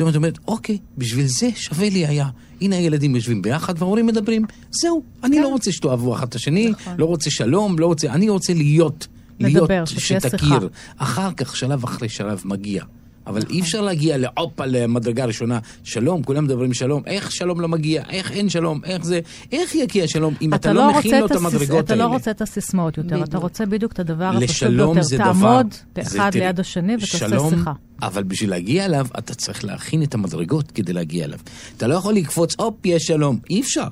פתאום 0.00 0.10
את 0.10 0.16
אומרת, 0.16 0.38
אוקיי, 0.48 0.78
בשביל 0.98 1.26
זה 1.26 1.48
שווה 1.54 1.88
לי 1.90 2.06
היה. 2.06 2.28
הנה 2.60 2.76
הילדים 2.76 3.14
יושבים 3.16 3.42
ביחד 3.42 3.74
וההורים 3.78 4.06
מדברים, 4.06 4.44
זהו, 4.70 5.02
אני 5.24 5.36
כן. 5.36 5.42
לא 5.42 5.48
רוצה 5.48 5.72
שתאהבו 5.72 6.14
אחד 6.14 6.26
את 6.26 6.34
השני, 6.34 6.70
נכון. 6.70 6.94
לא 6.98 7.04
רוצה 7.04 7.30
שלום, 7.30 7.78
לא 7.78 7.86
רוצה, 7.86 8.12
אני 8.12 8.28
רוצה 8.28 8.54
להיות. 8.54 9.06
לדבר, 9.40 9.66
להיות, 9.68 9.88
שתכיר. 9.88 10.68
אחר 10.96 11.32
כך, 11.32 11.56
שלב 11.56 11.84
אחרי 11.84 12.08
שלב 12.08 12.42
מגיע. 12.44 12.84
אבל 13.26 13.40
אי 13.50 13.60
אפשר 13.60 13.80
להגיע 13.80 14.16
להופה 14.16 14.66
למדרגה 14.66 15.24
ראשונה, 15.24 15.58
שלום, 15.84 16.22
כולם 16.22 16.44
מדברים 16.44 16.74
שלום, 16.74 17.02
איך 17.06 17.32
שלום 17.32 17.60
לא 17.60 17.68
מגיע, 17.68 18.02
איך 18.10 18.30
אין 18.30 18.48
שלום, 18.48 18.80
איך 18.84 19.04
זה, 19.04 19.20
איך 19.52 19.74
יגיע 19.74 20.08
שלום 20.08 20.34
אם 20.42 20.54
אתה, 20.54 20.72
לא 20.72 20.92
מכין 20.98 21.20
לו 21.20 21.26
את 21.26 21.30
המדרגות 21.30 21.84
אתה 21.84 21.92
האלה. 21.92 22.04
לא 22.04 22.08
רוצה 22.08 22.30
את 22.30 22.40
הסיסמאות 22.40 22.98
יותר, 22.98 23.24
אתה. 23.24 23.38
רוצה 23.38 23.66
בדיוק 23.66 23.92
את 23.92 23.98
הדבר 23.98 24.32
הפשוט 24.36 24.68
ביותר. 24.68 25.16
תעמוד 25.16 25.74
אחד 26.00 26.30
ליד 26.34 26.60
השני 26.60 26.94
ותעשה 26.94 27.38
שיחה. 27.50 27.72
אבל 28.02 28.22
בשביל 28.22 28.50
להגיע 28.50 28.84
אליו, 28.84 29.06
אתה 29.18 29.34
צריך 29.34 29.64
להכין 29.64 30.02
את 30.02 30.14
המדרגות 30.14 30.70
כדי 30.70 30.92
להגיע 30.92 31.24
אליו. 31.24 31.38
אתה 31.76 31.86
לא 31.86 31.94
יכול 31.94 32.14
לקפוץ, 32.14 32.54
הופ, 32.58 32.86
יש 32.86 33.02
שלום. 33.02 33.38
אי 33.50 33.60
אפשר. 33.60 33.88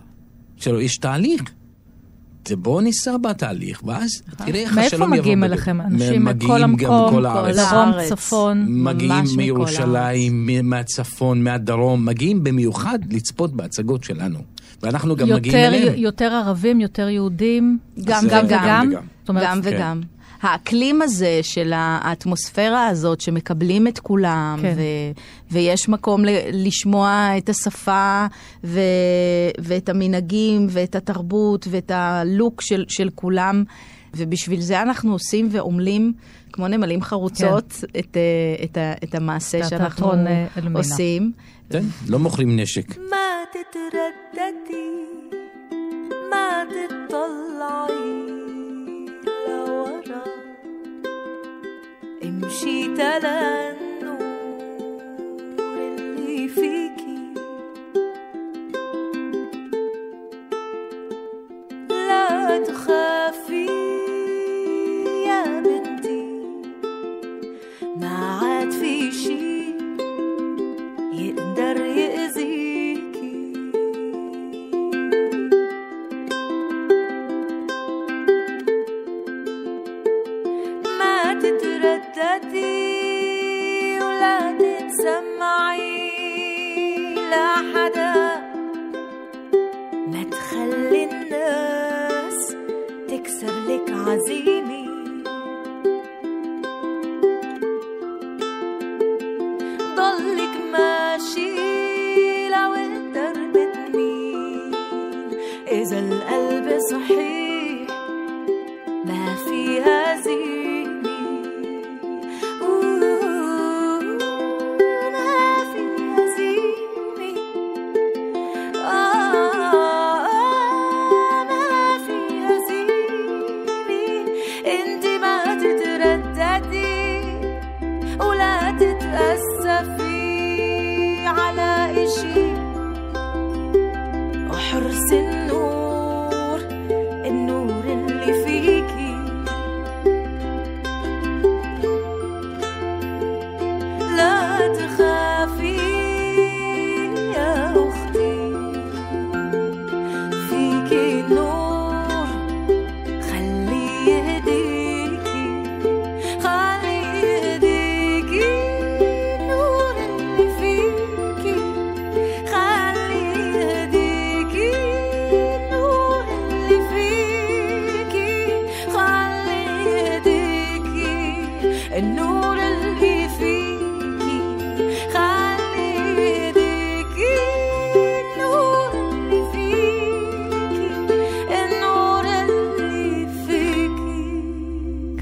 יש 0.80 0.96
תהליך. 0.96 1.42
זה 2.48 2.56
בואו 2.56 2.80
ניסע 2.80 3.16
בתהליך, 3.16 3.82
ואז 3.84 4.10
תראה 4.36 4.60
איך 4.60 4.74
מאיפה 4.74 4.86
השלום 4.86 5.14
יבוא. 5.14 5.20
מגיעים 5.20 5.40
בדרך. 5.40 5.52
אליכם? 5.52 5.80
אנשים 5.80 6.24
מגיעים 6.24 6.50
מכל 6.50 6.62
גם 6.62 6.70
המקום, 6.70 7.06
מכל 7.08 7.26
הארץ. 7.26 7.56
דרום, 7.56 7.88
הארץ. 7.88 8.08
צפון. 8.08 8.64
מגיעים 8.68 9.12
ממש 9.12 9.28
מכל 9.30 9.36
מירושלים, 9.36 10.48
מהצפון, 10.62 11.44
מהדרום, 11.44 12.06
מגיעים 12.06 12.44
במיוחד 12.44 12.98
לצפות 13.10 13.52
בהצגות 13.52 14.04
שלנו. 14.04 14.38
ואנחנו 14.82 15.16
גם 15.16 15.28
מגיעים 15.28 15.56
יותר, 15.56 15.76
אליהם. 15.76 15.98
יותר 15.98 16.32
ערבים, 16.32 16.80
יותר 16.80 17.08
יהודים. 17.08 17.78
גם 18.04 18.22
גם 18.28 18.34
אה, 18.34 18.44
וגם. 18.44 18.88
וגם. 18.90 19.02
זאת 19.20 19.28
אומרת, 19.28 19.44
גם 19.46 19.62
כן. 19.62 19.76
וגם. 19.76 20.00
האקלים 20.41 21.01
הזה 21.01 21.39
של 21.43 21.71
האטמוספירה 21.75 22.87
הזאת 22.87 23.21
שמקבלים 23.21 23.87
את 23.87 23.99
כולם, 23.99 24.59
כן. 24.61 24.73
ו, 24.77 24.81
ויש 25.51 25.89
מקום 25.89 26.25
ל, 26.25 26.29
לשמוע 26.51 27.29
את 27.37 27.49
השפה 27.49 28.25
ו, 28.63 28.79
ואת 29.59 29.89
המנהגים 29.89 30.67
ואת 30.69 30.95
התרבות 30.95 31.67
ואת 31.69 31.91
הלוק 31.91 32.61
של, 32.61 32.85
של 32.87 33.09
כולם, 33.15 33.63
ובשביל 34.15 34.61
זה 34.61 34.81
אנחנו 34.81 35.11
עושים 35.13 35.47
ועמלים 35.51 36.13
כמו 36.53 36.67
נמלים 36.67 37.01
חרוצות 37.01 37.71
כן. 37.71 37.99
את, 37.99 38.17
אה, 38.17 38.63
את, 38.63 38.77
ה- 38.77 38.93
את 39.03 39.15
המעשה 39.15 39.59
את 39.59 39.69
שאנחנו 39.69 39.85
התיאטרון, 40.13 40.27
אה, 40.27 40.45
אלמינה. 40.57 40.79
עושים. 40.79 41.31
כן, 41.69 41.83
לא 42.07 42.19
מוכרים 42.19 42.59
נשק. 42.59 42.91
ما 42.91 43.29
تترددي 43.53 44.89
ما 46.31 46.49
تطلعي 46.73 48.26
لورا 50.08 50.24
امشي 52.24 52.94
تلا 52.96 53.70
النور 53.70 54.18
اللي 55.78 56.48
فيكي 56.48 57.34
لا 61.90 62.58
تخافي 62.58 63.47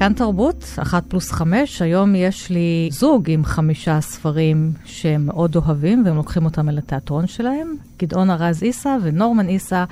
כאן 0.07 0.13
תרבות, 0.15 0.65
אחת 0.81 1.03
פלוס 1.07 1.31
חמש. 1.31 1.81
היום 1.81 2.15
יש 2.15 2.49
לי 2.49 2.89
זוג 2.91 3.29
עם 3.29 3.45
חמישה 3.45 4.01
ספרים 4.01 4.71
שהם 4.85 5.25
מאוד 5.25 5.55
אוהבים, 5.55 6.03
והם 6.05 6.15
לוקחים 6.15 6.45
אותם 6.45 6.69
אל 6.69 6.77
התיאטרון 6.77 7.27
שלהם. 7.27 7.75
גדעון 7.99 8.29
ארז 8.29 8.63
עיסא 8.63 8.97
ונורמן 9.03 9.47
עיסא, 9.47 9.83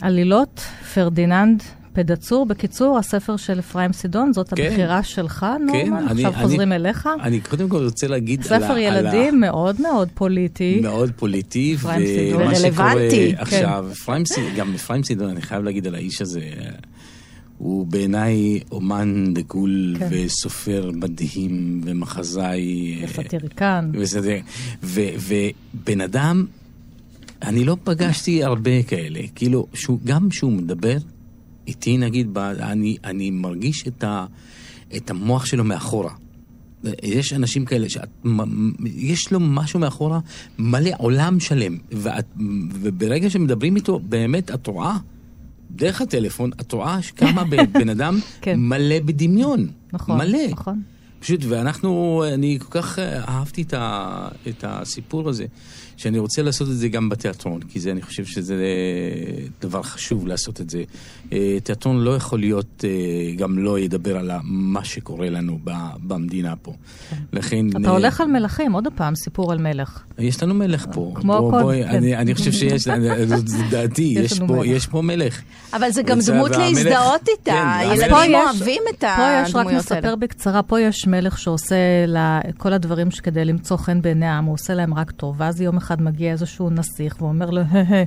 עלילות, 0.00 0.60
פרדיננד. 0.94 1.62
פדצור, 1.92 2.46
בקיצור, 2.46 2.98
הספר 2.98 3.36
של 3.36 3.58
אפרים 3.58 3.92
סידון, 3.92 4.32
זאת 4.32 4.54
כן. 4.54 4.62
הבחירה 4.66 5.02
שלך, 5.02 5.46
נורמן? 5.66 5.92
אני- 5.96 6.24
עכשיו 6.24 6.32
אני- 6.34 6.42
חוזרים 6.42 6.72
אליך. 6.72 7.08
אני 7.22 7.40
קודם 7.40 7.68
כל 7.68 7.84
רוצה 7.84 8.06
להגיד 8.08 8.46
על 8.50 8.62
ה... 8.62 8.66
ספר 8.66 8.72
על 8.72 8.78
ה- 8.78 8.82
ילדים 8.82 9.40
מאוד 9.40 9.80
מאוד 9.80 10.08
פוליטי. 10.14 10.80
מאוד 10.82 11.10
פוליטי, 11.16 11.74
אפרים 11.74 12.06
סידון. 12.06 12.42
ומה 12.42 12.54
שקורה 12.54 12.92
כן. 13.10 13.34
עכשיו, 13.38 13.86
אפרים 13.92 14.24
סידון, 14.24 14.50
גם 14.56 14.74
אפרים 14.74 15.02
סידון, 15.02 15.30
אני 15.30 15.42
חייב 15.42 15.62
להגיד 15.62 15.86
על 15.86 15.94
האיש 15.94 16.22
הזה, 16.22 16.40
הוא 17.58 17.86
בעיניי 17.86 18.60
אומן 18.72 19.34
דגול 19.34 19.96
כן. 19.98 20.08
וסופר 20.10 20.90
מדהים 20.94 21.80
ומחזאי. 21.84 22.98
אה, 23.02 23.04
וסטיריקן. 23.08 23.90
בסדר. 23.92 24.38
ו- 24.82 25.10
ובן 25.28 26.00
אדם, 26.00 26.46
אני 27.42 27.64
לא 27.64 27.76
פגשתי 27.84 28.44
הרבה 28.44 28.82
כאלה. 28.82 29.20
כאילו, 29.34 29.66
שהוא, 29.74 29.98
גם 30.04 30.28
כשהוא 30.28 30.52
מדבר 30.52 30.96
איתי, 31.66 31.96
נגיד, 31.96 32.28
ב- 32.32 32.38
אני, 32.38 32.96
אני 33.04 33.30
מרגיש 33.30 33.84
את, 33.88 34.04
ה, 34.04 34.26
את 34.96 35.10
המוח 35.10 35.46
שלו 35.46 35.64
מאחורה. 35.64 36.12
יש 37.02 37.32
אנשים 37.32 37.64
כאלה 37.64 37.86
שיש 37.88 39.32
לו 39.32 39.40
משהו 39.40 39.80
מאחורה, 39.80 40.20
מלא 40.58 40.90
עולם 40.98 41.40
שלם, 41.40 41.76
ואת, 41.92 42.24
וברגע 42.72 43.30
שמדברים 43.30 43.76
איתו, 43.76 43.98
באמת, 43.98 44.50
את 44.50 44.66
רואה, 44.66 44.96
דרך 45.70 46.00
הטלפון, 46.00 46.50
את 46.60 46.72
רואה 46.72 46.98
כמה 47.16 47.44
בן 47.72 47.88
אדם 47.88 48.18
כן. 48.40 48.60
מלא 48.60 49.00
בדמיון. 49.04 49.66
נכון, 49.92 50.18
מלא. 50.18 50.38
נכון. 50.50 50.82
פשוט, 51.20 51.40
ואנחנו, 51.48 52.24
אני 52.34 52.58
כל 52.60 52.80
כך 52.80 52.98
אה, 52.98 53.24
אהבתי 53.24 53.62
את, 53.62 53.74
ה, 53.74 54.28
את 54.48 54.64
הסיפור 54.68 55.28
הזה, 55.28 55.46
שאני 55.98 56.18
רוצה 56.18 56.42
לעשות 56.42 56.68
את 56.68 56.76
זה 56.76 56.88
גם 56.88 57.08
בתיאטרון, 57.08 57.60
כי 57.68 57.80
זה, 57.80 57.90
אני 57.90 58.02
חושב 58.02 58.24
שזה 58.24 58.54
דבר 59.60 59.82
חשוב 59.82 60.26
לעשות 60.26 60.60
את 60.60 60.70
זה. 60.70 60.82
אה, 61.32 61.56
תיאטרון 61.64 62.00
לא 62.00 62.16
יכול 62.16 62.38
להיות, 62.40 62.84
אה, 62.88 62.90
גם 63.36 63.58
לא 63.58 63.78
ידבר 63.78 64.16
על 64.18 64.30
מה 64.44 64.84
שקורה 64.84 65.30
לנו 65.30 65.58
ב- 65.64 65.70
במדינה 66.06 66.54
פה. 66.62 66.72
לכן... 67.32 67.66
אתה 67.70 67.88
אה, 67.88 67.90
הולך 67.90 68.20
על 68.20 68.26
מלכים, 68.26 68.72
עוד 68.72 68.88
פעם, 68.94 69.14
סיפור 69.14 69.52
על 69.52 69.58
מלך. 69.58 70.02
יש 70.18 70.42
לנו 70.42 70.54
מלך 70.54 70.86
פה. 70.92 71.12
כמו 71.14 71.50
בואי, 71.50 71.82
כן. 71.84 71.88
אני, 71.96 72.16
אני 72.16 72.34
חושב 72.34 72.52
שיש, 72.52 72.88
זו 73.44 73.56
דעתי, 73.70 74.02
יש 74.22 74.38
פה, 74.38 74.46
מלך. 74.46 74.66
יש 74.66 74.86
פה 74.86 75.02
מלך. 75.02 75.40
אבל 75.72 75.90
זה 75.90 76.02
גם 76.02 76.18
דמות 76.26 76.50
והמלך- 76.50 76.58
להזדהות 76.58 77.28
איתה, 77.28 77.50
כן, 77.80 77.86
ילדים 77.92 78.10
פה 78.10 78.24
יש- 78.26 78.34
אוהבים 78.34 78.82
את 78.90 79.00
פה 79.00 79.06
יש, 79.46 79.54
רק 79.54 79.56
הדמויות 79.56 79.78
נספר 79.78 79.94
האלה. 79.94 80.16
בקצרה, 80.16 80.62
פה 80.62 80.80
יש 80.80 81.06
מלך 81.06 81.38
שעושה 81.38 81.76
לה, 82.06 82.40
כל 82.56 82.72
הדברים 82.72 83.10
שכדי 83.10 83.44
למצוא 83.44 83.76
חן 83.76 84.02
בעיני 84.02 84.26
העם, 84.26 84.44
הוא 84.44 84.54
עושה 84.54 84.74
להם 84.74 84.94
רק 84.94 85.10
טוב, 85.10 85.34
ואז 85.38 85.60
יום 85.60 85.76
אחד 85.76 85.87
מגיע 86.00 86.32
איזשהו 86.32 86.70
נסיך 86.70 87.22
ואומר 87.22 87.50
לו, 87.50 87.60
"הה, 87.60 87.82
הה, 87.88 88.04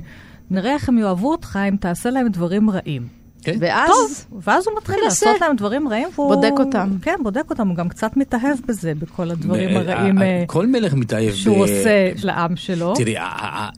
נראה 0.50 0.72
איך 0.72 0.88
הם 0.88 0.98
יאהבו 0.98 1.30
אותך 1.30 1.58
אם 1.68 1.76
תעשה 1.76 2.10
להם 2.10 2.28
דברים 2.28 2.70
רעים. 2.70 3.06
כן? 3.42 3.56
ואז... 3.60 3.90
טוב, 3.90 4.40
ואז 4.44 4.66
הוא 4.66 4.76
מתחיל 4.78 4.96
מנסה. 5.04 5.26
לעשות 5.26 5.40
להם 5.40 5.56
דברים 5.56 5.88
רעים, 5.88 6.08
והוא... 6.14 6.34
בודק 6.34 6.50
אותם. 6.58 6.90
כן, 7.02 7.14
בודק 7.22 7.44
אותם, 7.50 7.68
הוא 7.68 7.76
גם 7.76 7.88
קצת 7.88 8.16
מתאהב 8.16 8.58
בזה, 8.68 8.92
בכל 8.98 9.30
הדברים 9.30 9.68
אה, 9.68 9.80
הרעים 9.80 10.22
אה, 10.22 10.26
אה, 10.26 10.44
כל 10.46 10.66
מלך 10.66 10.94
מתאהב 10.94 11.34
שהוא 11.34 11.56
ב- 11.56 11.60
עושה 11.60 12.10
לעם 12.24 12.56
שלו. 12.56 12.94
תראי, 12.96 13.14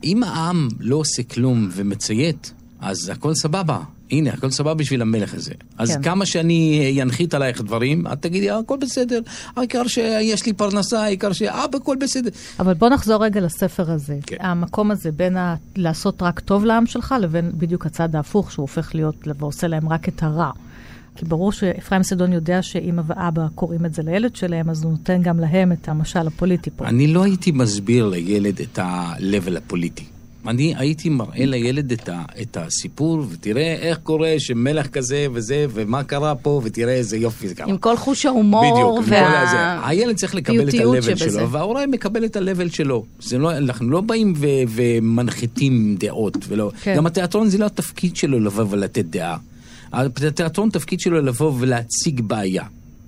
אם 0.03 0.23
העם 0.23 0.67
לא 0.79 0.95
עושה 0.95 1.23
כלום 1.23 1.69
ומציית, 1.71 2.53
אז 2.79 3.09
הכל 3.09 3.33
סבבה. 3.33 3.79
הנה, 4.11 4.29
הכל 4.33 4.49
סבבה 4.49 4.73
בשביל 4.73 5.01
המלך 5.01 5.33
הזה. 5.33 5.51
אז 5.77 5.95
כן. 5.95 6.01
כמה 6.03 6.25
שאני 6.25 6.97
אנחית 7.01 7.33
עלייך 7.33 7.61
דברים, 7.61 8.07
את 8.07 8.21
תגידי, 8.21 8.51
"אה, 8.51 8.57
הכל 8.59 8.77
בסדר, 8.81 9.19
העיקר 9.55 9.87
שיש 9.87 10.45
לי 10.45 10.53
פרנסה, 10.53 11.03
העיקר 11.03 11.33
שאבא, 11.33 11.77
הכל 11.77 11.95
בסדר. 12.01 12.29
אבל 12.59 12.73
בוא 12.73 12.89
נחזור 12.89 13.23
רגע 13.23 13.41
לספר 13.41 13.91
הזה. 13.91 14.17
כן. 14.27 14.37
המקום 14.39 14.91
הזה 14.91 15.11
בין 15.11 15.37
ה... 15.37 15.55
לעשות 15.75 16.21
רק 16.21 16.39
טוב 16.39 16.65
לעם 16.65 16.85
שלך 16.85 17.15
לבין 17.21 17.51
בדיוק 17.53 17.85
הצד 17.85 18.15
ההפוך, 18.15 18.51
שהוא 18.51 18.63
הופך 18.63 18.95
להיות 18.95 19.15
ועושה 19.39 19.67
להם 19.67 19.89
רק 19.89 20.09
את 20.09 20.23
הרע. 20.23 20.51
כי 21.15 21.25
ברור 21.25 21.51
שאפרים 21.51 22.03
סדון 22.03 22.33
יודע 22.33 22.61
שאמא 22.61 23.01
ואבא 23.07 23.41
קוראים 23.55 23.85
את 23.85 23.93
זה 23.93 24.03
לילד 24.03 24.35
שלהם, 24.35 24.69
אז 24.69 24.83
הוא 24.83 24.91
נותן 24.91 25.21
גם 25.21 25.39
להם 25.39 25.71
את 25.71 25.89
המשל 25.89 26.27
הפוליטי 26.27 26.69
פה. 26.75 26.87
אני 26.87 27.07
לא 27.07 27.23
הייתי 27.23 27.51
מסביר 27.51 28.07
לילד 28.07 28.59
את 28.61 28.79
ה-level 28.79 29.57
הפוליטי. 29.57 30.05
אני 30.47 30.73
הייתי 30.77 31.09
מראה 31.09 31.45
לילד 31.45 31.91
את, 31.91 32.09
ה, 32.09 32.23
את 32.41 32.57
הסיפור, 32.57 33.25
ותראה 33.29 33.75
איך 33.81 33.97
קורה 33.97 34.35
שמלך 34.37 34.87
כזה 34.87 35.27
וזה, 35.33 35.65
ומה 35.73 36.03
קרה 36.03 36.35
פה, 36.35 36.61
ותראה 36.63 36.93
איזה 36.93 37.17
יופי 37.17 37.47
זה 37.47 37.55
קרה. 37.55 37.67
עם 37.67 37.77
כל 37.77 37.97
חוש 37.97 38.25
ההומור 38.25 38.73
בדיוק, 38.73 39.05
כל. 39.05 39.11
וה... 39.11 39.89
הילד 39.89 40.15
צריך 40.15 40.35
לקבל 40.35 40.69
את 40.69 40.73
ה-level. 40.73 41.17
שלו, 41.17 41.49
וההורה 41.49 41.87
מקבל 41.87 42.25
את 42.25 42.35
ה-level 42.35 42.75
שלו. 42.75 43.05
זה 43.19 43.37
לא, 43.37 43.57
אנחנו 43.57 43.89
לא 43.89 44.01
באים 44.01 44.33
ו- 44.37 44.45
ומנחיתים 44.69 45.95
דעות, 45.99 46.37
ולא. 46.47 46.71
כן. 46.83 46.95
גם 46.97 47.05
התיאטרון 47.05 47.49
זה 47.49 47.57
לא 47.57 47.65
התפקיד 47.65 48.15
שלו 48.15 48.39
לבוא 48.39 48.65
ולתת 48.69 49.05
דעה. 49.05 49.37
התיאטרון 49.93 50.69
תפקיד 50.69 50.99
שלו 50.99 51.21
לבוא 51.21 51.53
ולהציג 51.59 52.21
בעיה. 52.21 52.63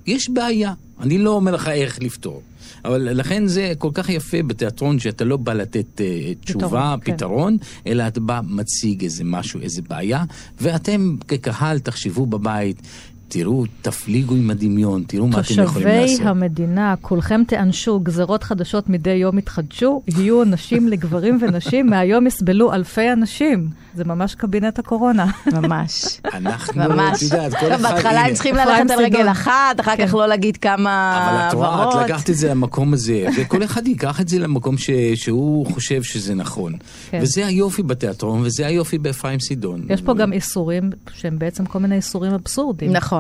יש 0.08 0.30
בעיה, 0.30 0.74
אני 1.00 1.18
לא 1.18 1.30
אומר 1.30 1.52
לך 1.52 1.68
איך 1.68 2.00
לפתור. 2.02 2.42
אבל 2.86 3.20
לכן 3.20 3.48
זה 3.48 3.74
כל 3.78 3.90
כך 3.94 4.10
יפה 4.10 4.44
בתיאטרון 4.44 5.00
שאתה 5.00 5.26
לא 5.26 5.38
בא 5.38 5.54
לתת 5.54 6.02
אה, 6.02 6.34
תשובה, 6.42 6.96
כן. 7.02 7.14
פתרון, 7.14 7.58
אלא 7.88 8.08
אתה 8.08 8.20
בא, 8.20 8.42
מציג 8.48 9.04
איזה 9.04 9.24
משהו, 9.24 9.62
איזה 9.62 9.82
בעיה, 9.90 10.24
ואתם 10.62 11.16
כקהל 11.28 11.80
תחשבו 11.80 12.26
בבית, 12.26 12.82
תראו, 13.28 13.64
תפליגו 13.82 14.36
עם 14.36 14.50
הדמיון, 14.50 15.04
תראו 15.08 15.28
מה 15.28 15.40
אתם 15.40 15.64
יכולים 15.64 15.88
תושבי 15.88 16.02
לעשות. 16.02 16.26
המדינה, 16.26 16.96
כולכם 17.02 17.44
תיענשו, 17.48 18.00
גזרות 18.00 18.44
חדשות 18.44 18.90
מדי 18.90 19.10
יום 19.10 19.38
יתחדשו, 19.38 20.02
יהיו 20.08 20.44
נשים 20.44 20.88
לגברים 20.88 21.38
ונשים, 21.42 21.88
מהיום 21.90 22.28
יסבלו 22.28 22.74
אלפי 22.74 23.12
אנשים. 23.14 23.70
זה 23.96 24.04
ממש 24.04 24.36
קבינט 24.36 24.80
הקורונה. 24.80 25.26
ממש. 25.62 26.22
אנחנו. 26.34 26.84
את 26.84 27.22
יודעת, 27.22 27.54
כל 27.54 27.74
אחד... 27.74 27.82
בהתחלה. 27.82 28.26
הם 28.26 28.34
צריכים 28.34 28.56
ללכת 28.56 28.92
על 28.92 29.00
רגל. 29.00 29.32
אחת, 29.32 29.80
אחר 29.80 29.96
כך 29.98 30.14
לא 30.14 30.28
להגיד 30.28 30.58
כמה 30.58 31.28
אבל 31.30 31.48
את 31.48 31.54
רואה. 31.54 31.90
את 31.90 32.10
לקחת 32.10 32.30
את 32.30 32.36
זה 32.36 32.50
למקום 32.50 32.94
הזה, 32.94 33.26
וכל 33.38 33.64
אחד 33.64 33.88
ייקח 33.88 34.22
את 34.22 34.28
זה 34.28 34.40
למקום 34.40 34.76
שהוא 35.16 35.66
חושב 35.66 36.04
שזה 36.04 36.36
נכון. 36.36 36.74
כן. 37.10 37.20
וזה 37.22 37.46
היופי 37.46 37.84
בתיאטרון, 37.84 38.42
וזה 38.42 38.68
היופי 38.68 38.98
באפרים 38.98 39.40
סידון. 39.40 39.86
יש 39.90 40.02
פה 40.02 40.14
גם 40.14 40.34
איסורים 40.34 40.90
שהם 41.14 41.40
בעצם 41.40 41.66
כל 41.66 41.80
מיני 41.80 41.96
איסורים 41.96 42.34
אבסורדיים. 42.34 42.92
נכון. 42.92 43.17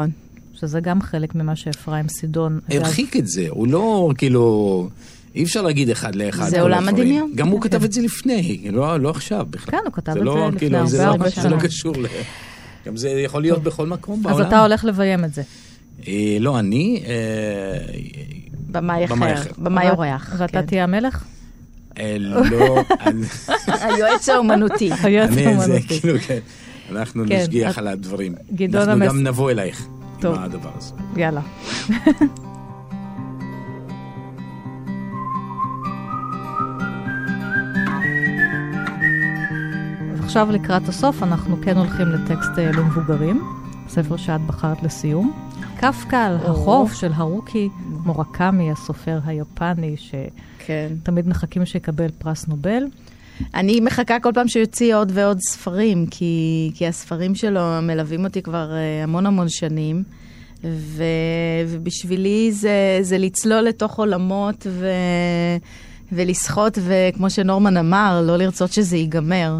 שזה 0.53 0.79
גם 0.79 1.01
חלק 1.01 1.35
ממה 1.35 1.55
שאפרים 1.55 2.07
סידון... 2.09 2.59
אגב, 2.71 2.81
הרחיק 2.81 3.15
את 3.15 3.27
זה, 3.27 3.45
הוא 3.49 3.67
לא 3.67 4.11
כאילו... 4.17 4.89
אי 5.35 5.43
אפשר 5.43 5.61
להגיד 5.61 5.89
אחד 5.89 6.15
לאחד. 6.15 6.49
זה 6.49 6.61
עולם. 6.61 6.89
הדמיון. 6.89 7.31
גם 7.35 7.47
הוא 7.47 7.61
כתב 7.61 7.83
את 7.83 7.91
זה 7.91 8.01
לפני, 8.01 8.67
לא, 8.71 8.99
לא 8.99 9.09
עכשיו 9.09 9.45
בכלל. 9.49 9.71
כן, 9.71 9.85
הוא 9.85 9.93
כתב 9.93 10.13
זה 10.13 10.19
את 10.19 10.23
לא, 10.25 10.33
זה 10.33 10.47
לפני 10.47 10.59
כאילו, 10.59 10.77
הרבה 10.77 10.89
זה 10.89 10.97
לא, 10.97 11.03
הרבה 11.03 11.29
זה 11.29 11.35
לא 11.35 11.49
שנים. 11.49 11.59
קשור 11.59 11.93
ל... 11.97 12.05
גם 12.85 12.97
זה 12.97 13.09
יכול 13.09 13.41
להיות 13.41 13.63
בכל 13.63 13.87
מקום 13.87 14.19
אז 14.27 14.31
בעולם. 14.31 14.47
אתה 14.47 14.61
הולך 14.61 14.85
לביים 14.85 15.25
את 15.25 15.33
זה. 15.33 15.41
אה, 16.07 16.37
לא, 16.39 16.59
אני... 16.59 17.03
אה, 17.07 17.77
במאי 18.71 19.05
אחר. 19.05 19.15
במאי 19.57 19.89
אורח. 19.89 20.35
ואתה 20.37 20.61
כן. 20.61 20.65
תהיה 20.65 20.83
המלך? 20.83 21.23
אה, 21.99 22.15
לא, 22.19 22.83
היועץ 23.81 24.29
האומנותי. 24.29 24.89
היועץ 25.03 25.29
אני 25.29 25.43
זה, 25.43 25.49
האומנותי. 25.49 25.99
כן. 26.89 26.95
אנחנו 26.97 27.23
כן, 27.27 27.35
נשגיח 27.35 27.73
את- 27.73 27.77
על 27.77 27.87
הדברים. 27.87 28.35
גדעון 28.53 28.89
אנחנו 28.89 29.03
המס- 29.05 29.09
גם 29.13 29.23
נבוא 29.23 29.51
אלייך 29.51 29.87
טוב. 30.19 30.35
עם 30.35 30.43
הדבר 30.43 30.69
הזה. 30.77 30.93
יאללה. 31.15 31.41
עכשיו 40.23 40.51
לקראת 40.51 40.87
הסוף 40.89 41.23
אנחנו 41.23 41.57
כן 41.61 41.77
הולכים 41.77 42.07
לטקסט 42.07 42.49
אה, 42.59 42.71
למבוגרים, 42.71 43.41
ספר 43.89 44.17
שאת 44.17 44.41
בחרת 44.41 44.83
לסיום. 44.83 45.33
קפקא 45.77 46.15
על 46.15 46.35
החוף 46.45 46.93
של 46.93 47.11
הרוקי 47.15 47.69
מורקמי, 47.89 48.71
הסופר 48.71 49.19
היפני, 49.25 49.95
כן. 50.65 50.87
שתמיד 51.03 51.27
מחכים 51.27 51.65
שיקבל 51.65 52.07
פרס 52.19 52.47
נובל. 52.47 52.83
אני 53.53 53.79
מחכה 53.79 54.19
כל 54.19 54.31
פעם 54.33 54.47
שיוציא 54.47 54.95
עוד 54.95 55.11
ועוד 55.13 55.39
ספרים, 55.39 56.05
כי, 56.11 56.71
כי 56.75 56.87
הספרים 56.87 57.35
שלו 57.35 57.61
מלווים 57.81 58.25
אותי 58.25 58.41
כבר 58.41 58.71
אה, 58.71 59.03
המון 59.03 59.25
המון 59.25 59.49
שנים, 59.49 60.03
ו, 60.63 61.03
ובשבילי 61.67 62.51
זה, 62.51 62.99
זה 63.01 63.17
לצלול 63.17 63.61
לתוך 63.61 63.99
עולמות 63.99 64.67
ו, 64.69 64.89
ולשחות, 66.11 66.77
וכמו 66.81 67.29
שנורמן 67.29 67.77
אמר, 67.77 68.21
לא 68.25 68.37
לרצות 68.37 68.71
שזה 68.71 68.97
ייגמר. 68.97 69.59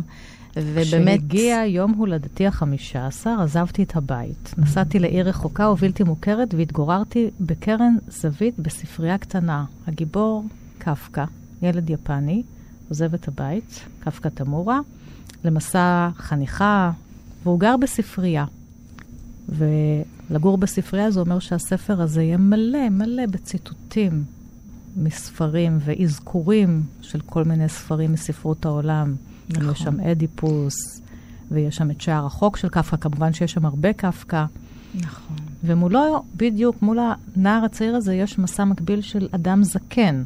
ובאמת... 0.56 1.20
כשהגיע 1.20 1.64
יום 1.66 1.92
הולדתי 1.92 2.48
החמישה 2.48 3.08
עשר, 3.08 3.36
עזבתי 3.42 3.84
את 3.84 3.96
הבית. 3.96 4.54
נסעתי 4.58 5.00
לעיר 5.00 5.28
רחוקה 5.28 5.70
ובלתי 5.70 6.04
מוכרת 6.04 6.54
והתגוררתי 6.54 7.30
בקרן 7.40 7.96
זווית 8.08 8.60
בספרייה 8.60 9.18
קטנה. 9.18 9.66
הגיבור, 9.88 10.46
קפקא, 10.78 11.24
ילד 11.62 11.90
יפני, 11.90 12.44
עוזב 12.90 13.14
את 13.14 13.28
הבית, 13.28 13.86
קפקא 14.00 14.30
תמורה, 14.30 14.80
למסע 15.44 16.10
חניכה, 16.16 16.92
והוא 17.44 17.60
גר 17.60 17.78
בספרייה. 17.78 18.46
ולגור 19.50 20.58
בספרייה 20.58 21.12
זה 21.12 21.20
אומר 21.20 21.40
שהספר 21.40 22.02
הזה 22.02 22.24
יהיה 22.24 22.38
מלא 22.38 22.90
מלא 22.90 23.26
בציטוטים 23.26 24.24
מספרים 24.98 25.78
ואזכורים 25.86 26.84
של 27.02 27.22
כל 27.22 27.44
מיני 27.44 27.70
ספרים 27.70 28.12
מספרות 28.12 28.66
העולם. 28.66 29.16
נכון. 29.50 29.70
יש 29.72 29.80
שם 29.80 30.00
אדיפוס, 30.00 31.02
ויש 31.52 31.76
שם 31.76 31.92
את 31.92 32.02
שער 32.02 32.26
החוק 32.26 32.58
של 32.58 32.70
קפקא, 32.70 32.98
כמובן 32.98 33.34
שיש 33.34 33.52
שם 33.52 33.66
הרבה 33.66 33.94
קפקא. 33.94 34.46
נכון. 34.96 35.36
ומולו, 35.64 36.24
בדיוק 36.36 36.82
מול 36.82 37.00
הנער 37.36 37.66
הצעיר 37.66 37.96
הזה, 37.96 38.14
יש 38.14 38.40
מסע 38.40 38.64
מקביל 38.64 39.02
של 39.02 39.28
אדם 39.32 39.64
זקן, 39.64 40.24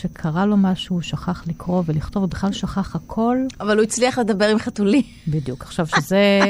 שקרה 0.00 0.46
לו 0.46 0.56
משהו, 0.56 0.96
הוא 0.96 1.02
שכח 1.02 1.44
לקרוא 1.46 1.82
ולכתוב, 1.86 2.22
ובכלל 2.22 2.52
שכח 2.52 2.96
הכל. 2.96 3.36
אבל 3.60 3.76
הוא 3.76 3.82
הצליח 3.82 4.18
לדבר 4.18 4.48
עם 4.48 4.58
חתולים. 4.58 5.02
בדיוק. 5.28 5.62
עכשיו, 5.62 5.86
שזה, 5.86 6.40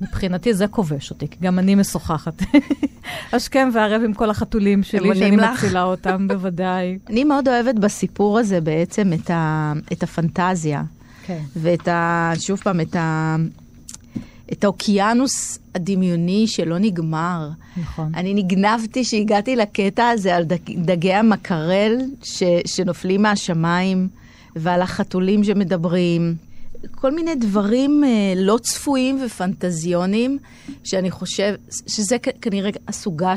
מבחינתי 0.00 0.54
זה 0.54 0.66
כובש 0.66 1.10
אותי, 1.10 1.28
כי 1.28 1.36
גם 1.40 1.58
אני 1.58 1.74
משוחחת. 1.74 2.42
השכם 3.32 3.68
והערב 3.74 4.02
עם 4.04 4.14
כל 4.14 4.30
החתולים 4.30 4.82
שלי, 4.82 5.18
שאני 5.18 5.36
לך? 5.36 5.64
מצילה 5.64 5.82
אותם, 5.82 6.26
בוודאי. 6.28 6.98
אני 7.10 7.24
מאוד 7.24 7.48
אוהבת 7.48 7.74
בסיפור 7.74 8.38
הזה 8.38 8.60
בעצם 8.60 9.12
את, 9.12 9.30
ה, 9.30 9.72
את 9.92 10.02
הפנטזיה. 10.02 10.82
כן. 11.26 11.42
ואת 11.56 11.88
ה... 11.88 12.32
שוב 12.38 12.60
פעם, 12.60 12.80
את 12.80 12.96
ה... 12.96 13.36
את 14.52 14.64
האוקיינוס 14.64 15.58
הדמיוני 15.74 16.46
שלא 16.46 16.78
נגמר. 16.78 17.48
נכון. 17.76 18.14
אני 18.14 18.34
נגנבתי 18.34 19.04
שהגעתי 19.04 19.56
לקטע 19.56 20.08
הזה 20.08 20.36
על 20.36 20.44
דג, 20.44 20.56
דגי 20.76 21.12
המקרל 21.12 21.96
ש, 22.22 22.42
שנופלים 22.66 23.22
מהשמיים, 23.22 24.08
ועל 24.56 24.82
החתולים 24.82 25.44
שמדברים. 25.44 26.34
כל 26.90 27.14
מיני 27.14 27.34
דברים 27.34 28.04
אה, 28.04 28.08
לא 28.36 28.58
צפויים 28.62 29.20
ופנטזיוניים, 29.26 30.38
שאני 30.84 31.10
חושב 31.10 31.54
שזה 31.86 32.16
כנראה 32.18 32.70
הסוגה 32.88 33.34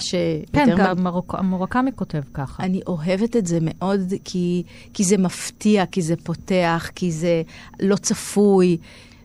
כן, 0.54 0.66
שיותר... 0.66 0.76
גם 0.78 1.04
מרוק- 1.04 1.36
המורקמי 1.36 1.92
כותב 1.96 2.22
ככה. 2.34 2.64
אני 2.64 2.82
אוהבת 2.88 3.36
את 3.36 3.46
זה 3.46 3.58
מאוד, 3.62 4.14
כי, 4.24 4.64
כי 4.94 5.04
זה 5.04 5.18
מפתיע, 5.18 5.86
כי 5.86 6.02
זה 6.02 6.16
פותח, 6.24 6.90
כי 6.96 7.12
זה 7.12 7.42
לא 7.80 7.96
צפוי. 7.96 8.78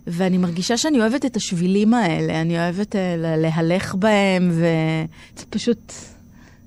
ואני 0.06 0.38
מרגישה 0.38 0.76
שאני 0.76 1.00
אוהבת 1.00 1.24
את 1.26 1.36
השבילים 1.36 1.94
האלה, 1.94 2.40
אני 2.40 2.58
אוהבת 2.58 2.92
uh, 2.94 2.98
להלך 3.18 3.94
בהם, 3.94 4.50
ופשוט 5.34 5.92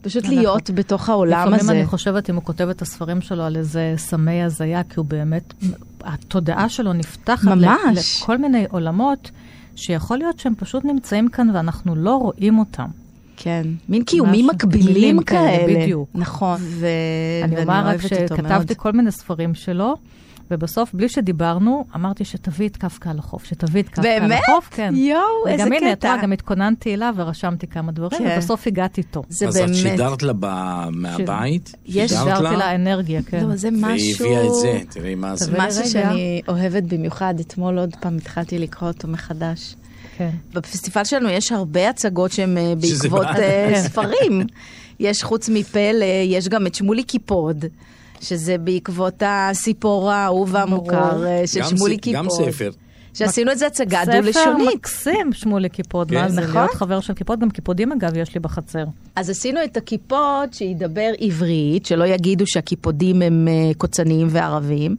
פשוט 0.01 0.23
אנחנו- 0.25 0.37
להיות 0.37 0.71
בתוך 0.71 1.09
העולם 1.09 1.39
לפעמים 1.39 1.59
הזה. 1.59 1.71
אני 1.71 1.85
חושבת, 1.85 2.29
אם 2.29 2.35
הוא 2.35 2.43
כותב 2.43 2.69
את 2.69 2.81
הספרים 2.81 3.21
שלו 3.21 3.43
על 3.43 3.55
איזה 3.55 3.93
סמי 3.97 4.43
הזיה, 4.43 4.83
כי 4.83 4.93
הוא 4.95 5.05
באמת, 5.05 5.53
התודעה 6.01 6.69
שלו 6.69 6.93
נפתחת 6.93 7.43
ממש. 7.47 8.21
לכל 8.21 8.37
מיני 8.37 8.65
עולמות, 8.69 9.31
שיכול 9.75 10.17
להיות 10.17 10.39
שהם 10.39 10.53
פשוט 10.55 10.85
נמצאים 10.85 11.29
כאן 11.29 11.49
ואנחנו 11.53 11.95
לא 11.95 12.15
רואים 12.15 12.59
אותם. 12.59 12.87
כן, 13.37 13.67
מין 13.89 14.03
קיומים 14.03 14.47
מקבילים 14.47 15.23
כאלה, 15.23 15.57
כאלה. 15.57 15.81
בדיוק. 15.81 16.09
נכון, 16.15 16.57
ו... 16.61 16.87
אני 17.43 17.55
ואני 17.55 17.63
אומר 17.63 17.87
רק. 17.87 18.01
שכתבתי 18.01 18.73
כל 18.77 18.91
מיני 18.91 19.11
ספרים 19.11 19.55
שלו, 19.55 19.95
ובסוף, 20.51 20.93
בלי 20.93 21.09
שדיברנו, 21.09 21.85
אמרתי 21.95 22.25
שתביא 22.25 22.67
את 22.69 22.77
קפקא 22.77 23.09
על 23.09 23.19
החוף, 23.19 23.43
שתביא 23.45 23.81
את 23.81 23.89
קפקא 23.89 24.07
על 24.07 24.19
באמת? 24.19 24.41
החוף, 24.49 24.69
כן. 24.71 24.93
יואו, 24.95 25.21
איזה 25.47 25.63
וגם 25.63 25.73
הנה, 25.73 25.91
את 25.91 25.97
קטע. 25.99 26.09
רואה, 26.13 26.23
גם 26.23 26.31
התכוננתי 26.31 26.93
אליו 26.93 27.13
ורשמתי 27.17 27.67
כמה 27.67 27.91
דברים, 27.91 28.19
כן. 28.19 28.33
ובסוף 28.37 28.67
הגעתי 28.67 29.01
איתו. 29.01 29.23
זה 29.29 29.47
אז 29.47 29.57
באמת... 29.57 29.69
את 29.69 29.75
שידרת 29.75 30.23
לה 30.23 30.33
ב- 30.39 30.89
מהבית? 30.91 31.75
יש- 31.85 32.11
שידרת 32.11 32.27
השארתי 32.27 32.43
לה? 32.43 32.51
לה 32.57 32.75
אנרגיה, 32.75 33.21
כן. 33.23 33.45
לא, 33.45 33.55
זה 33.55 33.69
והיא 33.71 33.83
משהו... 33.95 34.25
הביאה 34.25 34.45
את 34.45 34.53
זה, 34.53 34.79
תראי 34.89 35.15
מה 35.15 35.35
זה. 35.35 35.51
משהו 35.57 35.79
רגע. 35.81 35.89
שאני 35.89 36.41
אוהבת 36.47 36.83
במיוחד. 36.83 37.33
אתמול 37.39 37.79
עוד 37.79 37.95
פעם 37.99 38.17
התחלתי 38.17 38.59
לקרוא 38.59 38.89
אותו 38.89 39.07
מחדש. 39.07 39.75
כן. 40.17 40.29
בפסטיבל 40.53 41.03
שלנו 41.03 41.29
יש 41.29 41.51
הרבה 41.51 41.89
הצגות 41.89 42.31
שהן 42.31 42.57
אה, 42.57 42.73
בעקבות 42.75 43.25
אה, 43.25 43.33
כן. 43.73 43.81
ספרים. 43.81 44.41
יש 44.99 45.23
חוץ 45.23 45.49
מפלא, 45.49 46.05
יש 46.25 46.47
גם 46.47 46.67
את 46.67 46.75
שמולי 46.75 47.03
קיפוד, 47.03 47.65
שזה 48.21 48.57
בעקבות 48.57 49.23
הסיפור 49.25 50.11
האהוב 50.11 50.49
והמוכר 50.53 51.25
אה, 51.27 51.47
של 51.47 51.63
שמולי 51.63 51.95
ס- 51.95 51.99
קיפוד. 51.99 52.15
גם 52.25 52.29
ספר. 52.29 52.71
שעשינו 53.13 53.51
את 53.51 53.57
זה 53.57 53.67
הצגה 53.67 54.01
ספר 54.05 54.21
דו-לשונית. 54.21 54.75
מקסים, 54.75 55.33
שמולי 55.33 55.69
קיפוד, 55.69 56.09
כן. 56.09 56.15
מה 56.15 56.29
זה, 56.29 56.41
נכון. 56.41 56.53
להיות 56.55 56.73
חבר 56.73 56.99
של 56.99 57.13
קיפוד, 57.13 57.39
גם 57.39 57.49
קיפודים 57.49 57.91
אגב 57.91 58.17
יש 58.17 58.33
לי 58.33 58.39
בחצר. 58.39 58.83
אז 59.15 59.29
עשינו 59.29 59.59
את 59.63 59.77
הקיפוד 59.77 60.17
שידבר 60.51 61.11
עברית, 61.19 61.85
שלא 61.85 62.03
יגידו 62.05 62.47
שהקיפודים 62.47 63.21
הם 63.21 63.47
אה, 63.47 63.71
קוצניים 63.77 64.27
וערבים. 64.29 64.95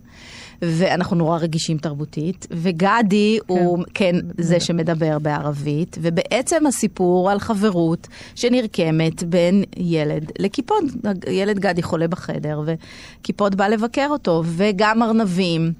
ואנחנו 0.63 1.17
נורא 1.17 1.39
רגישים 1.39 1.79
תרבותית, 1.79 2.47
וגדי 2.51 3.39
כן. 3.49 3.55
הוא 3.55 3.85
כן 3.95 4.17
זה 4.39 4.61
שמדבר 4.61 5.19
בערבית, 5.19 5.99
ובעצם 6.01 6.67
הסיפור 6.67 7.31
על 7.31 7.39
חברות 7.39 8.09
שנרקמת 8.35 9.23
בין 9.23 9.65
ילד 9.77 10.33
לקיפוד. 10.39 10.85
ילד 11.29 11.59
גדי 11.59 11.83
חולה 11.83 12.09
בחדר, 12.09 12.63
וקיפוד 12.65 13.57
בא 13.57 13.69
לבקר 13.69 14.07
אותו, 14.11 14.43
וגם 14.47 15.03
ארנבים. 15.03 15.73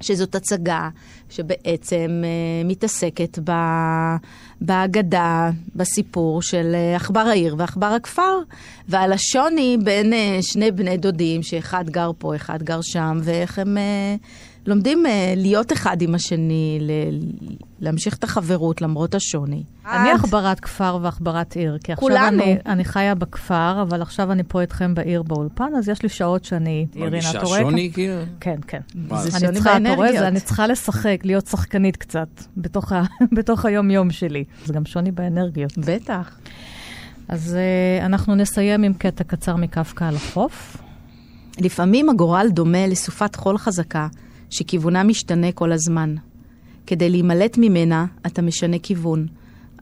שזאת 0.00 0.34
הצגה 0.34 0.88
שבעצם 1.30 2.22
אה, 2.24 2.64
מתעסקת 2.64 3.38
ב, 3.44 3.52
בהגדה, 4.60 5.50
בסיפור 5.74 6.42
של 6.42 6.72
אה, 6.74 6.96
עכבר 6.96 7.20
העיר 7.20 7.54
ועכבר 7.58 7.86
הכפר, 7.86 8.38
ועל 8.88 9.12
השוני 9.12 9.76
בין 9.84 10.12
אה, 10.12 10.38
שני 10.42 10.70
בני 10.70 10.96
דודים, 10.96 11.42
שאחד 11.42 11.90
גר 11.90 12.10
פה, 12.18 12.36
אחד 12.36 12.62
גר 12.62 12.80
שם, 12.82 13.18
ואיך 13.22 13.58
הם 13.58 13.76
לומדים 14.66 15.06
אה, 15.06 15.34
להיות 15.36 15.72
אחד 15.72 16.02
עם 16.02 16.14
השני, 16.14 16.78
ל- 16.80 17.50
להמשיך 17.80 18.16
את 18.16 18.24
החברות 18.24 18.82
למרות 18.82 19.14
השוני. 19.14 19.62
אני 19.86 20.10
את- 20.12 20.18
עכברת 20.18 20.60
כפר 20.60 20.98
ועכברת 21.02 21.56
עיר, 21.56 21.78
כי 21.84 21.92
עכשיו 21.92 22.08
כולנו. 22.08 22.42
אני, 22.42 22.56
אני 22.66 22.84
חיה 22.84 23.14
בכפר, 23.14 23.82
אבל 23.82 24.02
עכשיו 24.02 24.32
אני 24.32 24.42
פה 24.48 24.60
איתכם 24.60 24.94
בעיר 24.94 25.22
באולפן, 25.22 25.70
אז 25.78 25.88
יש 25.88 26.02
לי 26.02 26.08
שעות 26.08 26.44
שאני... 26.44 26.86
אירינה, 26.96 27.10
מרגישה? 27.10 27.46
שוני 27.46 27.90
כאילו? 27.92 28.14
כן, 28.40 28.56
כן. 28.66 28.80
זה 28.94 29.36
אני 29.36 29.40
שוני 29.40 29.52
צריכה, 29.54 29.70
אתה 29.76 29.78
רואה, 29.78 29.96
באנרגיות. 29.96 30.18
זה, 30.18 30.28
אני 30.28 30.40
צריכה 30.40 30.66
לשחק, 30.66 31.20
להיות 31.24 31.46
שחקנית 31.46 31.96
קצת, 31.96 32.28
בתוך, 32.56 32.92
ה, 32.92 33.02
בתוך 33.36 33.64
היום-יום 33.64 34.10
שלי. 34.10 34.44
זה 34.64 34.72
גם 34.72 34.84
שוני 34.84 35.10
באנרגיות. 35.10 35.78
בטח. 35.78 36.38
אז 37.28 37.56
uh, 38.02 38.04
אנחנו 38.06 38.34
נסיים 38.34 38.82
עם 38.82 38.92
קטע 38.94 39.24
קצר 39.24 39.56
מקפקא 39.56 40.04
על 40.04 40.16
החוף. 40.16 40.76
לפעמים 41.58 42.08
הגורל 42.08 42.46
דומה 42.50 42.86
לסופת 42.86 43.34
חול 43.36 43.58
חזקה, 43.58 44.08
שכיוונה 44.50 45.02
משתנה 45.02 45.52
כל 45.52 45.72
הזמן. 45.72 46.14
כדי 46.86 47.10
להימלט 47.10 47.58
ממנה, 47.58 48.06
אתה 48.26 48.42
משנה 48.42 48.78
כיוון, 48.78 49.26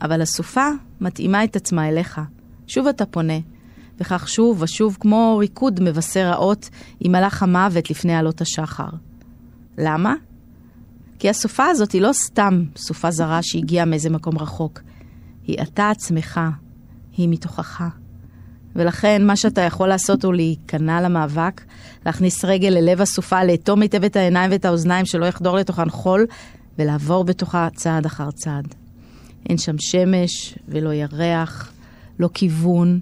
אבל 0.02 0.22
הסופה 0.22 0.66
מתאימה 1.00 1.44
את 1.44 1.56
עצמה 1.56 1.88
אליך. 1.88 2.20
שוב 2.66 2.86
אתה 2.86 3.06
פונה, 3.06 3.38
וכך 4.00 4.28
שוב 4.28 4.62
ושוב 4.62 4.96
כמו 5.00 5.36
ריקוד 5.38 5.80
מבשר 5.82 6.26
האות 6.26 6.68
עם 7.00 7.12
מלאך 7.12 7.42
המוות 7.42 7.90
לפני 7.90 8.14
עלות 8.16 8.40
השחר. 8.40 8.88
למה? 9.78 10.14
כי 11.18 11.28
הסופה 11.28 11.66
הזאת 11.66 11.92
היא 11.92 12.02
לא 12.02 12.10
סתם 12.12 12.64
סופה 12.76 13.10
זרה 13.10 13.38
שהגיעה 13.42 13.84
מאיזה 13.84 14.10
מקום 14.10 14.38
רחוק. 14.38 14.80
היא 15.46 15.62
אתה 15.62 15.90
עצמך, 15.90 16.40
היא 17.16 17.28
מתוכך. 17.28 17.82
ולכן 18.78 19.26
מה 19.26 19.36
שאתה 19.36 19.60
יכול 19.60 19.88
לעשות 19.88 20.24
הוא 20.24 20.34
להיכנע 20.34 21.00
למאבק, 21.00 21.60
להכניס 22.06 22.44
רגל 22.44 22.68
ללב 22.68 23.00
הסופה, 23.00 23.44
לאטום 23.44 23.82
היטב 23.82 24.04
את 24.04 24.16
העיניים 24.16 24.50
ואת 24.50 24.64
האוזניים 24.64 25.06
שלא 25.06 25.26
יחדור 25.26 25.56
לתוכן 25.56 25.90
חול, 25.90 26.26
ולעבור 26.78 27.24
בתוכה 27.24 27.68
צעד 27.74 28.06
אחר 28.06 28.30
צעד. 28.30 28.74
אין 29.48 29.58
שם 29.58 29.76
שמש 29.78 30.54
ולא 30.68 30.92
ירח, 30.92 31.72
לא 32.18 32.28
כיוון, 32.34 33.00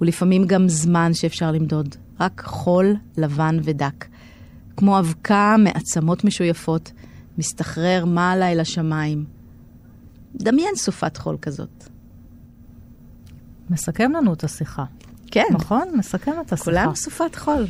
ולפעמים 0.00 0.46
גם 0.46 0.68
זמן 0.68 1.14
שאפשר 1.14 1.52
למדוד. 1.52 1.96
רק 2.20 2.42
חול 2.46 2.94
לבן 3.16 3.58
ודק. 3.62 4.04
כמו 4.76 4.98
אבקה 4.98 5.56
מעצמות 5.58 6.24
משויפות, 6.24 6.92
מסתחרר 7.38 8.04
מעלה 8.04 8.52
אל 8.52 8.60
השמיים. 8.60 9.24
דמיין 10.34 10.76
סופת 10.76 11.16
חול 11.16 11.36
כזאת. 11.42 11.88
מסכם 13.70 14.12
לנו 14.12 14.32
את 14.32 14.44
השיחה. 14.44 14.84
כן, 15.32 15.44
נכון? 15.52 15.82
מסכם 15.94 16.32
את 16.46 16.52
השיחה. 16.52 16.70
כולנו 16.70 16.96
סופת 16.96 17.36
חול. 17.36 17.66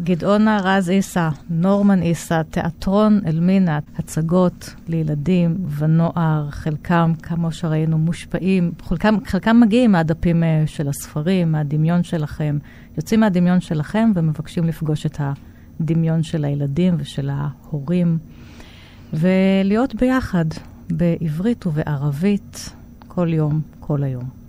גדעונה 0.00 0.60
רז 0.62 0.88
עיסא, 0.88 1.28
נורמן 1.50 2.00
עיסא, 2.00 2.42
תיאטרון 2.42 3.20
אלמינה, 3.26 3.78
הצגות 3.98 4.74
לילדים 4.88 5.56
ונוער, 5.78 6.50
חלקם, 6.50 7.12
כמו 7.22 7.52
שראינו, 7.52 7.98
מושפעים, 7.98 8.72
חלקם, 8.82 9.14
חלקם 9.26 9.60
מגיעים 9.60 9.92
מהדפים 9.92 10.42
אה, 10.42 10.62
של 10.66 10.88
הספרים, 10.88 11.52
מהדמיון 11.52 12.02
שלכם, 12.02 12.58
יוצאים 12.96 13.20
מהדמיון 13.20 13.60
שלכם 13.60 14.12
ומבקשים 14.14 14.64
לפגוש 14.64 15.06
את 15.06 15.20
הדמיון 15.80 16.22
של 16.22 16.44
הילדים 16.44 16.94
ושל 16.98 17.30
ההורים, 17.32 18.18
ולהיות 19.12 19.94
ביחד 19.94 20.46
בעברית 20.90 21.66
ובערבית 21.66 22.74
כל 23.08 23.28
יום, 23.32 23.60
כל 23.80 24.02
היום. 24.02 24.43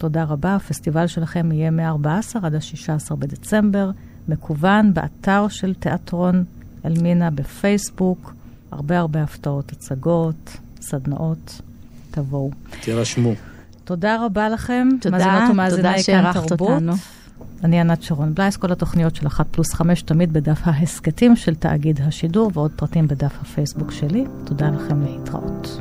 תודה 0.00 0.24
רבה, 0.24 0.54
הפסטיבל 0.54 1.06
שלכם 1.06 1.52
יהיה 1.52 1.70
מ-14 1.70 2.38
עד 2.42 2.54
ה-16 2.54 3.14
בדצמבר. 3.14 3.90
מקוון 4.28 4.94
באתר 4.94 5.48
של 5.48 5.74
תיאטרון 5.74 6.44
אלמינה 6.84 7.30
בפייסבוק, 7.30 8.34
הרבה 8.70 8.98
הרבה 8.98 9.22
הפתעות, 9.22 9.72
הצגות, 9.72 10.56
סדנאות, 10.80 11.60
תבואו. 12.10 12.50
תירשמו. 12.80 13.32
תודה 13.84 14.24
רבה 14.24 14.48
לכם, 14.48 14.88
תודה, 15.00 15.16
מאזינות 15.16 15.50
ומאזיני 15.50 16.02
תודה 16.06 16.32
תרבות. 16.32 16.60
אותנו. 16.60 16.92
אני 17.64 17.80
ענת 17.80 18.02
שרון 18.02 18.34
בלייס, 18.34 18.56
כל 18.56 18.72
התוכניות 18.72 19.16
של 19.16 19.26
אחת 19.26 19.46
פלוס 19.50 19.74
חמש 19.74 20.02
תמיד 20.02 20.32
בדף 20.32 20.60
ההסכתים 20.64 21.36
של 21.36 21.54
תאגיד 21.54 22.00
השידור 22.00 22.50
ועוד 22.54 22.70
פרטים 22.76 23.08
בדף 23.08 23.32
הפייסבוק 23.40 23.90
שלי. 23.90 24.24
תודה 24.44 24.70
לכם 24.70 25.02
להתראות. 25.02 25.80